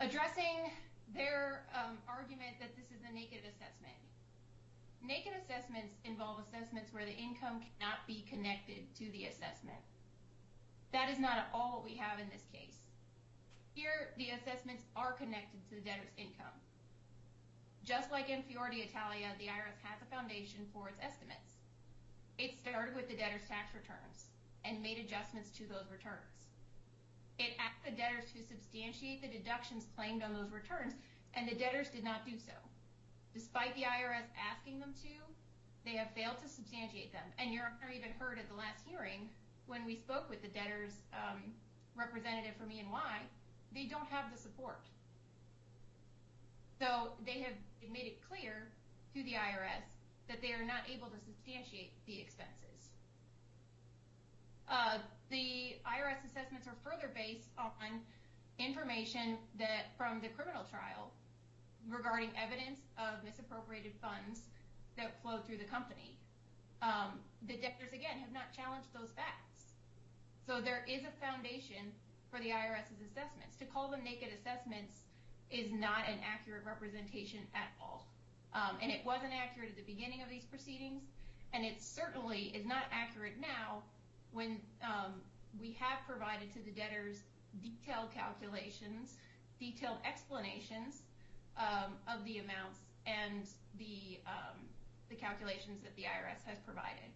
Addressing 0.00 0.72
their 1.14 1.64
um, 1.72 1.96
argument 2.08 2.58
that 2.60 2.74
this 2.76 2.90
is 2.90 3.00
a 3.08 3.12
naked 3.14 3.46
assessment. 3.46 3.96
Naked 5.02 5.32
assessments 5.38 5.94
involve 6.04 6.40
assessments 6.40 6.92
where 6.92 7.04
the 7.04 7.14
income 7.14 7.62
cannot 7.62 8.06
be 8.06 8.24
connected 8.28 8.88
to 8.96 9.10
the 9.12 9.26
assessment. 9.26 9.78
That 10.92 11.10
is 11.10 11.18
not 11.18 11.38
at 11.38 11.50
all 11.52 11.78
what 11.78 11.84
we 11.84 11.96
have 11.96 12.18
in 12.18 12.28
this 12.30 12.46
case. 12.52 12.86
Here, 13.74 14.16
the 14.16 14.30
assessments 14.30 14.84
are 14.96 15.12
connected 15.12 15.60
to 15.68 15.76
the 15.76 15.84
debtor's 15.84 16.14
income. 16.16 16.56
Just 17.84 18.10
like 18.10 18.30
in 18.30 18.42
Fior 18.42 18.72
D'Italia, 18.72 19.30
the 19.38 19.46
IRS 19.46 19.78
has 19.84 20.02
a 20.02 20.10
foundation 20.10 20.66
for 20.72 20.88
its 20.88 20.98
estimates. 20.98 21.62
It 22.38 22.58
started 22.58 22.96
with 22.96 23.08
the 23.08 23.16
debtor's 23.16 23.46
tax 23.46 23.76
returns 23.76 24.32
and 24.64 24.82
made 24.82 24.98
adjustments 24.98 25.50
to 25.60 25.68
those 25.68 25.86
returns. 25.92 26.50
It 27.38 27.54
asked 27.60 27.84
the 27.84 27.94
debtors 27.94 28.32
to 28.32 28.42
substantiate 28.42 29.22
the 29.22 29.28
deductions 29.28 29.86
claimed 29.94 30.24
on 30.24 30.34
those 30.34 30.50
returns, 30.50 30.94
and 31.34 31.46
the 31.46 31.54
debtors 31.54 31.90
did 31.90 32.02
not 32.02 32.26
do 32.26 32.34
so. 32.40 32.56
Despite 33.36 33.76
the 33.76 33.84
IRS 33.84 34.24
asking 34.32 34.80
them 34.80 34.96
to, 35.04 35.12
they 35.84 35.92
have 36.00 36.08
failed 36.16 36.40
to 36.40 36.48
substantiate 36.48 37.12
them. 37.12 37.28
And 37.36 37.52
Your 37.52 37.68
Honor 37.68 37.92
even 37.92 38.08
heard 38.16 38.38
at 38.40 38.48
the 38.48 38.56
last 38.56 38.80
hearing 38.88 39.28
when 39.68 39.84
we 39.84 39.94
spoke 39.94 40.30
with 40.32 40.40
the 40.40 40.48
debtor's 40.48 41.04
um, 41.12 41.52
representative 41.92 42.56
from 42.56 42.72
E&Y, 42.72 43.16
they 43.76 43.84
don't 43.84 44.08
have 44.08 44.32
the 44.32 44.40
support. 44.40 44.88
So 46.80 47.12
they 47.28 47.44
have 47.44 47.52
made 47.92 48.08
it 48.08 48.24
clear 48.24 48.72
to 49.12 49.22
the 49.22 49.36
IRS 49.36 49.84
that 50.32 50.40
they 50.40 50.56
are 50.56 50.64
not 50.64 50.88
able 50.88 51.12
to 51.12 51.20
substantiate 51.20 51.92
the 52.08 52.16
expenses. 52.18 52.96
Uh, 54.64 54.96
the 55.28 55.76
IRS 55.84 56.24
assessments 56.24 56.66
are 56.66 56.76
further 56.80 57.12
based 57.12 57.52
on 57.60 58.00
information 58.58 59.36
that 59.58 59.92
from 59.98 60.24
the 60.24 60.28
criminal 60.28 60.64
trial 60.64 61.12
regarding 61.88 62.30
evidence 62.34 62.80
of 62.98 63.22
misappropriated 63.22 63.94
funds 64.02 64.50
that 64.96 65.22
flowed 65.22 65.46
through 65.46 65.58
the 65.58 65.70
company. 65.70 66.18
Um, 66.82 67.20
the 67.46 67.56
debtors, 67.56 67.92
again, 67.92 68.18
have 68.20 68.32
not 68.32 68.52
challenged 68.52 68.88
those 68.92 69.10
facts. 69.14 69.76
So 70.46 70.60
there 70.60 70.84
is 70.88 71.02
a 71.02 71.14
foundation 71.18 71.90
for 72.30 72.38
the 72.38 72.50
IRS's 72.50 73.02
assessments. 73.02 73.56
To 73.58 73.66
call 73.66 73.88
them 73.88 74.02
naked 74.04 74.28
assessments 74.34 75.06
is 75.50 75.72
not 75.72 76.08
an 76.08 76.18
accurate 76.26 76.66
representation 76.66 77.40
at 77.54 77.70
all. 77.80 78.06
Um, 78.54 78.78
and 78.82 78.90
it 78.90 79.04
wasn't 79.04 79.32
accurate 79.34 79.70
at 79.70 79.76
the 79.76 79.86
beginning 79.86 80.22
of 80.22 80.28
these 80.28 80.44
proceedings, 80.44 81.02
and 81.52 81.64
it 81.64 81.82
certainly 81.82 82.52
is 82.54 82.66
not 82.66 82.84
accurate 82.90 83.38
now 83.40 83.82
when 84.32 84.60
um, 84.82 85.20
we 85.60 85.76
have 85.78 85.98
provided 86.06 86.52
to 86.52 86.60
the 86.64 86.70
debtors 86.70 87.22
detailed 87.62 88.12
calculations, 88.12 89.16
detailed 89.58 89.98
explanations 90.04 91.05
Um, 91.56 91.96
of 92.04 92.22
the 92.28 92.36
amounts 92.44 92.84
and 93.06 93.48
the 93.80 94.20
um, 94.28 94.60
calculations 95.16 95.80
that 95.80 95.96
the 95.96 96.04
IRS 96.04 96.44
has 96.44 96.60
provided. 96.60 97.08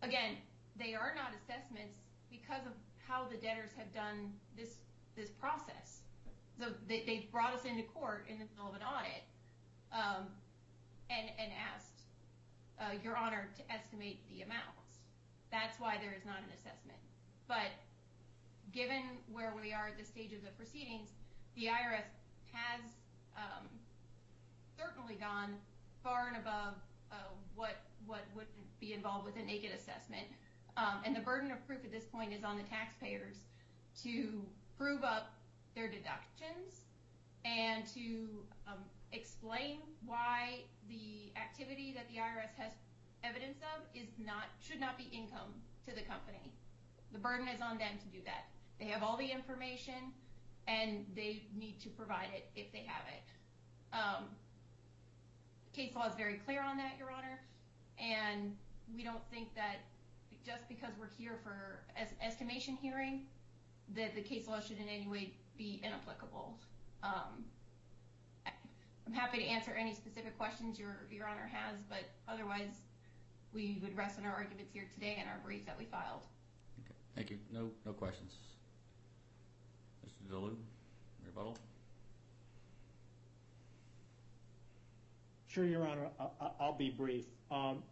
Again, 0.00 0.40
they 0.80 0.94
are 0.94 1.12
not 1.12 1.36
assessments 1.36 2.00
because 2.30 2.64
of 2.64 2.72
how 2.96 3.28
the 3.28 3.36
debtors 3.36 3.76
have 3.76 3.92
done 3.92 4.32
this 4.56 4.80
process. 5.36 6.00
So 6.58 6.72
they 6.88 7.28
brought 7.30 7.52
us 7.52 7.64
into 7.68 7.82
court 7.92 8.24
in 8.28 8.38
the 8.38 8.48
middle 8.56 8.72
of 8.72 8.80
an 8.80 8.84
audit 8.86 9.28
um, 9.92 10.24
and 11.12 11.52
asked 11.52 12.08
uh, 12.80 12.96
Your 13.04 13.16
Honor 13.16 13.52
to 13.60 13.62
estimate 13.68 14.24
the 14.32 14.40
amounts. 14.40 15.04
That's 15.50 15.78
why 15.78 16.00
there 16.00 16.16
is 16.16 16.24
not 16.24 16.40
an 16.40 16.48
assessment. 16.56 16.98
But 17.46 17.76
given 18.72 19.20
where 19.28 19.52
we 19.52 19.72
are 19.72 19.92
at 19.92 19.98
this 19.98 20.08
stage 20.08 20.32
of 20.32 20.40
the 20.40 20.54
proceedings, 20.56 21.12
the 21.56 21.68
IRS 21.68 22.08
has 22.52 22.80
um, 23.36 23.66
certainly 24.78 25.14
gone 25.14 25.54
far 26.02 26.28
and 26.28 26.36
above 26.36 26.74
uh, 27.10 27.16
what 27.54 27.76
what 28.06 28.24
would 28.34 28.46
be 28.80 28.92
involved 28.92 29.24
with 29.24 29.36
a 29.36 29.44
naked 29.44 29.70
assessment. 29.72 30.26
Um, 30.76 31.02
and 31.04 31.14
the 31.14 31.20
burden 31.20 31.50
of 31.50 31.64
proof 31.66 31.84
at 31.84 31.92
this 31.92 32.04
point 32.04 32.32
is 32.32 32.42
on 32.44 32.56
the 32.56 32.64
taxpayers 32.64 33.36
to 34.02 34.42
prove 34.76 35.04
up 35.04 35.34
their 35.74 35.88
deductions 35.88 36.88
and 37.44 37.86
to 37.94 38.26
um, 38.66 38.82
explain 39.12 39.78
why 40.06 40.64
the 40.88 41.30
activity 41.36 41.92
that 41.94 42.08
the 42.08 42.16
IRS 42.16 42.56
has 42.56 42.72
evidence 43.22 43.58
of 43.62 43.84
is 43.94 44.08
not 44.18 44.50
should 44.60 44.80
not 44.80 44.98
be 44.98 45.04
income 45.12 45.54
to 45.86 45.94
the 45.94 46.02
company. 46.02 46.52
The 47.12 47.18
burden 47.18 47.46
is 47.46 47.60
on 47.60 47.78
them 47.78 48.00
to 48.00 48.08
do 48.08 48.24
that. 48.24 48.48
They 48.80 48.86
have 48.86 49.02
all 49.02 49.16
the 49.16 49.30
information, 49.30 50.10
and 50.68 51.04
they 51.14 51.44
need 51.58 51.80
to 51.80 51.88
provide 51.88 52.28
it 52.34 52.48
if 52.54 52.72
they 52.72 52.84
have 52.86 53.04
it. 53.08 53.96
Um, 53.96 54.24
case 55.72 55.94
law 55.94 56.06
is 56.08 56.14
very 56.14 56.34
clear 56.44 56.62
on 56.62 56.76
that, 56.76 56.92
Your 56.98 57.10
Honor, 57.10 57.40
and 57.98 58.56
we 58.94 59.02
don't 59.02 59.22
think 59.30 59.54
that 59.54 59.80
just 60.44 60.68
because 60.68 60.92
we're 60.98 61.10
here 61.18 61.38
for 61.42 61.80
an 61.96 62.06
estimation 62.24 62.76
hearing 62.80 63.22
that 63.94 64.14
the 64.14 64.22
case 64.22 64.48
law 64.48 64.60
should 64.60 64.78
in 64.78 64.88
any 64.88 65.06
way 65.06 65.34
be 65.56 65.80
inapplicable. 65.84 66.58
Um, 67.02 67.44
I'm 69.06 69.12
happy 69.12 69.38
to 69.38 69.44
answer 69.44 69.72
any 69.72 69.94
specific 69.94 70.36
questions 70.38 70.78
Your 70.78 71.26
Honor 71.28 71.50
has, 71.52 71.76
but 71.88 72.04
otherwise 72.28 72.80
we 73.52 73.78
would 73.82 73.96
rest 73.96 74.18
on 74.18 74.24
our 74.24 74.32
arguments 74.32 74.72
here 74.72 74.88
today 74.94 75.16
and 75.20 75.28
our 75.28 75.40
brief 75.44 75.66
that 75.66 75.78
we 75.78 75.84
filed. 75.84 76.22
Thank 77.14 77.30
you. 77.30 77.38
No 77.52 77.92
questions. 77.92 78.32
Mr. 80.22 80.30
Dillon, 80.30 80.56
rebuttal? 81.24 81.56
Sure, 85.48 85.64
Your 85.64 85.86
Honor. 85.86 86.08
I'll 86.60 86.76
be 86.76 86.90
brief. 86.90 87.24
Um, 87.50 87.82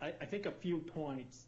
I 0.00 0.24
think 0.24 0.46
a 0.46 0.50
few 0.50 0.78
points 0.78 1.44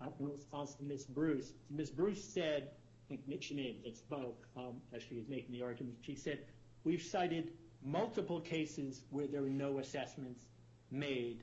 uh, 0.00 0.06
in 0.20 0.28
response 0.28 0.74
to 0.74 0.84
Ms. 0.84 1.04
Bruce. 1.04 1.52
Ms. 1.70 1.90
Bruce 1.90 2.22
said, 2.22 2.70
I 3.10 3.18
think 3.28 3.42
she 3.42 3.54
may 3.54 3.76
have 3.84 3.96
spoke 3.96 4.46
um, 4.56 4.80
as 4.94 5.02
she 5.02 5.14
was 5.14 5.24
making 5.28 5.52
the 5.52 5.62
argument. 5.62 5.96
She 6.02 6.14
said, 6.14 6.40
we've 6.84 7.02
cited 7.02 7.52
multiple 7.84 8.40
cases 8.40 9.00
where 9.10 9.26
there 9.26 9.42
were 9.42 9.48
no 9.48 9.78
assessments 9.78 10.40
made. 10.90 11.42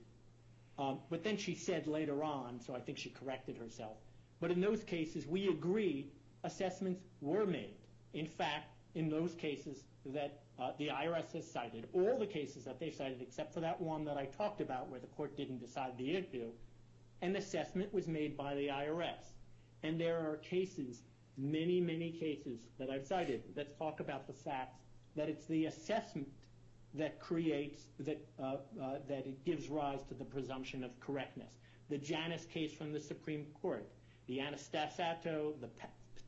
Um, 0.79 0.99
but 1.09 1.23
then 1.23 1.37
she 1.37 1.55
said 1.55 1.87
later 1.87 2.23
on, 2.23 2.61
so 2.65 2.75
I 2.75 2.79
think 2.79 2.97
she 2.97 3.09
corrected 3.09 3.57
herself, 3.57 3.97
but 4.39 4.51
in 4.51 4.61
those 4.61 4.83
cases 4.83 5.25
we 5.25 5.47
agree 5.47 6.07
assessments 6.43 7.01
were 7.19 7.45
made. 7.45 7.75
In 8.17 8.25
fact, 8.25 8.73
in 8.95 9.09
those 9.09 9.35
cases 9.35 9.83
that 10.03 10.39
uh, 10.59 10.71
the 10.79 10.87
IRS 10.87 11.33
has 11.33 11.49
cited, 11.49 11.87
all 11.93 12.17
the 12.17 12.25
cases 12.25 12.63
that 12.65 12.79
they've 12.79 12.93
cited 12.93 13.21
except 13.21 13.53
for 13.53 13.59
that 13.59 13.79
one 13.79 14.03
that 14.05 14.17
I 14.17 14.25
talked 14.25 14.59
about 14.59 14.89
where 14.89 14.99
the 14.99 15.05
court 15.07 15.37
didn't 15.37 15.59
decide 15.59 15.95
the 15.99 16.15
issue, 16.15 16.49
an 17.21 17.35
assessment 17.35 17.93
was 17.93 18.07
made 18.07 18.35
by 18.35 18.55
the 18.55 18.69
IRS. 18.69 19.35
And 19.83 20.01
there 20.01 20.17
are 20.17 20.37
cases, 20.37 21.03
many, 21.37 21.79
many 21.79 22.11
cases 22.11 22.61
that 22.79 22.89
I've 22.89 23.05
cited 23.05 23.43
that 23.55 23.77
talk 23.77 23.99
about 23.99 24.25
the 24.25 24.33
fact 24.33 24.81
that 25.15 25.29
it's 25.29 25.45
the 25.45 25.65
assessment 25.65 26.27
that 26.95 27.19
creates, 27.19 27.83
that 27.99 28.25
uh, 28.41 28.55
uh, 28.81 28.97
it 29.09 29.45
gives 29.45 29.67
rise 29.69 30.01
to 30.05 30.15
the 30.15 30.25
presumption 30.25 30.83
of 30.83 30.99
correctness. 31.01 31.53
The 31.91 31.99
Janis 31.99 32.45
case 32.45 32.73
from 32.73 32.93
the 32.93 32.99
Supreme 32.99 33.45
Court, 33.61 33.87
the 34.25 34.39
Anastasato, 34.39 35.53
the 35.61 35.69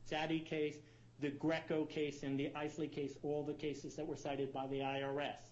Psaty 0.07 0.45
case, 0.45 0.75
the 1.21 1.29
Greco 1.29 1.85
case, 1.85 2.23
and 2.23 2.39
the 2.39 2.51
Isley 2.55 2.87
case, 2.87 3.17
all 3.23 3.43
the 3.43 3.53
cases 3.53 3.95
that 3.95 4.07
were 4.07 4.15
cited 4.15 4.53
by 4.53 4.67
the 4.67 4.79
IRS. 4.79 5.51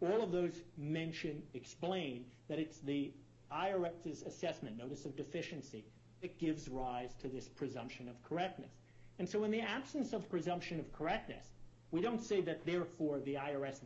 All 0.00 0.22
of 0.22 0.32
those 0.32 0.62
mention, 0.76 1.42
explain 1.54 2.24
that 2.48 2.58
it's 2.58 2.78
the 2.78 3.12
IRS's 3.52 4.22
assessment, 4.22 4.76
notice 4.76 5.04
of 5.04 5.16
deficiency, 5.16 5.84
that 6.20 6.38
gives 6.38 6.68
rise 6.68 7.14
to 7.20 7.28
this 7.28 7.48
presumption 7.48 8.08
of 8.08 8.22
correctness. 8.22 8.72
And 9.18 9.28
so 9.28 9.44
in 9.44 9.50
the 9.50 9.60
absence 9.60 10.12
of 10.12 10.28
presumption 10.28 10.80
of 10.80 10.92
correctness, 10.92 11.46
we 11.92 12.00
don't 12.00 12.22
say 12.22 12.40
that 12.40 12.66
therefore 12.66 13.20
the 13.20 13.34
IRS 13.34 13.80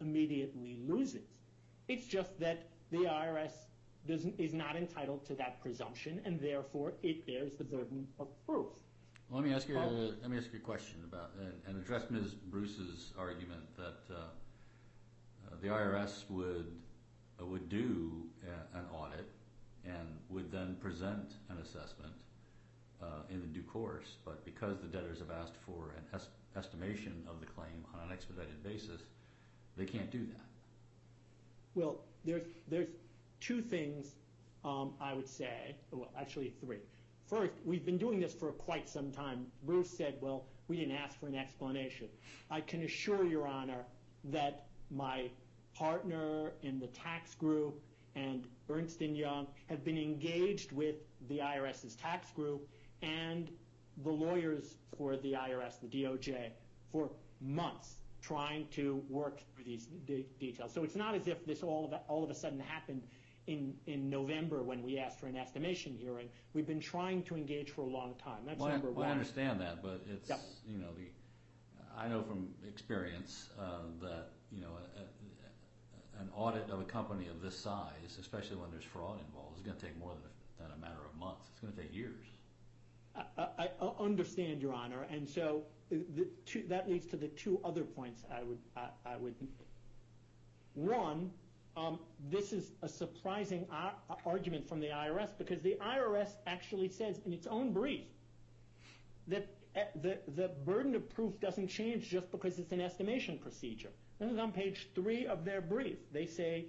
immediately 0.00 0.78
loses. 0.86 1.28
It's 1.86 2.06
just 2.06 2.38
that 2.40 2.66
the 2.90 3.04
IRS 3.04 3.52
is 4.08 4.54
not 4.54 4.76
entitled 4.76 5.24
to 5.26 5.34
that 5.36 5.60
presumption, 5.60 6.20
and 6.24 6.40
therefore 6.40 6.94
it 7.02 7.26
bears 7.26 7.52
the 7.54 7.64
burden 7.64 8.08
of 8.18 8.28
proof. 8.46 8.72
Let 9.46 10.30
me 10.30 10.38
ask 10.38 10.52
you 10.52 10.58
a 10.58 10.62
question 10.62 10.96
about, 11.08 11.30
and 11.68 11.76
address 11.76 12.10
Ms. 12.10 12.34
Bruce's 12.34 13.12
argument 13.16 13.62
that 13.76 14.00
uh, 14.10 14.14
uh, 14.18 15.54
the 15.62 15.68
IRS 15.68 16.28
would 16.30 16.72
uh, 17.40 17.46
would 17.46 17.68
do 17.68 18.24
an 18.74 18.84
audit 18.92 19.28
and 19.84 20.08
would 20.30 20.50
then 20.50 20.76
present 20.80 21.34
an 21.48 21.58
assessment 21.58 22.12
in 23.30 23.40
the 23.40 23.46
due 23.46 23.62
course, 23.62 24.16
but 24.24 24.44
because 24.44 24.78
the 24.78 24.88
debtors 24.88 25.20
have 25.20 25.30
asked 25.30 25.54
for 25.64 25.94
an 25.96 26.20
estimation 26.56 27.22
of 27.28 27.38
the 27.38 27.46
claim 27.46 27.84
on 27.94 28.00
an 28.06 28.12
expedited 28.12 28.62
basis, 28.64 29.02
they 29.76 29.84
can't 29.84 30.10
do 30.10 30.26
that. 30.26 30.46
Well, 31.76 32.00
there's 32.24 32.88
two 33.40 33.62
things 33.62 34.14
um, 34.64 34.94
I 35.00 35.14
would 35.14 35.28
say, 35.28 35.76
well, 35.92 36.10
actually 36.18 36.52
three. 36.60 36.78
First, 37.28 37.54
we've 37.64 37.84
been 37.84 37.98
doing 37.98 38.20
this 38.20 38.32
for 38.32 38.52
quite 38.52 38.88
some 38.88 39.10
time. 39.10 39.46
Bruce 39.64 39.90
said, 39.90 40.14
well, 40.20 40.44
we 40.68 40.76
didn't 40.76 40.94
ask 40.94 41.18
for 41.18 41.26
an 41.26 41.34
explanation. 41.34 42.08
I 42.50 42.60
can 42.60 42.82
assure 42.84 43.24
Your 43.24 43.48
Honor 43.48 43.84
that 44.24 44.66
my 44.90 45.28
partner 45.74 46.52
in 46.62 46.78
the 46.78 46.86
tax 46.86 47.34
group 47.34 47.82
and 48.14 48.46
Ernst 48.70 49.00
& 49.00 49.00
Young 49.00 49.48
have 49.66 49.84
been 49.84 49.98
engaged 49.98 50.70
with 50.72 50.96
the 51.28 51.38
IRS's 51.38 51.96
tax 51.96 52.30
group 52.30 52.68
and 53.02 53.50
the 54.04 54.10
lawyers 54.10 54.76
for 54.96 55.16
the 55.16 55.32
IRS, 55.32 55.80
the 55.80 55.88
DOJ, 55.88 56.50
for 56.92 57.10
months 57.40 57.96
trying 58.22 58.66
to 58.68 59.02
work 59.08 59.40
through 59.54 59.64
these 59.64 59.86
details. 60.38 60.72
So 60.72 60.84
it's 60.84 60.96
not 60.96 61.14
as 61.14 61.26
if 61.26 61.44
this 61.44 61.62
all 61.62 61.92
of 62.08 62.30
a 62.30 62.34
sudden 62.34 62.60
happened 62.60 63.02
in 63.46 64.10
November 64.10 64.62
when 64.62 64.82
we 64.82 64.98
asked 64.98 65.20
for 65.20 65.26
an 65.26 65.36
estimation 65.36 65.96
hearing. 65.98 66.28
We've 66.52 66.66
been 66.66 66.80
trying 66.80 67.22
to 67.24 67.36
engage 67.36 67.70
for 67.70 67.82
a 67.82 67.88
long 67.88 68.14
time. 68.22 68.40
That's 68.46 68.60
number 68.60 68.90
one. 68.90 69.06
I 69.06 69.12
understand 69.12 69.60
that, 69.60 69.82
but 69.82 70.04
it's 70.10 70.30
you 70.66 70.78
know 70.78 70.92
the 70.96 71.06
I 71.98 72.08
know 72.08 72.22
from 72.22 72.48
experience 72.68 73.48
uh, 73.58 73.78
that 74.02 74.28
you 74.52 74.60
know, 74.60 74.68
an 76.20 76.28
audit 76.34 76.70
of 76.70 76.80
a 76.80 76.84
company 76.84 77.28
of 77.28 77.42
this 77.42 77.58
size, 77.58 78.18
especially 78.20 78.56
when 78.56 78.70
there's 78.70 78.84
fraud 78.84 79.18
involved, 79.26 79.56
is 79.56 79.62
going 79.62 79.76
to 79.76 79.86
take 79.86 79.98
more 79.98 80.12
than 80.58 80.70
a 80.70 80.80
matter 80.80 81.04
of 81.04 81.18
months. 81.18 81.48
It's 81.50 81.60
going 81.60 81.74
to 81.74 81.82
take 81.82 81.94
years. 81.94 82.26
I 83.38 83.70
understand, 83.98 84.60
Your 84.60 84.74
Honor, 84.74 85.06
and 85.10 85.26
so 85.26 85.62
uh, 85.90 85.96
that 86.68 86.88
leads 86.88 87.06
to 87.06 87.16
the 87.16 87.28
two 87.28 87.58
other 87.64 87.82
points 87.82 88.24
I 88.30 88.42
would 88.42 89.34
make. 89.40 89.50
One, 90.74 91.30
Um, 91.76 91.98
this 92.30 92.52
is 92.54 92.72
a 92.82 92.88
surprising 92.88 93.66
argument 94.24 94.66
from 94.66 94.80
the 94.80 94.86
IRS 94.86 95.28
because 95.36 95.60
the 95.60 95.76
IRS 95.82 96.30
actually 96.46 96.88
says 96.88 97.20
in 97.26 97.32
its 97.34 97.46
own 97.46 97.72
brief 97.72 98.04
that 99.28 99.46
eh, 99.74 99.84
the 100.34 100.50
burden 100.64 100.94
of 100.94 101.08
proof 101.14 101.38
doesn't 101.38 101.68
change 101.68 102.08
just 102.08 102.30
because 102.30 102.58
it's 102.58 102.72
an 102.72 102.80
estimation 102.80 103.38
procedure. 103.38 103.90
This 104.18 104.32
is 104.32 104.38
on 104.38 104.52
page 104.52 104.88
three 104.94 105.26
of 105.26 105.44
their 105.44 105.60
brief. 105.60 105.98
They 106.12 106.24
say, 106.24 106.66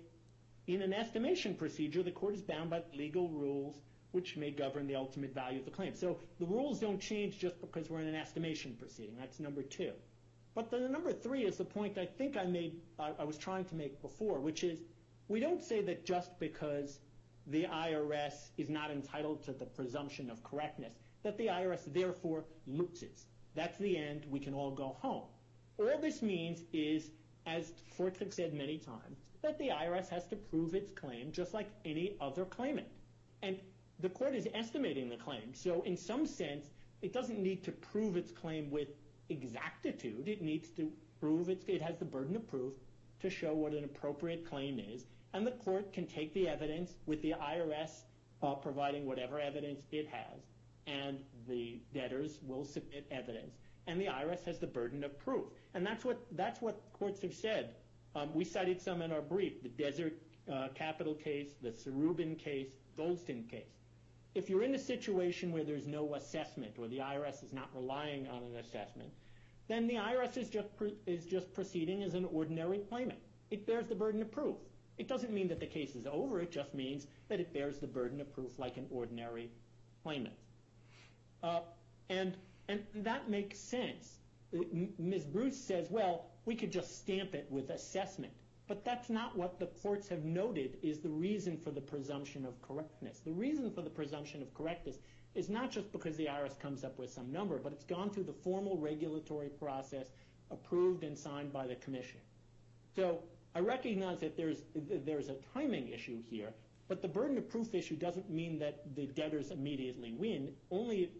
in 0.68 0.82
an 0.82 0.92
estimation 0.92 1.56
procedure, 1.56 2.04
the 2.04 2.12
court 2.12 2.36
is 2.36 2.42
bound 2.42 2.70
by 2.70 2.82
legal 2.94 3.30
rules 3.30 3.80
which 4.12 4.36
may 4.36 4.52
govern 4.52 4.88
the 4.88 4.96
ultimate 4.96 5.34
value 5.34 5.60
of 5.60 5.66
the 5.66 5.72
claim. 5.72 5.94
So 5.94 6.18
the 6.40 6.46
rules 6.46 6.80
don't 6.80 7.00
change 7.00 7.40
just 7.40 7.60
because 7.62 7.90
we're 7.90 8.00
in 8.00 8.08
an 8.08 8.16
estimation 8.16 8.76
proceeding. 8.80 9.16
That's 9.20 9.40
number 9.40 9.62
two. 9.62 9.92
But 10.56 10.72
the 10.72 10.80
number 10.80 11.14
three 11.14 11.46
is 11.46 11.58
the 11.58 11.66
point 11.66 11.98
I 11.98 12.06
think 12.06 12.36
I 12.36 12.46
made 12.46 12.82
I 12.98 13.24
was 13.24 13.38
trying 13.38 13.66
to 13.66 13.76
make 13.76 14.02
before, 14.02 14.40
which 14.40 14.64
is 14.64 14.80
we 15.28 15.40
don't 15.40 15.64
say 15.64 15.82
that 15.82 16.06
just 16.06 16.40
because 16.40 17.00
the 17.48 17.66
IRS 17.66 18.50
is 18.58 18.70
not 18.70 18.92
entitled 18.92 19.44
to 19.44 19.54
the 19.54 19.66
presumption 19.66 20.30
of 20.30 20.44
correctness 20.44 20.94
that 21.24 21.38
the 21.38 21.48
IRS 21.48 21.92
therefore 21.94 22.46
loses. 22.68 23.26
That's 23.56 23.78
the 23.78 23.98
end. 23.98 24.26
We 24.30 24.40
can 24.40 24.54
all 24.54 24.72
go 24.72 24.96
home. 25.00 25.24
All 25.78 26.00
this 26.00 26.22
means 26.22 26.64
is, 26.72 27.12
as 27.46 27.74
courts 27.96 28.20
have 28.20 28.34
said 28.34 28.54
many 28.54 28.78
times, 28.78 29.20
that 29.42 29.58
the 29.58 29.70
IRS 29.70 30.10
has 30.10 30.28
to 30.28 30.36
prove 30.36 30.74
its 30.74 30.92
claim 30.92 31.32
just 31.32 31.54
like 31.54 31.70
any 31.86 32.16
other 32.22 32.46
claimant. 32.46 32.88
And 33.42 33.58
the 34.00 34.10
court 34.10 34.36
is 34.36 34.48
estimating 34.54 35.10
the 35.10 35.18
claim. 35.18 35.54
So 35.54 35.82
in 35.84 35.98
some 35.98 36.26
sense, 36.26 36.68
it 37.02 37.14
doesn't 37.14 37.40
need 37.40 37.64
to 37.64 37.72
prove 37.72 38.16
its 38.16 38.32
claim 38.32 38.70
with 38.72 38.90
exactitude. 39.30 40.28
It 40.28 40.42
needs 40.42 40.70
to 40.72 40.92
prove 41.20 41.50
it 41.50 41.82
has 41.82 41.98
the 41.98 42.06
burden 42.06 42.36
of 42.36 42.48
proof 42.48 42.74
to 43.20 43.30
show 43.30 43.54
what 43.54 43.74
an 43.74 43.84
appropriate 43.84 44.48
claim 44.48 44.80
is. 44.80 45.06
And 45.38 45.46
the 45.46 45.52
court 45.52 45.94
can 45.94 46.08
take 46.08 46.34
the 46.34 46.50
evidence 46.50 46.96
with 47.06 47.22
the 47.22 47.36
IRS 47.40 48.06
uh, 48.42 48.56
providing 48.56 49.06
whatever 49.06 49.40
evidence 49.40 49.84
it 49.92 50.08
has 50.08 50.42
and 50.88 51.20
the 51.48 51.80
debtors 51.94 52.40
will 52.42 52.66
submit 52.66 53.06
evidence, 53.12 53.60
and 53.86 54.02
the 54.02 54.08
IRS 54.08 54.44
has 54.46 54.58
the 54.58 54.66
burden 54.66 55.04
of 55.04 55.16
proof. 55.20 55.46
And 55.76 55.86
that's 55.86 56.04
what 56.62 56.82
courts 56.92 57.22
have 57.22 57.36
said. 57.36 57.76
Um, 58.16 58.34
we 58.34 58.46
cited 58.46 58.82
some 58.82 59.04
in 59.04 59.12
our 59.12 59.22
brief, 59.22 59.62
the 59.62 59.70
Desert 59.70 60.14
uh, 60.52 60.70
Capital 60.74 61.14
case, 61.14 61.52
the 61.62 61.70
Sarubin 61.70 62.36
case, 62.40 62.70
Goldston 62.98 63.48
case. 63.48 63.78
If 64.34 64.50
you're 64.50 64.64
in 64.64 64.74
a 64.74 64.80
situation 64.80 65.52
where 65.52 65.64
there's 65.64 65.86
no 65.86 66.16
assessment 66.16 66.80
or 66.80 66.88
the 66.88 66.98
IRS 66.98 67.44
is 67.44 67.54
not 67.54 67.70
relying 67.76 68.28
on 68.28 68.42
an 68.42 68.56
assessment, 68.56 69.12
then 69.68 69.86
the 69.86 69.98
IRS 69.98 70.36
is 71.06 71.26
just 71.28 71.54
proceeding 71.54 72.02
as 72.02 72.16
an 72.16 72.26
ordinary 72.26 72.80
claimant. 72.90 73.20
It 73.52 73.68
bears 73.68 73.86
the 73.86 73.94
burden 73.94 74.24
of 74.24 74.32
proof. 74.32 74.56
It 74.98 75.08
doesn't 75.08 75.32
mean 75.32 75.48
that 75.50 75.60
the 75.60 75.68
case 75.68 75.96
is 75.96 76.08
over. 76.08 76.42
It 76.42 76.52
just 76.52 76.74
means 76.74 77.08
that 77.30 77.40
it 77.40 77.54
bears 77.54 77.78
the 77.78 77.88
burden 77.88 78.20
of 78.20 78.34
proof 78.34 78.58
like 78.58 78.78
an 78.78 78.88
ordinary 78.90 79.50
claimant. 80.04 80.36
Uh, 81.44 81.60
and 82.10 82.36
that 82.96 83.30
makes 83.30 83.60
sense. 83.60 84.18
Ms. 84.98 85.26
Bruce 85.26 85.58
says, 85.58 85.88
well, 85.90 86.26
we 86.46 86.56
could 86.56 86.72
just 86.72 86.98
stamp 87.00 87.36
it 87.36 87.48
with 87.50 87.70
assessment. 87.70 88.34
But 88.68 88.84
that's 88.84 89.10
not 89.10 89.38
what 89.38 89.60
the 89.60 89.68
courts 89.68 90.10
have 90.10 90.26
noted 90.26 90.78
is 90.82 91.00
the 91.00 91.10
reason 91.10 91.58
for 91.58 91.72
the 91.72 91.82
presumption 91.82 92.46
of 92.46 92.62
correctness. 92.62 93.20
The 93.20 93.32
reason 93.32 93.72
for 93.72 93.82
the 93.82 93.90
presumption 93.90 94.42
of 94.42 94.54
correctness 94.54 94.98
is 95.36 95.50
not 95.50 95.72
just 95.72 95.92
because 95.92 96.18
the 96.18 96.26
IRS 96.26 96.60
comes 96.60 96.84
up 96.84 96.98
with 96.98 97.12
some 97.12 97.32
number, 97.32 97.60
but 97.60 97.72
it's 97.72 97.86
gone 97.86 98.10
through 98.10 98.24
the 98.24 98.34
formal 98.34 98.78
regulatory 98.78 99.50
process 99.50 100.08
approved 100.52 101.04
and 101.04 101.18
signed 101.18 101.54
by 101.54 101.68
the 101.68 101.76
commission. 101.76 102.20
So 102.96 103.20
I 103.58 103.60
recognize 103.60 104.20
that 104.20 104.38
there's 104.38 105.30
a 105.30 105.36
timing 105.52 105.88
issue 105.88 106.22
here, 106.30 106.54
but 106.88 107.02
the 107.02 107.08
burden 107.08 107.40
of 107.40 107.50
proof 107.50 107.74
issue 107.74 107.96
doesn't 107.96 108.30
mean 108.30 108.60
that 108.60 108.96
the 108.96 109.08
debtors 109.08 109.50
immediately 109.50 110.14
win. 110.14 110.54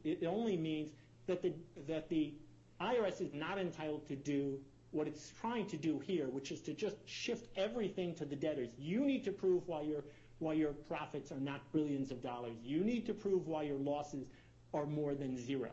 It 0.04 0.24
only 0.24 0.56
means 0.56 0.92
that 1.26 1.42
the 1.42 2.34
IRS 2.80 3.22
is 3.22 3.34
not 3.34 3.58
entitled 3.58 4.08
to 4.10 4.16
do 4.16 4.60
what 4.92 5.08
it's 5.08 5.34
trying 5.42 5.66
to 5.66 5.78
do 5.78 5.98
here, 5.98 6.28
which 6.28 6.52
is 6.52 6.62
to 6.62 6.74
just 6.74 6.98
shift 7.06 7.48
everything 7.58 8.14
to 8.14 8.26
the 8.26 8.36
debtors. 8.36 8.70
You 8.78 9.00
need 9.00 9.24
to 9.24 9.32
prove 9.32 9.68
why 9.68 10.54
your 10.54 10.74
profits 10.88 11.32
are 11.32 11.40
not 11.40 11.62
billions 11.74 12.12
of 12.12 12.22
dollars. 12.22 12.56
You 12.64 12.84
need 12.84 13.08
to 13.08 13.16
prove 13.16 13.48
why 13.48 13.64
your 13.64 13.80
losses 13.80 14.28
are 14.76 14.86
more 14.86 15.16
than 15.16 15.36
zero. 15.44 15.72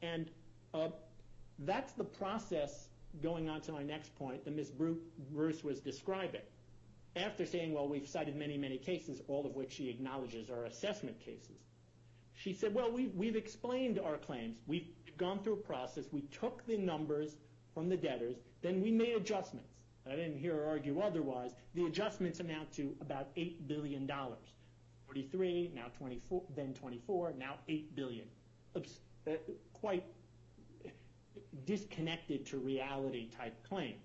And 0.00 0.30
uh, 0.72 0.88
that's 1.58 1.92
the 1.92 2.04
process, 2.04 2.88
going 3.22 3.48
on 3.48 3.60
to 3.62 3.72
my 3.72 3.82
next 3.82 4.14
point, 4.16 4.44
that 4.44 4.54
Ms. 4.54 4.70
Bruce 4.70 5.64
was 5.64 5.80
describing. 5.80 6.42
After 7.16 7.44
saying, 7.44 7.72
well, 7.72 7.88
we've 7.88 8.06
cited 8.06 8.36
many, 8.36 8.56
many 8.56 8.78
cases, 8.78 9.22
all 9.28 9.44
of 9.46 9.54
which 9.56 9.72
she 9.72 9.88
acknowledges 9.88 10.50
are 10.50 10.64
assessment 10.64 11.18
cases. 11.20 11.58
She 12.34 12.52
said, 12.52 12.74
well, 12.74 12.90
we've 12.92 13.34
explained 13.34 13.98
our 13.98 14.16
claims. 14.16 14.58
We've 14.66 14.86
gone 15.16 15.40
through 15.42 15.54
a 15.54 15.56
process. 15.56 16.04
We 16.12 16.22
took 16.22 16.64
the 16.66 16.76
numbers 16.76 17.36
from 17.74 17.88
the 17.88 17.96
debtors. 17.96 18.36
Then 18.62 18.80
we 18.80 18.92
made 18.92 19.14
adjustments. 19.14 19.70
I 20.06 20.10
didn't 20.10 20.38
hear 20.38 20.54
her 20.54 20.66
argue 20.66 21.00
otherwise. 21.00 21.52
The 21.74 21.86
adjustments 21.86 22.40
amount 22.40 22.72
to 22.74 22.94
about 23.00 23.34
$8 23.34 23.66
billion. 23.66 24.08
43, 25.06 25.72
then 26.54 26.74
24, 26.74 27.32
now 27.38 27.54
$8 27.68 27.84
billion. 27.94 28.26
Uh, 28.76 28.80
quite 29.72 30.04
disconnected 31.64 32.46
to 32.46 32.58
reality 32.58 33.28
type 33.28 33.54
claims. 33.68 34.02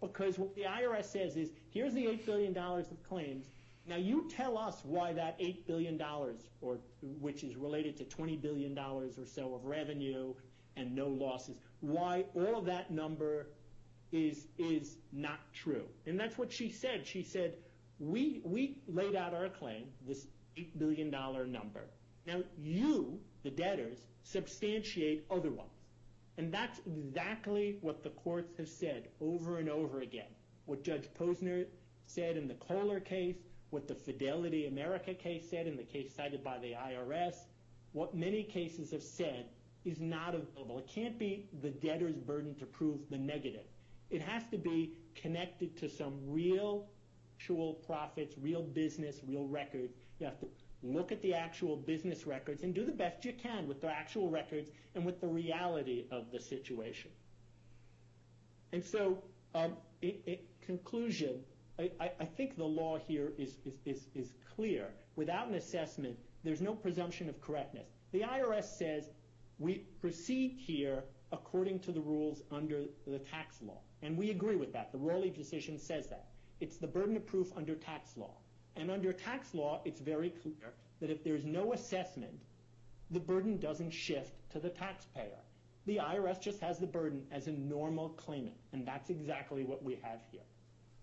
Because 0.00 0.38
what 0.38 0.54
the 0.54 0.62
IRS 0.62 1.04
says 1.04 1.36
is, 1.36 1.50
here's 1.70 1.94
the 1.94 2.04
$8 2.04 2.26
billion 2.26 2.56
of 2.56 3.02
claims. 3.08 3.46
Now 3.86 3.96
you 3.96 4.28
tell 4.28 4.56
us 4.58 4.80
why 4.82 5.12
that 5.12 5.38
$8 5.38 5.66
billion, 5.66 6.00
which 7.20 7.44
is 7.44 7.56
related 7.56 7.96
to 7.98 8.04
$20 8.04 8.40
billion 8.40 8.78
or 8.78 9.08
so 9.24 9.54
of 9.54 9.64
revenue 9.64 10.34
and 10.76 10.94
no 10.94 11.08
losses, 11.08 11.56
why 11.80 12.24
all 12.34 12.58
of 12.58 12.64
that 12.66 12.90
number 12.90 13.48
is 14.12 14.46
not 15.12 15.40
true. 15.52 15.84
And 16.06 16.18
that's 16.18 16.38
what 16.38 16.52
she 16.52 16.70
said. 16.70 17.06
She 17.06 17.22
said, 17.22 17.54
we 17.98 18.78
laid 18.88 19.16
out 19.16 19.34
our 19.34 19.48
claim, 19.48 19.86
this 20.06 20.26
$8 20.58 20.78
billion 20.78 21.10
number. 21.10 21.86
Now 22.26 22.42
you, 22.58 23.18
the 23.42 23.50
debtors, 23.50 23.98
substantiate 24.22 25.26
otherwise. 25.30 25.68
And 26.36 26.52
that's 26.52 26.80
exactly 26.86 27.78
what 27.80 28.02
the 28.02 28.10
courts 28.10 28.56
have 28.58 28.68
said 28.68 29.08
over 29.20 29.58
and 29.58 29.68
over 29.68 30.00
again. 30.00 30.30
What 30.66 30.82
Judge 30.82 31.08
Posner 31.18 31.66
said 32.06 32.36
in 32.36 32.48
the 32.48 32.54
Kohler 32.54 33.00
case, 33.00 33.36
what 33.70 33.86
the 33.86 33.94
Fidelity 33.94 34.66
America 34.66 35.14
case 35.14 35.48
said 35.48 35.66
in 35.66 35.76
the 35.76 35.84
case 35.84 36.14
cited 36.14 36.42
by 36.42 36.58
the 36.58 36.72
IRS, 36.72 37.34
what 37.92 38.14
many 38.14 38.42
cases 38.42 38.90
have 38.90 39.02
said 39.02 39.46
is 39.84 40.00
not 40.00 40.34
available. 40.34 40.78
It 40.78 40.88
can't 40.88 41.18
be 41.18 41.48
the 41.62 41.70
debtor's 41.70 42.16
burden 42.16 42.54
to 42.56 42.66
prove 42.66 42.98
the 43.10 43.18
negative. 43.18 43.66
It 44.10 44.22
has 44.22 44.42
to 44.50 44.58
be 44.58 44.94
connected 45.14 45.76
to 45.78 45.88
some 45.88 46.18
real 46.26 46.88
profits, 47.86 48.36
real 48.40 48.62
business, 48.62 49.20
real 49.26 49.46
records. 49.46 49.94
You 50.18 50.26
have 50.26 50.40
to 50.40 50.46
look 50.84 51.10
at 51.10 51.22
the 51.22 51.34
actual 51.34 51.76
business 51.76 52.26
records 52.26 52.62
and 52.62 52.74
do 52.74 52.84
the 52.84 52.92
best 52.92 53.24
you 53.24 53.32
can 53.32 53.66
with 53.66 53.80
the 53.80 53.90
actual 53.90 54.28
records 54.28 54.70
and 54.94 55.04
with 55.04 55.20
the 55.20 55.26
reality 55.26 56.04
of 56.10 56.30
the 56.30 56.38
situation. 56.38 57.10
And 58.72 58.84
so, 58.84 59.22
um, 59.54 59.76
in 60.02 60.38
conclusion, 60.66 61.40
I 61.78 62.24
think 62.36 62.56
the 62.56 62.64
law 62.64 62.98
here 62.98 63.32
is 63.38 63.56
clear. 64.54 64.88
Without 65.16 65.48
an 65.48 65.54
assessment, 65.54 66.16
there's 66.44 66.60
no 66.60 66.74
presumption 66.74 67.28
of 67.28 67.40
correctness. 67.40 67.88
The 68.12 68.20
IRS 68.20 68.64
says, 68.64 69.10
we 69.58 69.86
proceed 70.00 70.56
here 70.58 71.02
according 71.32 71.80
to 71.80 71.92
the 71.92 72.00
rules 72.00 72.42
under 72.52 72.84
the 73.06 73.18
tax 73.18 73.60
law. 73.62 73.78
And 74.02 74.16
we 74.16 74.30
agree 74.30 74.56
with 74.56 74.72
that. 74.72 74.92
The 74.92 74.98
Raleigh 74.98 75.30
decision 75.30 75.78
says 75.78 76.08
that. 76.08 76.26
It's 76.60 76.76
the 76.76 76.86
burden 76.86 77.16
of 77.16 77.26
proof 77.26 77.48
under 77.56 77.74
tax 77.74 78.16
law. 78.16 78.34
And 78.76 78.90
under 78.90 79.12
tax 79.12 79.54
law, 79.54 79.80
it's 79.84 80.00
very 80.00 80.30
clear 80.30 80.72
that 81.00 81.10
if 81.10 81.22
there's 81.22 81.44
no 81.44 81.72
assessment, 81.72 82.32
the 83.10 83.20
burden 83.20 83.58
doesn't 83.58 83.90
shift 83.90 84.32
to 84.50 84.58
the 84.58 84.70
taxpayer. 84.70 85.38
The 85.86 85.98
IRS 85.98 86.40
just 86.40 86.60
has 86.60 86.78
the 86.78 86.86
burden 86.86 87.26
as 87.30 87.46
a 87.46 87.52
normal 87.52 88.10
claimant. 88.10 88.56
And 88.72 88.86
that's 88.86 89.10
exactly 89.10 89.64
what 89.64 89.82
we 89.82 89.98
have 90.02 90.20
here. 90.30 90.40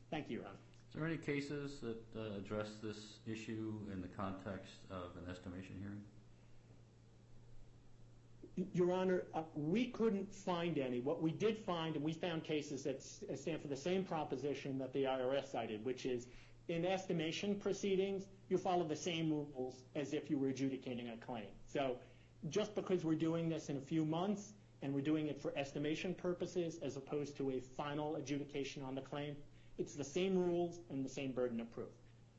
Thank 0.09 0.29
you, 0.29 0.37
Your 0.37 0.47
Honor. 0.47 0.57
Is 0.89 0.95
there 0.95 1.05
any 1.05 1.17
cases 1.17 1.79
that 1.81 2.03
uh, 2.17 2.37
address 2.37 2.67
this 2.83 3.19
issue 3.25 3.73
in 3.93 4.01
the 4.01 4.09
context 4.09 4.73
of 4.89 5.11
an 5.23 5.31
estimation 5.31 5.75
hearing? 5.79 6.01
Your 8.73 8.91
Honor, 8.91 9.23
uh, 9.33 9.43
we 9.55 9.85
couldn't 9.85 10.33
find 10.33 10.77
any. 10.77 10.99
What 10.99 11.21
we 11.21 11.31
did 11.31 11.57
find, 11.57 11.95
and 11.95 12.03
we 12.03 12.11
found 12.11 12.43
cases 12.43 12.83
that 12.83 13.01
stand 13.01 13.61
for 13.61 13.69
the 13.69 13.77
same 13.77 14.03
proposition 14.03 14.77
that 14.79 14.91
the 14.91 15.03
IRS 15.05 15.51
cited, 15.51 15.85
which 15.85 16.05
is 16.05 16.27
in 16.71 16.85
estimation 16.85 17.55
proceedings, 17.55 18.23
you 18.49 18.57
follow 18.57 18.83
the 18.83 18.95
same 18.95 19.29
rules 19.29 19.83
as 19.95 20.13
if 20.13 20.29
you 20.29 20.37
were 20.37 20.47
adjudicating 20.49 21.09
a 21.09 21.17
claim. 21.17 21.47
So 21.67 21.97
just 22.49 22.73
because 22.75 23.03
we're 23.03 23.15
doing 23.15 23.49
this 23.49 23.69
in 23.69 23.77
a 23.77 23.81
few 23.81 24.05
months 24.05 24.53
and 24.81 24.93
we're 24.93 25.01
doing 25.01 25.27
it 25.27 25.41
for 25.41 25.53
estimation 25.55 26.15
purposes 26.15 26.79
as 26.81 26.97
opposed 26.97 27.37
to 27.37 27.51
a 27.51 27.59
final 27.59 28.15
adjudication 28.15 28.81
on 28.83 28.95
the 28.95 29.01
claim, 29.01 29.35
it's 29.77 29.95
the 29.95 30.03
same 30.03 30.37
rules 30.37 30.79
and 30.89 31.05
the 31.05 31.09
same 31.09 31.31
burden 31.31 31.59
of 31.59 31.71
proof. 31.71 31.89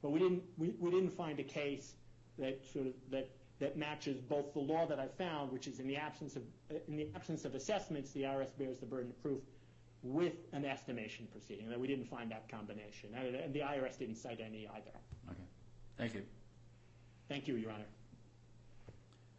But 0.03 0.11
we 0.11 0.19
didn't 0.19 1.13
find 1.13 1.39
a 1.39 1.45
case 1.45 1.95
that 2.39 3.77
matches 3.77 4.21
both 4.21 4.53
the 4.53 4.61
law 4.61 4.87
that 4.87 4.99
I 4.99 5.07
found, 5.07 5.53
which 5.53 5.69
is 5.69 5.79
in 5.79 5.87
the 5.87 5.97
absence 5.97 6.35
of 7.45 7.55
assessments, 7.55 8.11
the 8.11 8.23
IRS 8.23 8.57
bears 8.59 8.79
the 8.79 8.87
burden 8.87 9.11
of 9.11 9.23
proof, 9.23 9.41
with 10.03 10.35
an 10.53 10.65
estimation 10.65 11.29
proceeding. 11.31 11.69
That 11.69 11.79
we 11.79 11.87
didn't 11.87 12.07
find 12.07 12.31
that 12.31 12.49
combination. 12.49 13.11
And 13.15 13.55
the 13.55 13.61
IRS 13.61 13.99
didn't 13.99 14.17
cite 14.17 14.41
any 14.41 14.69
either. 14.69 14.91
Okay. 15.31 15.45
Thank 15.97 16.15
you. 16.15 16.23
Thank 17.29 17.49
you, 17.49 17.55
Your 17.57 17.71
Honor. 17.71 17.85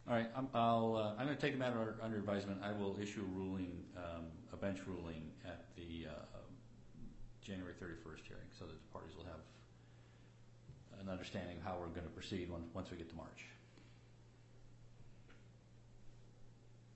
All 0.08 0.14
right. 0.14 0.28
I'm 0.36 0.48
uh, 0.54 1.14
going 1.14 1.28
to 1.28 1.36
take 1.36 1.54
a 1.54 1.58
matter 1.58 1.96
under 2.02 2.16
advisement. 2.16 2.60
I 2.62 2.72
will 2.72 2.98
issue 3.00 3.22
a 3.22 3.38
ruling, 3.38 3.84
um, 3.96 4.24
a 4.52 4.56
bench 4.56 4.80
ruling, 4.86 5.30
at 5.46 5.64
the 5.76 6.08
uh, 6.08 6.38
January 7.42 7.74
31st 7.74 8.26
hearing 8.26 8.48
so 8.58 8.64
that 8.64 8.72
the 8.72 8.92
parties 8.92 9.14
will 9.16 9.24
have 9.24 9.40
an 11.00 11.10
understanding 11.10 11.58
of 11.58 11.62
how 11.62 11.76
we're 11.78 11.88
going 11.88 12.06
to 12.06 12.12
proceed 12.12 12.50
once 12.72 12.90
we 12.90 12.96
get 12.96 13.08
to 13.10 13.16
March. 13.16 13.46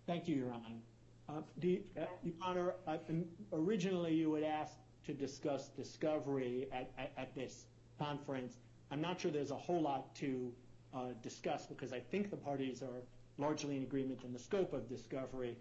Thank 0.06 0.26
you, 0.26 0.36
Your 0.36 0.50
Honor. 0.50 0.80
Uh, 1.28 1.32
uh, 1.34 1.40
Your 2.22 2.34
Honor, 2.40 2.74
uh, 2.86 2.96
originally 3.52 4.14
you 4.14 4.32
had 4.34 4.44
asked 4.44 4.78
to 5.04 5.12
discuss 5.12 5.68
discovery 5.68 6.68
at 6.72 7.34
this 7.34 7.66
conference. 7.98 8.56
I'm 8.90 9.00
not 9.00 9.20
sure 9.20 9.30
there's 9.30 9.50
a 9.50 9.56
whole 9.56 9.82
lot 9.82 10.14
to 10.16 10.52
discuss 11.22 11.66
because 11.66 11.92
I 11.92 12.00
think 12.00 12.30
the 12.30 12.36
parties 12.36 12.82
are 12.82 13.02
largely 13.36 13.76
in 13.76 13.82
agreement 13.82 14.24
in 14.24 14.32
the 14.32 14.38
scope 14.38 14.72
of 14.72 14.88
discovery. 14.88 15.56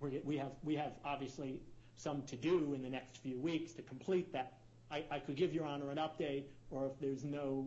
We 0.00 0.36
have 0.36 0.92
obviously 1.04 1.60
some 1.96 2.22
to 2.22 2.36
do 2.36 2.74
in 2.74 2.82
the 2.82 2.90
next 2.90 3.18
few 3.18 3.38
weeks 3.38 3.72
to 3.74 3.82
complete 3.82 4.32
that. 4.32 4.54
I 4.90 5.20
could 5.24 5.36
give 5.36 5.52
Your 5.52 5.66
Honor 5.66 5.90
an 5.90 5.98
update, 5.98 6.44
or 6.70 6.86
if 6.86 6.98
there's 7.00 7.24
no 7.24 7.66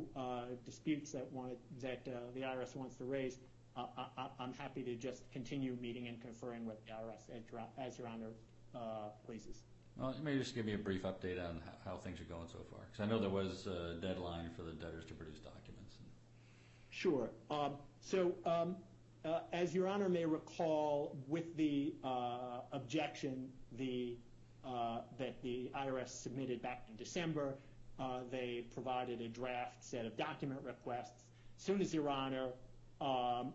disputes 0.66 1.14
that 1.14 2.06
the 2.06 2.42
IRS 2.42 2.76
wants 2.76 2.96
to 2.96 3.06
raise, 3.06 3.38
I'm 3.76 4.54
happy 4.54 4.84
to 4.84 4.96
just 4.96 5.30
continue 5.32 5.78
meeting 5.82 6.08
and 6.08 6.22
conferring 6.22 6.66
with 6.66 6.78
the 6.86 6.92
IRS 6.92 7.36
as, 7.78 7.98
your- 7.98 8.08
Honor 8.08 8.32
uh, 8.76 9.10
pleases. 9.26 9.64
Well, 9.98 10.16
maybe 10.24 10.40
just 10.40 10.56
give 10.56 10.66
me 10.66 10.74
a 10.74 10.78
brief 10.78 11.04
update 11.04 11.38
on 11.44 11.62
how, 11.86 11.98
things 11.98 12.20
are 12.22 12.26
going 12.26 12.48
so 12.48 12.60
far, 12.70 12.80
because 12.90 13.02
I 13.02 13.06
know 13.06 13.20
there 13.20 13.30
was 13.30 13.68
a 13.68 13.96
deadline 14.02 14.50
for 14.56 14.64
the 14.64 14.72
debtors 14.72 15.06
to 15.06 15.14
produce 15.14 15.40
documents. 15.40 15.96
Sure. 16.90 17.30
Um, 17.50 17.74
so, 18.02 18.34
um, 18.46 18.76
uh, 19.24 19.42
as 19.54 19.76
Your 19.76 19.88
Honor 19.88 20.10
may 20.10 20.26
recall, 20.26 21.16
with 21.28 21.56
the 21.56 21.94
uh, 22.04 22.62
objection 22.72 23.50
the, 23.78 24.16
uh, 24.66 25.02
that 25.20 25.42
the 25.42 25.70
IRS 25.76 26.10
submitted 26.10 26.62
back 26.62 26.86
in 26.90 26.96
December, 26.96 27.54
uh, 28.00 28.22
they 28.32 28.66
provided 28.74 29.22
a 29.22 29.28
draft 29.28 29.84
set 29.84 30.06
of 30.06 30.18
document 30.18 30.62
requests. 30.64 31.26
As 31.58 31.64
soon 31.64 31.82
as 31.82 31.94
Your 31.94 32.10
Honor 32.10 32.50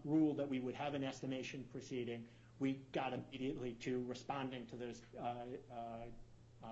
ruled 0.04 0.36
that 0.38 0.48
we 0.48 0.60
would 0.60 0.74
have 0.74 0.94
an 0.94 1.04
estimation 1.04 1.64
proceeding, 1.72 2.24
we 2.58 2.80
got 2.92 3.12
immediately 3.12 3.72
to 3.80 4.04
responding 4.06 4.66
to 4.66 4.76
those 4.76 5.02
uh, 5.20 5.24
uh, 5.70 6.64
uh, 6.64 6.68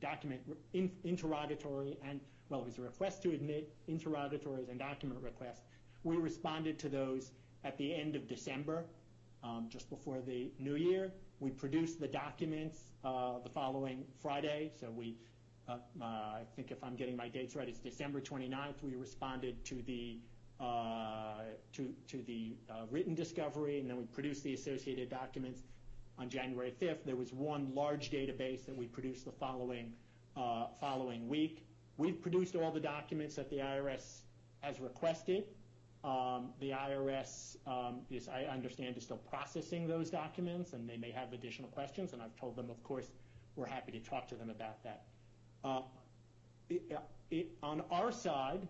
document 0.00 0.40
in, 0.72 0.90
interrogatory 1.04 1.98
and 2.04 2.20
well, 2.50 2.60
it 2.60 2.66
was 2.66 2.78
a 2.78 2.82
request 2.82 3.22
to 3.22 3.30
admit 3.30 3.72
interrogatories 3.88 4.68
and 4.68 4.78
document 4.78 5.18
requests. 5.22 5.62
We 6.02 6.16
responded 6.16 6.78
to 6.80 6.90
those 6.90 7.30
at 7.64 7.78
the 7.78 7.94
end 7.94 8.16
of 8.16 8.28
December, 8.28 8.84
um, 9.42 9.68
just 9.70 9.88
before 9.88 10.20
the 10.20 10.50
new 10.58 10.74
year. 10.74 11.10
We 11.40 11.50
produced 11.50 12.00
the 12.00 12.06
documents 12.06 12.90
the 13.02 13.50
following 13.54 14.04
Friday. 14.20 14.72
So 14.78 14.90
we, 14.90 15.16
I 15.66 16.42
think 16.54 16.70
if 16.70 16.84
I'm 16.84 16.96
getting 16.96 17.16
my 17.16 17.28
dates 17.28 17.56
right, 17.56 17.66
it's 17.66 17.78
December 17.78 18.20
29th. 18.20 18.82
We 18.82 18.94
responded 18.94 19.64
to 19.64 19.80
the 19.86 20.18
to 21.72 21.92
to 22.08 22.22
the 22.22 22.56
uh, 22.70 22.86
written 22.90 23.14
discovery, 23.14 23.80
and 23.80 23.88
then 23.88 23.96
we 23.96 24.04
produced 24.04 24.44
the 24.44 24.54
associated 24.54 25.10
documents 25.10 25.62
on 26.18 26.28
January 26.28 26.72
5th. 26.80 27.04
There 27.04 27.16
was 27.16 27.32
one 27.32 27.74
large 27.74 28.10
database 28.10 28.64
that 28.66 28.76
we 28.76 28.86
produced 28.86 29.24
the 29.24 29.32
following 29.32 29.92
uh, 30.36 30.66
week. 31.26 31.66
We've 31.96 32.20
produced 32.20 32.56
all 32.56 32.72
the 32.72 32.80
documents 32.80 33.36
that 33.36 33.50
the 33.50 33.58
IRS 33.58 34.22
has 34.60 34.80
requested. 34.80 35.44
Um, 36.02 36.50
the 36.60 36.70
IRS 36.70 37.56
um, 37.66 38.00
I 38.30 38.44
understand, 38.44 38.96
is 38.96 39.04
still 39.04 39.16
processing 39.16 39.86
those 39.86 40.10
documents, 40.10 40.74
and 40.74 40.88
they 40.88 40.96
may 40.96 41.10
have 41.10 41.32
additional 41.32 41.68
questions. 41.70 42.12
And 42.12 42.20
I've 42.20 42.36
told 42.36 42.56
them, 42.56 42.68
of 42.68 42.82
course, 42.82 43.10
we're 43.56 43.66
happy 43.66 43.92
to 43.92 44.00
talk 44.00 44.28
to 44.28 44.34
them 44.34 44.50
about 44.50 44.82
that. 44.84 45.04
Uh, 45.64 45.80
on 47.62 47.82
our 47.90 48.12
side, 48.12 48.60
uh, 48.62 48.68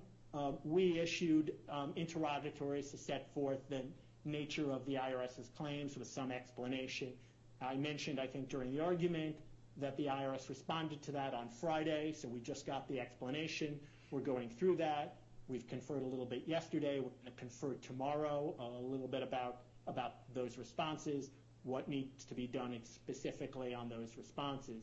we 0.64 0.98
issued 0.98 1.54
um, 1.68 1.92
interrogatories 1.96 2.90
to 2.90 2.98
set 2.98 3.32
forth 3.34 3.68
the 3.68 3.82
nature 4.24 4.70
of 4.72 4.84
the 4.86 4.94
IRS's 4.94 5.50
claims 5.56 5.96
with 5.96 6.08
some 6.08 6.32
explanation. 6.32 7.12
I 7.60 7.74
mentioned, 7.74 8.18
I 8.18 8.26
think, 8.26 8.48
during 8.48 8.72
the 8.72 8.80
argument 8.80 9.36
that 9.76 9.96
the 9.96 10.06
IRS 10.06 10.48
responded 10.48 11.02
to 11.02 11.12
that 11.12 11.34
on 11.34 11.48
Friday, 11.48 12.12
so 12.12 12.28
we 12.28 12.40
just 12.40 12.66
got 12.66 12.88
the 12.88 13.00
explanation. 13.00 13.78
We're 14.10 14.20
going 14.20 14.48
through 14.48 14.76
that. 14.76 15.16
We've 15.48 15.66
conferred 15.66 16.02
a 16.02 16.06
little 16.06 16.24
bit 16.26 16.44
yesterday. 16.46 17.00
We're 17.00 17.10
going 17.10 17.26
to 17.26 17.30
confer 17.32 17.74
tomorrow 17.74 18.54
a 18.58 18.82
little 18.82 19.08
bit 19.08 19.22
about 19.22 19.58
about 19.86 20.14
those 20.34 20.56
responses, 20.56 21.30
what 21.62 21.88
needs 21.88 22.24
to 22.24 22.34
be 22.34 22.46
done 22.46 22.78
specifically 22.82 23.74
on 23.74 23.88
those 23.88 24.16
responses. 24.16 24.82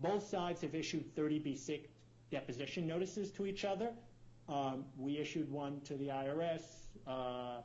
Both 0.00 0.28
sides 0.28 0.60
have 0.60 0.74
issued 0.74 1.14
30B6 1.16 1.86
deposition 2.30 2.86
notices 2.86 3.30
to 3.32 3.46
each 3.46 3.64
other. 3.64 3.90
Um, 4.48 4.84
we 4.98 5.18
issued 5.18 5.50
one 5.50 5.80
to 5.82 5.94
the 5.94 6.08
IRS 6.08 6.62
uh, 7.06 7.10
a 7.10 7.62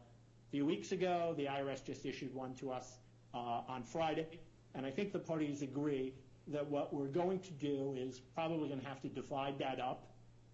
few 0.52 0.66
weeks 0.66 0.92
ago. 0.92 1.34
The 1.38 1.46
IRS 1.46 1.84
just 1.84 2.06
issued 2.06 2.34
one 2.34 2.54
to 2.56 2.72
us 2.72 3.00
uh, 3.34 3.62
on 3.68 3.84
Friday. 3.84 4.40
And 4.76 4.86
I 4.86 4.92
think 4.92 5.12
the 5.12 5.20
parties 5.20 5.62
agree 5.62 6.14
that 6.48 6.66
what 6.70 6.94
we're 6.94 7.08
going 7.08 7.40
to 7.40 7.52
do 7.52 7.96
is 7.98 8.20
probably 8.20 8.70
going 8.70 8.80
to 8.80 8.88
have 8.88 9.02
to 9.02 9.10
divide 9.10 9.60
that 9.60 9.80
up 9.80 10.12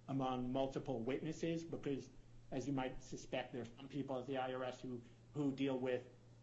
among 0.10 0.52
multiple 0.52 1.00
witnesses 1.02 1.64
because, 1.64 2.10
as 2.52 2.68
you 2.68 2.74
might 2.74 3.02
suspect, 3.04 3.54
there 3.54 3.62
are 3.62 3.68
some 3.78 3.88
people 3.88 4.18
at 4.18 4.28
the 4.28 4.34
IRS 4.34 4.82
who, 4.82 5.00
who 5.34 5.52
deal 5.52 5.78
with 5.78 6.02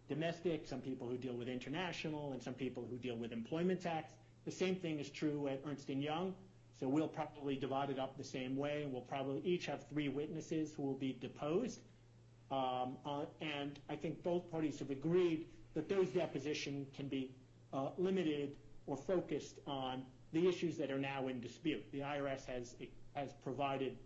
domestic, 0.08 0.66
some 0.66 0.80
people 0.80 1.08
who 1.08 1.16
deal 1.16 1.34
with 1.34 1.48
international, 1.48 2.32
and 2.32 2.42
some 2.42 2.54
people 2.54 2.86
who 2.88 2.96
deal 2.96 3.16
with 3.16 3.32
employment 3.32 3.80
tax. 3.80 4.12
The 4.44 4.50
same 4.50 4.74
thing 4.74 4.98
is 4.98 5.10
true 5.10 5.48
at 5.48 5.62
Ernst 5.66 5.88
& 5.88 5.88
Young. 5.88 6.34
So 6.80 6.88
we'll 6.88 7.08
probably 7.08 7.56
divide 7.56 7.90
it 7.90 7.98
up 7.98 8.16
the 8.16 8.24
same 8.24 8.56
way, 8.56 8.82
and 8.82 8.92
we'll 8.92 9.02
probably 9.02 9.42
each 9.44 9.66
have 9.66 9.86
three 9.88 10.08
witnesses 10.08 10.72
who 10.74 10.82
will 10.82 10.94
be 10.94 11.12
deposed. 11.20 11.80
Um, 12.50 12.96
uh, 13.04 13.26
and 13.42 13.78
I 13.90 13.96
think 13.96 14.22
both 14.22 14.50
parties 14.50 14.78
have 14.78 14.90
agreed 14.90 15.46
that 15.74 15.88
those 15.88 16.08
depositions 16.08 16.88
can 16.96 17.06
be 17.06 17.30
uh, 17.72 17.90
limited 17.98 18.56
or 18.86 18.96
focused 18.96 19.60
on 19.66 20.02
the 20.32 20.48
issues 20.48 20.78
that 20.78 20.90
are 20.90 20.98
now 20.98 21.28
in 21.28 21.40
dispute. 21.40 21.84
The 21.92 22.00
IRS 22.00 22.46
has 22.46 22.74
has 23.14 23.32
provided 23.44 23.96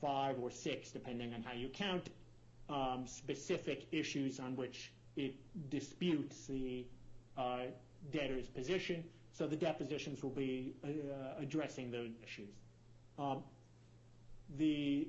five 0.00 0.38
or 0.38 0.50
six, 0.50 0.90
depending 0.90 1.32
on 1.32 1.42
how 1.42 1.52
you 1.52 1.68
count, 1.68 2.10
um, 2.68 3.04
specific 3.06 3.86
issues 3.92 4.38
on 4.38 4.56
which 4.56 4.92
it 5.16 5.34
disputes 5.70 6.46
the 6.46 6.84
uh, 7.38 7.58
debtor's 8.12 8.48
position. 8.48 9.04
So 9.34 9.48
the 9.48 9.56
depositions 9.56 10.22
will 10.22 10.30
be 10.30 10.74
uh, 10.84 10.88
addressing 11.42 11.90
those 11.90 12.12
issues. 12.22 12.54
Um, 13.18 13.42
the 14.56 15.08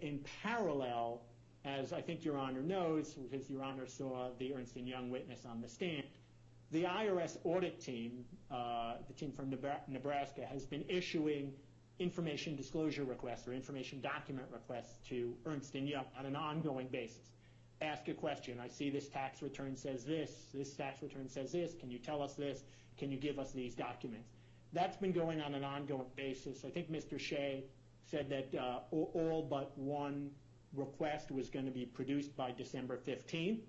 in 0.00 0.20
parallel, 0.42 1.22
as 1.64 1.92
I 1.92 2.00
think 2.00 2.24
Your 2.24 2.38
Honor 2.38 2.62
knows, 2.62 3.14
because 3.14 3.50
Your 3.50 3.64
Honor 3.64 3.86
saw 3.86 4.28
the 4.38 4.54
Ernst 4.54 4.76
& 4.76 4.76
Young 4.76 5.10
witness 5.10 5.44
on 5.44 5.60
the 5.60 5.68
stand, 5.68 6.04
the 6.70 6.84
IRS 6.84 7.38
audit 7.44 7.80
team, 7.80 8.24
uh, 8.50 8.94
the 9.08 9.14
team 9.14 9.32
from 9.32 9.50
Nebraska, 9.88 10.46
has 10.46 10.64
been 10.64 10.84
issuing 10.88 11.52
information 11.98 12.54
disclosure 12.54 13.04
requests 13.04 13.48
or 13.48 13.54
information 13.54 14.00
document 14.00 14.46
requests 14.52 14.98
to 15.08 15.34
Ernst 15.46 15.74
& 15.74 15.74
Young 15.74 16.04
on 16.16 16.26
an 16.26 16.36
ongoing 16.36 16.86
basis. 16.88 17.35
Ask 17.82 18.08
a 18.08 18.14
question. 18.14 18.58
I 18.58 18.68
see 18.68 18.88
this 18.88 19.08
tax 19.08 19.42
return 19.42 19.76
says 19.76 20.04
this. 20.04 20.46
This 20.54 20.74
tax 20.74 21.02
return 21.02 21.28
says 21.28 21.52
this. 21.52 21.74
Can 21.78 21.90
you 21.90 21.98
tell 21.98 22.22
us 22.22 22.34
this? 22.34 22.64
Can 22.96 23.10
you 23.10 23.18
give 23.18 23.38
us 23.38 23.52
these 23.52 23.74
documents? 23.74 24.30
That's 24.72 24.96
been 24.96 25.12
going 25.12 25.40
on 25.40 25.54
an 25.54 25.64
ongoing 25.64 26.06
basis. 26.16 26.64
I 26.64 26.70
think 26.70 26.90
Mr. 26.90 27.18
Shea 27.18 27.64
said 28.02 28.30
that 28.30 28.58
uh, 28.58 28.80
all 28.90 29.46
but 29.48 29.76
one 29.76 30.30
request 30.74 31.30
was 31.30 31.50
going 31.50 31.66
to 31.66 31.70
be 31.70 31.84
produced 31.84 32.36
by 32.36 32.52
December 32.52 32.98
15th. 33.06 33.60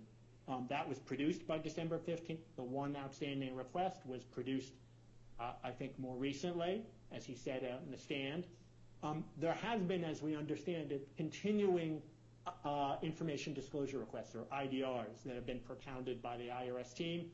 Um, 0.48 0.66
that 0.70 0.88
was 0.88 1.00
produced 1.00 1.46
by 1.46 1.58
December 1.58 2.00
15th. 2.00 2.40
The 2.56 2.64
one 2.64 2.96
outstanding 2.96 3.56
request 3.56 4.06
was 4.06 4.24
produced, 4.24 4.74
uh, 5.40 5.52
I 5.64 5.72
think, 5.72 6.00
more 6.00 6.16
recently, 6.16 6.84
as 7.12 7.26
he 7.26 7.36
said 7.36 7.64
out 7.66 7.82
in 7.86 7.92
the 7.92 7.98
stand. 7.98 8.46
Um, 9.04 9.26
there 9.38 9.54
has 9.54 9.82
been, 9.82 10.04
as 10.04 10.22
we 10.22 10.36
understand 10.36 10.92
it, 10.92 11.08
continuing 11.18 12.02
information 13.02 13.54
disclosure 13.54 14.00
requests, 14.00 14.36
or 14.36 14.46
IDRs, 14.54 15.24
that 15.26 15.36
have 15.36 15.46
been 15.46 15.60
propounded 15.60 16.22
by 16.22 16.38
the 16.38 16.48
IRS 16.48 16.94
team. 16.94 17.26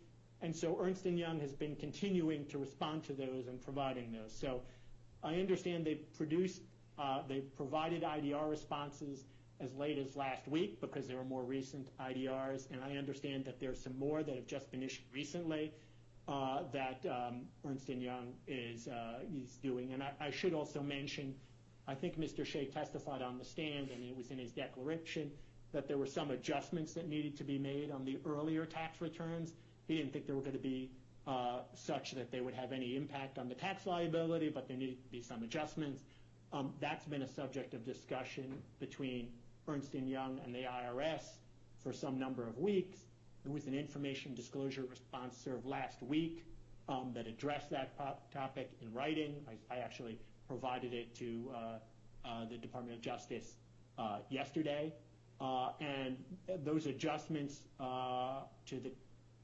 And 0.42 0.56
so 0.56 0.78
Ernst 0.80 1.06
& 1.06 1.06
Young 1.06 1.40
has 1.40 1.54
been 1.54 1.76
continuing 1.76 2.46
to 2.48 2.58
respond 2.58 3.04
to 3.06 3.14
those 3.14 3.48
and 3.48 3.62
providing 3.62 4.12
those. 4.12 4.34
So 4.34 4.62
I 5.24 5.36
understand 5.36 5.86
they've 5.86 6.14
produced, 6.18 6.62
uh, 7.00 7.22
they've 7.28 7.56
provided 7.56 8.04
IDR 8.04 8.50
responses 8.50 9.24
as 9.62 9.74
late 9.76 9.98
as 9.98 10.16
last 10.18 10.48
week 10.48 10.82
because 10.82 11.08
there 11.08 11.18
are 11.18 11.24
more 11.24 11.44
recent 11.44 11.88
IDRs, 11.98 12.70
and 12.72 12.84
I 12.84 12.98
understand 12.98 13.46
that 13.46 13.60
there's 13.60 13.82
some 13.82 13.98
more 13.98 14.22
that 14.22 14.36
have 14.36 14.48
just 14.48 14.70
been 14.70 14.84
issued 14.84 15.06
recently 15.14 15.72
uh, 16.28 16.64
that 16.74 17.06
um, 17.06 17.44
Ernst 17.66 17.88
& 17.88 17.90
Young 17.90 18.34
is, 18.48 18.88
uh, 18.88 19.20
doing. 19.62 19.94
And 19.94 20.04
I 20.20 20.30
should 20.30 20.54
also 20.54 20.82
mention, 20.82 21.36
I 21.88 21.96
think 21.96 22.20
Mr. 22.20 22.46
Shea 22.46 22.66
testified 22.66 23.22
on 23.22 23.38
the 23.38 23.46
stand, 23.46 23.90
and 23.90 24.04
it 24.04 24.16
was 24.16 24.32
in 24.32 24.38
his 24.38 24.52
declaration, 24.52 25.32
that 25.74 25.88
there 25.88 25.98
were 25.98 26.06
some 26.08 26.32
adjustments 26.32 26.94
that 26.94 27.10
needed 27.10 27.38
to 27.38 27.44
be 27.44 27.58
made 27.58 27.92
on 27.92 28.06
the 28.06 28.20
earlier 28.26 28.66
tax 28.66 29.02
returns. 29.02 29.54
He 29.88 29.98
didn't 29.98 30.14
think 30.14 30.28
they 30.28 30.34
were 30.34 30.42
going 30.42 30.54
to 30.54 30.60
be 30.60 30.92
uh, 31.28 31.60
such 31.74 32.12
that 32.12 32.32
they 32.32 32.42
would 32.42 32.54
have 32.54 32.72
any 32.72 32.96
impact 32.96 33.38
on 33.38 33.50
the 33.50 33.56
tax 33.56 33.86
liability, 33.86 34.50
but 34.50 34.68
there 34.68 34.78
needed 34.78 35.04
to 35.04 35.10
be 35.10 35.22
some 35.22 35.44
adjustments. 35.44 36.04
Um, 36.54 36.74
that's 36.80 37.06
been 37.06 37.24
a 37.24 37.28
subject 37.28 37.74
of 37.74 37.84
discussion 37.84 38.62
between 38.80 39.30
Ernst 39.68 39.94
& 39.94 39.94
Young 39.94 40.40
and 40.46 40.54
the 40.54 40.64
IRS 40.64 41.24
for 41.82 41.92
some 41.92 42.20
number 42.20 42.48
of 42.48 42.58
weeks. 42.58 43.00
There 43.44 43.54
was 43.54 43.66
an 43.66 43.74
information 43.74 44.36
disclosure 44.36 44.84
response 44.90 45.38
served 45.38 45.66
last 45.66 46.02
week 46.02 46.46
um, 46.88 47.12
that 47.16 47.28
addressed 47.28 47.70
that 47.72 47.98
topic 48.32 48.72
in 48.82 48.94
writing. 48.94 49.36
I 49.72 49.78
actually 49.78 50.20
provided 50.54 50.94
it 50.94 51.16
to 51.16 51.52
uh, 51.52 51.58
uh, 52.28 52.46
the 52.48 52.58
Department 52.58 52.96
of 52.96 53.02
Justice 53.02 53.56
uh, 53.98 54.20
yesterday. 54.30 54.94
Uh, 55.42 55.72
and 55.82 56.16
those 56.64 56.86
adjustments 56.86 57.62
uh, 57.80 58.42
to 58.68 58.80
the 58.80 58.92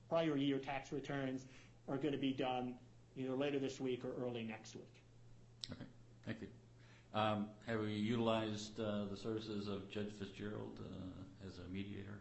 prior 0.07 0.37
year 0.37 0.59
tax 0.59 0.91
returns 0.91 1.47
are 1.87 1.97
going 1.97 2.11
to 2.11 2.19
be 2.19 2.31
done 2.31 2.75
either 3.17 3.33
later 3.33 3.57
this 3.57 3.81
week 3.81 4.03
or 4.05 4.11
early 4.23 4.43
next 4.43 4.75
week. 4.75 4.93
Okay, 5.71 5.85
thank 6.27 6.41
you. 6.41 6.47
Um, 7.15 7.47
have 7.65 7.79
we 7.79 7.93
utilized 7.93 8.79
uh, 8.79 9.05
the 9.09 9.17
services 9.17 9.67
of 9.67 9.89
Judge 9.89 10.11
Fitzgerald 10.19 10.79
uh, 10.79 11.47
as 11.47 11.57
a 11.57 11.73
mediator? 11.73 12.19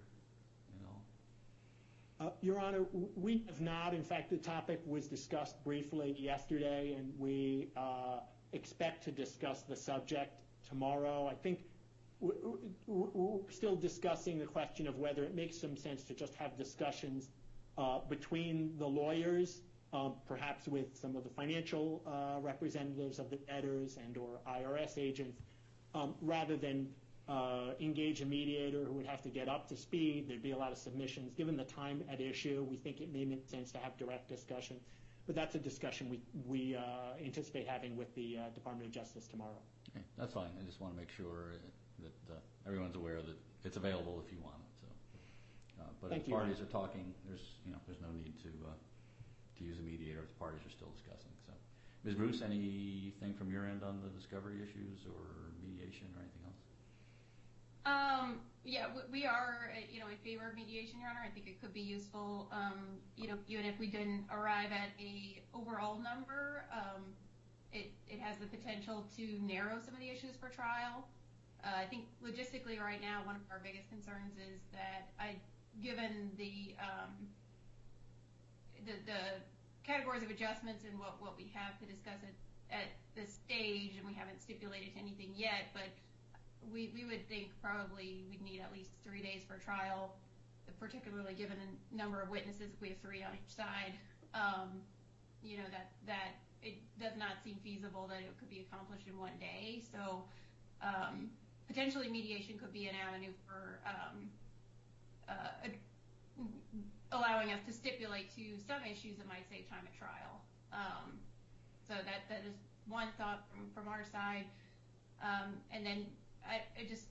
at 0.80 2.26
all? 2.26 2.34
Your 2.40 2.58
Honor, 2.58 2.86
we 3.16 3.44
have 3.48 3.60
not. 3.60 3.92
In 3.92 4.02
fact, 4.02 4.30
the 4.30 4.38
topic 4.38 4.80
was 4.86 5.06
discussed 5.06 5.62
briefly 5.62 6.16
yesterday, 6.18 6.94
and 6.98 7.12
we 7.18 7.68
uh, 7.76 8.20
expect 8.52 9.04
to 9.04 9.10
discuss 9.10 9.62
the 9.62 9.76
subject 9.76 10.32
tomorrow. 10.68 11.28
I 11.30 11.34
think 11.34 11.60
we're 12.20 13.38
still 13.50 13.76
discussing 13.76 14.38
the 14.38 14.46
question 14.46 14.88
of 14.88 14.98
whether 14.98 15.22
it 15.22 15.34
makes 15.34 15.60
some 15.60 15.76
sense 15.76 16.02
to 16.04 16.14
just 16.14 16.34
have 16.34 16.56
discussions 16.56 17.28
uh, 17.76 18.00
between 18.08 18.72
the 18.78 18.86
lawyers, 18.86 19.60
um, 19.92 20.14
perhaps 20.26 20.66
with 20.66 20.96
some 20.96 21.14
of 21.14 21.22
the 21.22 21.30
financial 21.30 22.02
uh, 22.06 22.40
representatives 22.40 23.18
of 23.18 23.30
the 23.30 23.36
debtors 23.36 23.98
and/or 24.04 24.40
IRS 24.48 24.98
agents, 24.98 25.40
um, 25.94 26.14
rather 26.20 26.56
than 26.56 26.88
uh, 27.28 27.72
engage 27.78 28.20
a 28.20 28.24
mediator 28.24 28.84
who 28.84 28.94
would 28.94 29.06
have 29.06 29.22
to 29.22 29.28
get 29.28 29.48
up 29.48 29.68
to 29.68 29.76
speed. 29.76 30.26
There'd 30.28 30.42
be 30.42 30.52
a 30.52 30.56
lot 30.56 30.72
of 30.72 30.78
submissions. 30.78 31.34
Given 31.34 31.56
the 31.56 31.64
time 31.64 32.02
at 32.10 32.20
issue, 32.20 32.66
we 32.68 32.76
think 32.76 33.00
it 33.00 33.12
may 33.12 33.24
make 33.24 33.46
sense 33.46 33.70
to 33.72 33.78
have 33.78 33.96
direct 33.96 34.28
discussion. 34.28 34.76
But 35.28 35.36
that's 35.36 35.54
a 35.54 35.60
discussion 35.60 36.08
we, 36.08 36.24
we 36.48 36.74
uh, 36.74 37.20
anticipate 37.22 37.68
having 37.68 38.00
with 38.00 38.08
the 38.16 38.40
uh, 38.40 38.48
Department 38.56 38.88
of 38.88 38.94
Justice 38.96 39.28
tomorrow. 39.28 39.60
Okay, 39.92 40.02
that's 40.16 40.32
fine. 40.32 40.48
I 40.56 40.64
just 40.64 40.80
want 40.80 40.94
to 40.94 40.98
make 40.98 41.12
sure 41.12 41.60
that 42.00 42.32
uh, 42.32 42.40
everyone's 42.66 42.96
aware 42.96 43.20
that 43.20 43.36
it's 43.62 43.76
available 43.76 44.24
if 44.24 44.32
you 44.32 44.40
want 44.40 44.56
it. 44.56 44.72
So, 44.80 44.88
uh, 45.84 45.92
but 46.00 46.08
Thank 46.08 46.22
if 46.22 46.28
you. 46.28 46.34
parties 46.34 46.64
are 46.64 46.72
talking, 46.72 47.12
there's 47.28 47.60
you 47.68 47.72
know 47.76 47.78
there's 47.84 48.00
no 48.00 48.08
need 48.16 48.40
to 48.40 48.48
uh, 48.64 48.72
to 48.72 49.64
use 49.68 49.76
a 49.76 49.84
mediator 49.84 50.24
if 50.24 50.32
the 50.32 50.40
parties 50.40 50.64
are 50.64 50.72
still 50.72 50.88
discussing. 50.96 51.36
So, 51.44 51.52
Ms. 52.08 52.16
Bruce, 52.16 52.40
anything 52.40 53.36
from 53.36 53.52
your 53.52 53.68
end 53.68 53.84
on 53.84 54.00
the 54.00 54.08
discovery 54.16 54.64
issues 54.64 55.04
or 55.04 55.52
mediation 55.60 56.08
or 56.16 56.24
anything 56.24 56.40
else? 56.48 56.67
Um, 57.88 58.40
yeah, 58.64 58.86
we, 59.10 59.24
are, 59.24 59.72
uh, 59.72 59.80
you 59.90 60.00
know, 60.00 60.08
in 60.08 60.18
favor 60.20 60.48
of 60.50 60.54
mediation, 60.54 61.00
Your 61.00 61.08
Honor. 61.08 61.24
I 61.24 61.32
think 61.32 61.46
it 61.46 61.60
could 61.60 61.72
be 61.72 61.80
useful, 61.80 62.48
um, 62.52 63.00
you 63.16 63.28
know, 63.28 63.38
even 63.48 63.64
if 63.64 63.78
we 63.78 63.86
didn't 63.86 64.28
arrive 64.30 64.72
at 64.72 64.92
a 65.00 65.40
overall 65.54 65.96
number, 65.96 66.64
um, 66.68 67.02
it, 67.72 67.92
has 68.20 68.36
the 68.38 68.46
potential 68.46 69.06
to 69.16 69.24
narrow 69.40 69.78
some 69.80 69.94
of 69.94 70.00
the 70.00 70.10
issues 70.10 70.36
for 70.36 70.48
trial. 70.50 71.08
Uh, 71.64 71.80
I 71.80 71.86
think 71.86 72.04
logistically 72.20 72.78
right 72.78 73.00
now, 73.00 73.22
one 73.24 73.36
of 73.36 73.42
our 73.50 73.60
biggest 73.64 73.88
concerns 73.88 74.36
is 74.36 74.60
that 74.76 75.08
given 75.82 76.30
the, 76.36 76.74
categories 79.86 80.22
of 80.22 80.30
adjustments 80.30 80.84
and 80.84 80.98
what, 80.98 81.16
we 81.38 81.50
have 81.54 81.78
to 81.80 81.86
discuss 81.88 82.20
at 82.68 82.92
this 83.16 83.32
stage, 83.32 83.96
and 83.96 84.04
we 84.04 84.12
haven't 84.12 84.42
stipulated 84.42 84.92
anything 84.98 85.32
yet, 85.34 85.72
but 85.72 85.88
we, 86.72 86.92
would 87.08 87.28
think 87.28 87.50
probably 87.62 88.24
we'd 88.30 88.42
need 88.42 88.60
at 88.60 88.72
least 88.72 88.90
three 89.04 89.22
days 89.22 89.42
for 89.46 89.58
trial, 89.58 90.16
particularly 90.78 91.34
given 91.34 91.56
the 91.58 91.96
number 91.96 92.20
of 92.20 92.28
witnesses. 92.30 92.76
We 92.80 92.88
have 92.88 92.98
three 92.98 93.22
on 93.22 93.32
each 93.34 93.54
side. 93.54 93.94
Um, 94.34 94.82
you 95.42 95.56
know, 95.56 95.68
that, 96.06 96.42
it 96.62 96.74
does 97.00 97.16
not 97.16 97.38
seem 97.44 97.56
feasible 97.62 98.06
that 98.08 98.18
it 98.18 98.36
could 98.38 98.50
be 98.50 98.66
accomplished 98.66 99.06
in 99.06 99.18
one 99.18 99.38
day. 99.38 99.82
So, 99.92 100.24
um, 100.82 101.30
potentially 101.66 102.08
mediation 102.08 102.58
could 102.58 102.72
be 102.72 102.86
an 102.86 102.94
avenue 102.94 103.32
for, 103.46 103.80
um, 103.86 104.30
uh, 105.28 105.68
allowing 107.12 107.52
us 107.52 107.60
to 107.66 107.72
stipulate 107.72 108.34
to 108.36 108.58
some 108.66 108.82
issues 108.84 109.16
that 109.18 109.26
might 109.26 109.48
save 109.48 109.68
time 109.68 109.86
at 109.86 109.96
trial. 109.96 110.42
So 111.88 111.94
that, 111.94 112.44
is 112.44 112.52
one 112.86 113.08
thought 113.16 113.48
from, 113.74 113.88
our 113.88 114.04
side. 114.04 114.44
And 115.72 115.86
then 115.86 116.06
I, 116.48 116.84
just 116.88 117.04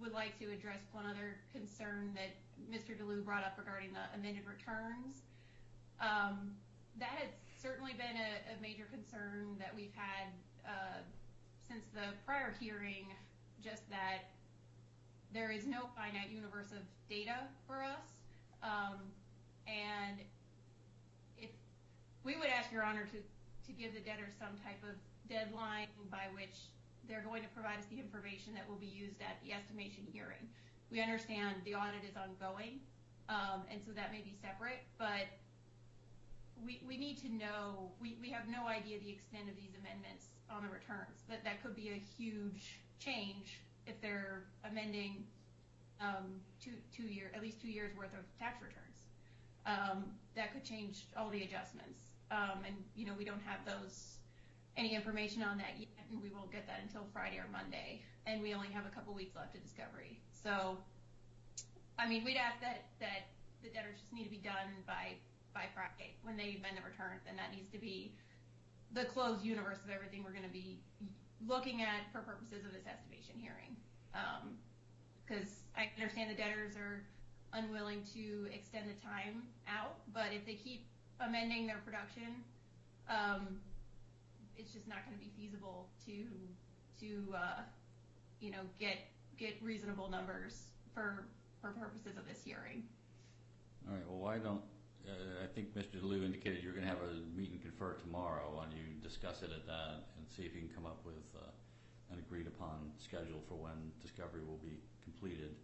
would 0.00 0.12
like 0.12 0.38
to 0.38 0.52
address 0.52 0.80
one 0.92 1.04
other 1.04 1.36
concern 1.52 2.14
that 2.14 2.38
Mr. 2.70 2.96
DeLu 2.96 3.24
brought 3.24 3.44
up 3.44 3.58
regarding 3.58 3.90
the 3.92 4.06
amended 4.14 4.44
returns. 4.46 5.26
Um, 6.00 6.54
that 6.98 7.10
has 7.18 7.28
certainly 7.60 7.92
been 7.92 8.14
a, 8.14 8.62
major 8.62 8.84
concern 8.90 9.56
that 9.58 9.74
we've 9.74 9.94
had 9.94 10.30
uh, 10.64 11.02
since 11.66 11.84
the 11.92 12.14
prior 12.24 12.54
hearing, 12.60 13.06
just 13.62 13.88
that 13.90 14.30
there 15.32 15.50
is 15.50 15.66
no 15.66 15.90
finite 15.96 16.30
universe 16.30 16.70
of 16.70 16.86
data 17.08 17.48
for 17.66 17.82
us. 17.82 18.22
Um, 18.62 19.00
and 19.66 20.20
we 22.22 22.36
would 22.36 22.48
ask 22.48 22.72
Your 22.72 22.84
Honor 22.84 23.08
to 23.12 23.72
give 23.72 23.94
the 23.94 24.00
debtor 24.00 24.28
some 24.38 24.56
type 24.64 24.80
of 24.82 24.96
deadline 25.28 25.88
by 26.10 26.28
which 26.34 26.56
they're 27.08 27.24
going 27.24 27.42
to 27.42 27.48
provide 27.50 27.78
us 27.78 27.86
the 27.90 27.98
information 27.98 28.54
that 28.54 28.68
will 28.68 28.80
be 28.80 28.90
used 28.90 29.20
at 29.20 29.40
the 29.42 29.52
estimation 29.52 30.04
hearing. 30.12 30.48
We 30.90 31.00
understand 31.00 31.56
the 31.64 31.74
audit 31.74 32.04
is 32.04 32.16
ongoing, 32.16 32.80
um, 33.28 33.64
and 33.70 33.80
so 33.84 33.92
that 33.92 34.12
may 34.12 34.20
be 34.20 34.34
separate, 34.40 34.84
but 34.98 35.26
we, 36.64 36.96
need 36.96 37.18
to 37.22 37.28
know, 37.28 37.90
we, 38.00 38.16
have 38.30 38.48
no 38.48 38.66
idea 38.68 38.98
the 39.00 39.10
extent 39.10 39.48
of 39.48 39.56
these 39.56 39.74
amendments 39.80 40.28
on 40.48 40.62
the 40.62 40.70
returns. 40.70 41.24
That, 41.28 41.44
that 41.44 41.62
could 41.62 41.74
be 41.74 41.90
a 41.90 42.00
huge 42.16 42.80
change 42.98 43.60
if 43.86 44.00
they're 44.00 44.44
amending 44.64 45.24
um, 46.00 46.40
at 47.34 47.42
least 47.42 47.60
two 47.60 47.68
years 47.68 47.96
worth 47.96 48.14
of 48.14 48.24
tax 48.38 48.62
returns. 48.62 48.98
Um, 49.66 50.04
that 50.36 50.52
could 50.52 50.64
change 50.64 51.06
all 51.16 51.30
the 51.30 51.42
adjustments. 51.42 52.00
And, 52.30 52.74
we 53.18 53.24
don't 53.24 53.42
have 53.46 53.60
any 54.76 54.94
information 54.94 55.42
on 55.42 55.58
that 55.58 55.78
yet, 55.78 55.88
and 56.10 56.20
we 56.22 56.30
won't 56.30 56.52
get 56.52 56.66
that 56.66 56.80
until 56.82 57.06
Friday 57.12 57.38
or 57.38 57.48
Monday. 57.50 58.02
And 58.26 58.42
we 58.42 58.54
only 58.54 58.68
have 58.68 58.86
a 58.86 58.90
couple 58.90 59.12
weeks 59.14 59.36
left 59.36 59.54
of 59.54 59.62
discovery. 59.62 60.20
So, 60.32 60.78
I 61.98 62.08
mean, 62.08 62.24
we'd 62.24 62.36
ask 62.36 62.60
that, 62.60 62.90
that 63.00 63.32
the 63.62 63.68
debtors 63.68 64.00
just 64.00 64.12
need 64.12 64.24
to 64.24 64.30
be 64.30 64.42
done 64.42 64.84
by, 64.86 65.16
by 65.52 65.66
Friday 65.74 66.16
when 66.22 66.36
they 66.36 66.56
amend 66.58 66.76
the 66.76 66.84
returns, 66.84 67.22
and 67.28 67.38
that 67.38 67.52
needs 67.52 67.70
to 67.72 67.78
be 67.78 68.16
the 68.92 69.04
closed 69.06 69.44
universe 69.44 69.78
of 69.84 69.90
everything 69.90 70.22
we're 70.22 70.36
going 70.36 70.46
to 70.46 70.52
be 70.52 70.80
looking 71.46 71.82
at 71.82 72.08
for 72.12 72.20
purposes 72.20 72.64
of 72.64 72.72
this 72.72 72.86
estimation 72.86 73.34
hearing. 73.36 73.76
Because 75.26 75.64
I 75.76 75.90
understand 75.96 76.30
the 76.30 76.38
debtors 76.38 76.76
are 76.76 77.02
unwilling 77.52 78.02
to 78.14 78.46
extend 78.52 78.86
the 78.88 78.98
time 79.04 79.42
out, 79.68 79.98
but 80.12 80.32
if 80.32 80.44
they 80.46 80.54
keep 80.54 80.86
amending 81.20 81.66
their 81.66 81.80
production, 81.84 82.44
um, 83.08 83.60
it's 84.56 84.72
just 84.72 84.88
not 84.88 85.04
going 85.04 85.16
to 85.16 85.22
be 85.22 85.30
feasible 85.36 85.88
to 86.06 86.26
to 87.00 87.34
uh, 87.34 87.62
you 88.40 88.50
know 88.50 88.62
get 88.78 88.98
get 89.38 89.54
reasonable 89.62 90.10
numbers 90.10 90.70
for 90.92 91.26
for 91.60 91.70
purposes 91.70 92.16
of 92.16 92.26
this 92.28 92.42
hearing. 92.44 92.84
All 93.88 93.94
right. 93.94 94.06
Well, 94.08 94.18
why 94.18 94.38
don't 94.38 94.62
uh, 95.04 95.44
I 95.44 95.48
think 95.54 95.74
Mr. 95.76 96.00
DeLu 96.00 96.24
indicated 96.24 96.62
you're 96.62 96.72
going 96.72 96.86
to 96.86 96.92
have 96.92 97.02
a 97.02 97.20
meet 97.36 97.52
and 97.52 97.60
confer 97.60 97.94
tomorrow. 98.00 98.56
Don't 98.56 98.72
you 98.72 98.96
discuss 99.02 99.42
it 99.42 99.52
at 99.52 99.66
that 99.66 100.08
and 100.16 100.24
see 100.28 100.44
if 100.44 100.54
you 100.54 100.60
can 100.64 100.72
come 100.72 100.86
up 100.86 101.04
with 101.04 101.28
uh, 101.36 101.52
an 102.12 102.18
agreed 102.18 102.46
upon 102.46 102.88
schedule 102.96 103.44
for 103.48 103.54
when 103.54 103.92
discovery 104.00 104.40
will 104.46 104.60
be 104.62 104.80
completed. 105.04 105.56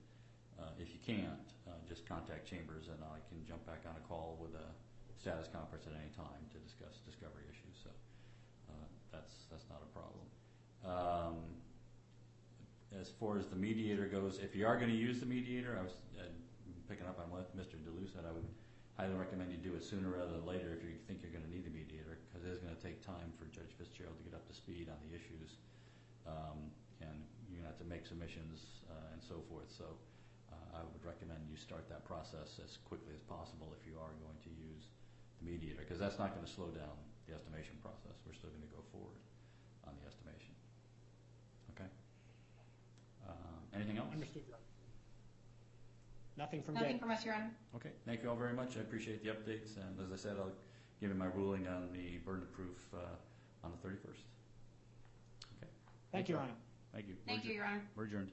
If 0.77 0.93
you 0.93 1.01
can't, 1.01 1.41
just 1.89 2.05
contact 2.05 2.45
Chambers 2.45 2.93
and 2.93 3.01
I 3.01 3.17
can 3.33 3.41
jump 3.49 3.65
back 3.65 3.81
on 3.89 3.97
a 3.97 4.05
call 4.05 4.37
with 4.37 4.53
a 4.53 4.69
status 5.21 5.49
conference 5.49 5.85
at 5.89 5.93
any 5.93 6.13
time 6.17 6.41
to 6.53 6.59
discuss 6.61 7.01
discovery 7.05 7.45
issues. 7.49 7.77
So 7.85 7.93
that's 9.13 9.47
that's 9.51 9.67
not 9.69 9.83
a 9.83 9.91
problem. 9.93 10.27
Um, 10.85 11.37
as 12.99 13.09
far 13.09 13.39
as 13.39 13.47
the 13.47 13.57
mediator 13.57 14.07
goes, 14.07 14.41
if 14.43 14.57
you 14.57 14.67
are 14.67 14.77
going 14.77 14.91
to 14.91 14.97
use 14.97 15.21
the 15.21 15.27
mediator, 15.27 15.79
I 15.79 15.83
was 15.83 15.95
uh, 16.19 16.27
picking 16.89 17.07
up 17.07 17.23
on 17.23 17.31
what 17.31 17.55
Mr. 17.55 17.79
DeLu 17.79 18.11
said. 18.11 18.27
I 18.27 18.33
would 18.33 18.47
highly 18.99 19.15
recommend 19.15 19.49
you 19.49 19.57
do 19.57 19.79
it 19.79 19.85
sooner 19.87 20.11
rather 20.11 20.35
than 20.37 20.45
later 20.45 20.75
if 20.75 20.83
you 20.83 20.99
think 21.07 21.23
you're 21.23 21.31
going 21.31 21.47
to 21.47 21.53
need 21.53 21.65
a 21.65 21.73
mediator, 21.73 22.19
because 22.27 22.43
it 22.43 22.51
is 22.51 22.59
going 22.59 22.75
to 22.75 22.83
take 22.83 22.99
time 23.01 23.31
for 23.39 23.47
Judge 23.55 23.71
Fitzgerald 23.79 24.19
to 24.19 24.25
get 24.27 24.35
up 24.35 24.43
to 24.51 24.55
speed 24.55 24.91
on 24.91 24.99
the 25.07 25.15
issues, 25.15 25.63
um, 26.27 26.69
and 27.01 27.15
you're 27.47 27.63
going 27.63 27.71
to 27.71 27.73
have 27.73 27.81
to 27.81 27.87
make 27.87 28.05
submissions 28.05 28.83
uh, 28.91 29.15
and 29.15 29.23
so 29.23 29.39
forth. 29.47 29.71
So 29.71 29.87
uh, 30.51 30.77
I 30.77 30.85
would 30.85 31.01
recommend 31.07 31.47
you 31.47 31.57
start 31.57 31.87
that 31.89 32.03
process 32.05 32.59
as 32.59 32.77
quickly 32.85 33.15
as 33.15 33.23
possible 33.25 33.71
if 33.79 33.87
you 33.87 33.95
are 33.97 34.13
going 34.19 34.37
to 34.45 34.53
use 34.53 34.91
the 35.39 35.47
mediator, 35.47 35.87
because 35.87 36.03
that's 36.03 36.19
not 36.19 36.35
going 36.35 36.45
to 36.45 36.51
slow 36.51 36.75
down 36.75 36.99
the 37.31 37.37
estimation 37.39 37.79
process. 37.79 38.19
We're 38.27 38.35
still 38.35 38.51
going 38.51 38.67
to 38.67 38.75
go 38.75 38.83
forward 38.91 39.15
on 39.87 39.95
the 40.03 40.05
estimation. 40.11 40.51
Okay. 41.79 41.87
Um, 43.31 43.63
anything 43.75 43.99
else? 43.99 44.11
Understood. 44.13 44.43
Your 44.51 44.59
Honor. 44.59 44.67
Nothing 46.37 46.63
from 46.63 46.75
Nothing 46.75 46.99
Dave. 46.99 47.01
from 47.01 47.11
us, 47.15 47.25
Your 47.25 47.35
Honor. 47.35 47.51
Okay, 47.77 47.91
thank 48.07 48.23
you 48.23 48.31
all 48.31 48.37
very 48.37 48.55
much. 48.55 48.77
I 48.77 48.81
appreciate 48.81 49.23
the 49.23 49.31
updates, 49.31 49.77
and 49.79 49.95
as 50.03 50.11
I 50.11 50.17
said, 50.17 50.37
I'll 50.39 50.51
give 51.01 51.11
you 51.11 51.15
my 51.17 51.27
ruling 51.31 51.69
on 51.69 51.93
the 51.93 52.19
burden 52.27 52.43
of 52.43 52.53
proof 52.53 52.77
uh, 52.95 52.99
on 53.63 53.71
the 53.71 53.79
31st. 53.87 54.25
Okay, 55.59 55.71
Thank 56.13 56.29
you, 56.29 56.35
Your 56.35 56.43
Honor. 56.43 56.53
thank 56.93 57.07
you. 57.09 57.15
Thank 57.27 57.45
We're 57.45 57.51
you, 57.51 57.57
Your 57.57 57.67
Honor. 57.67 57.83
We're 57.95 58.05
adjourned. 58.05 58.31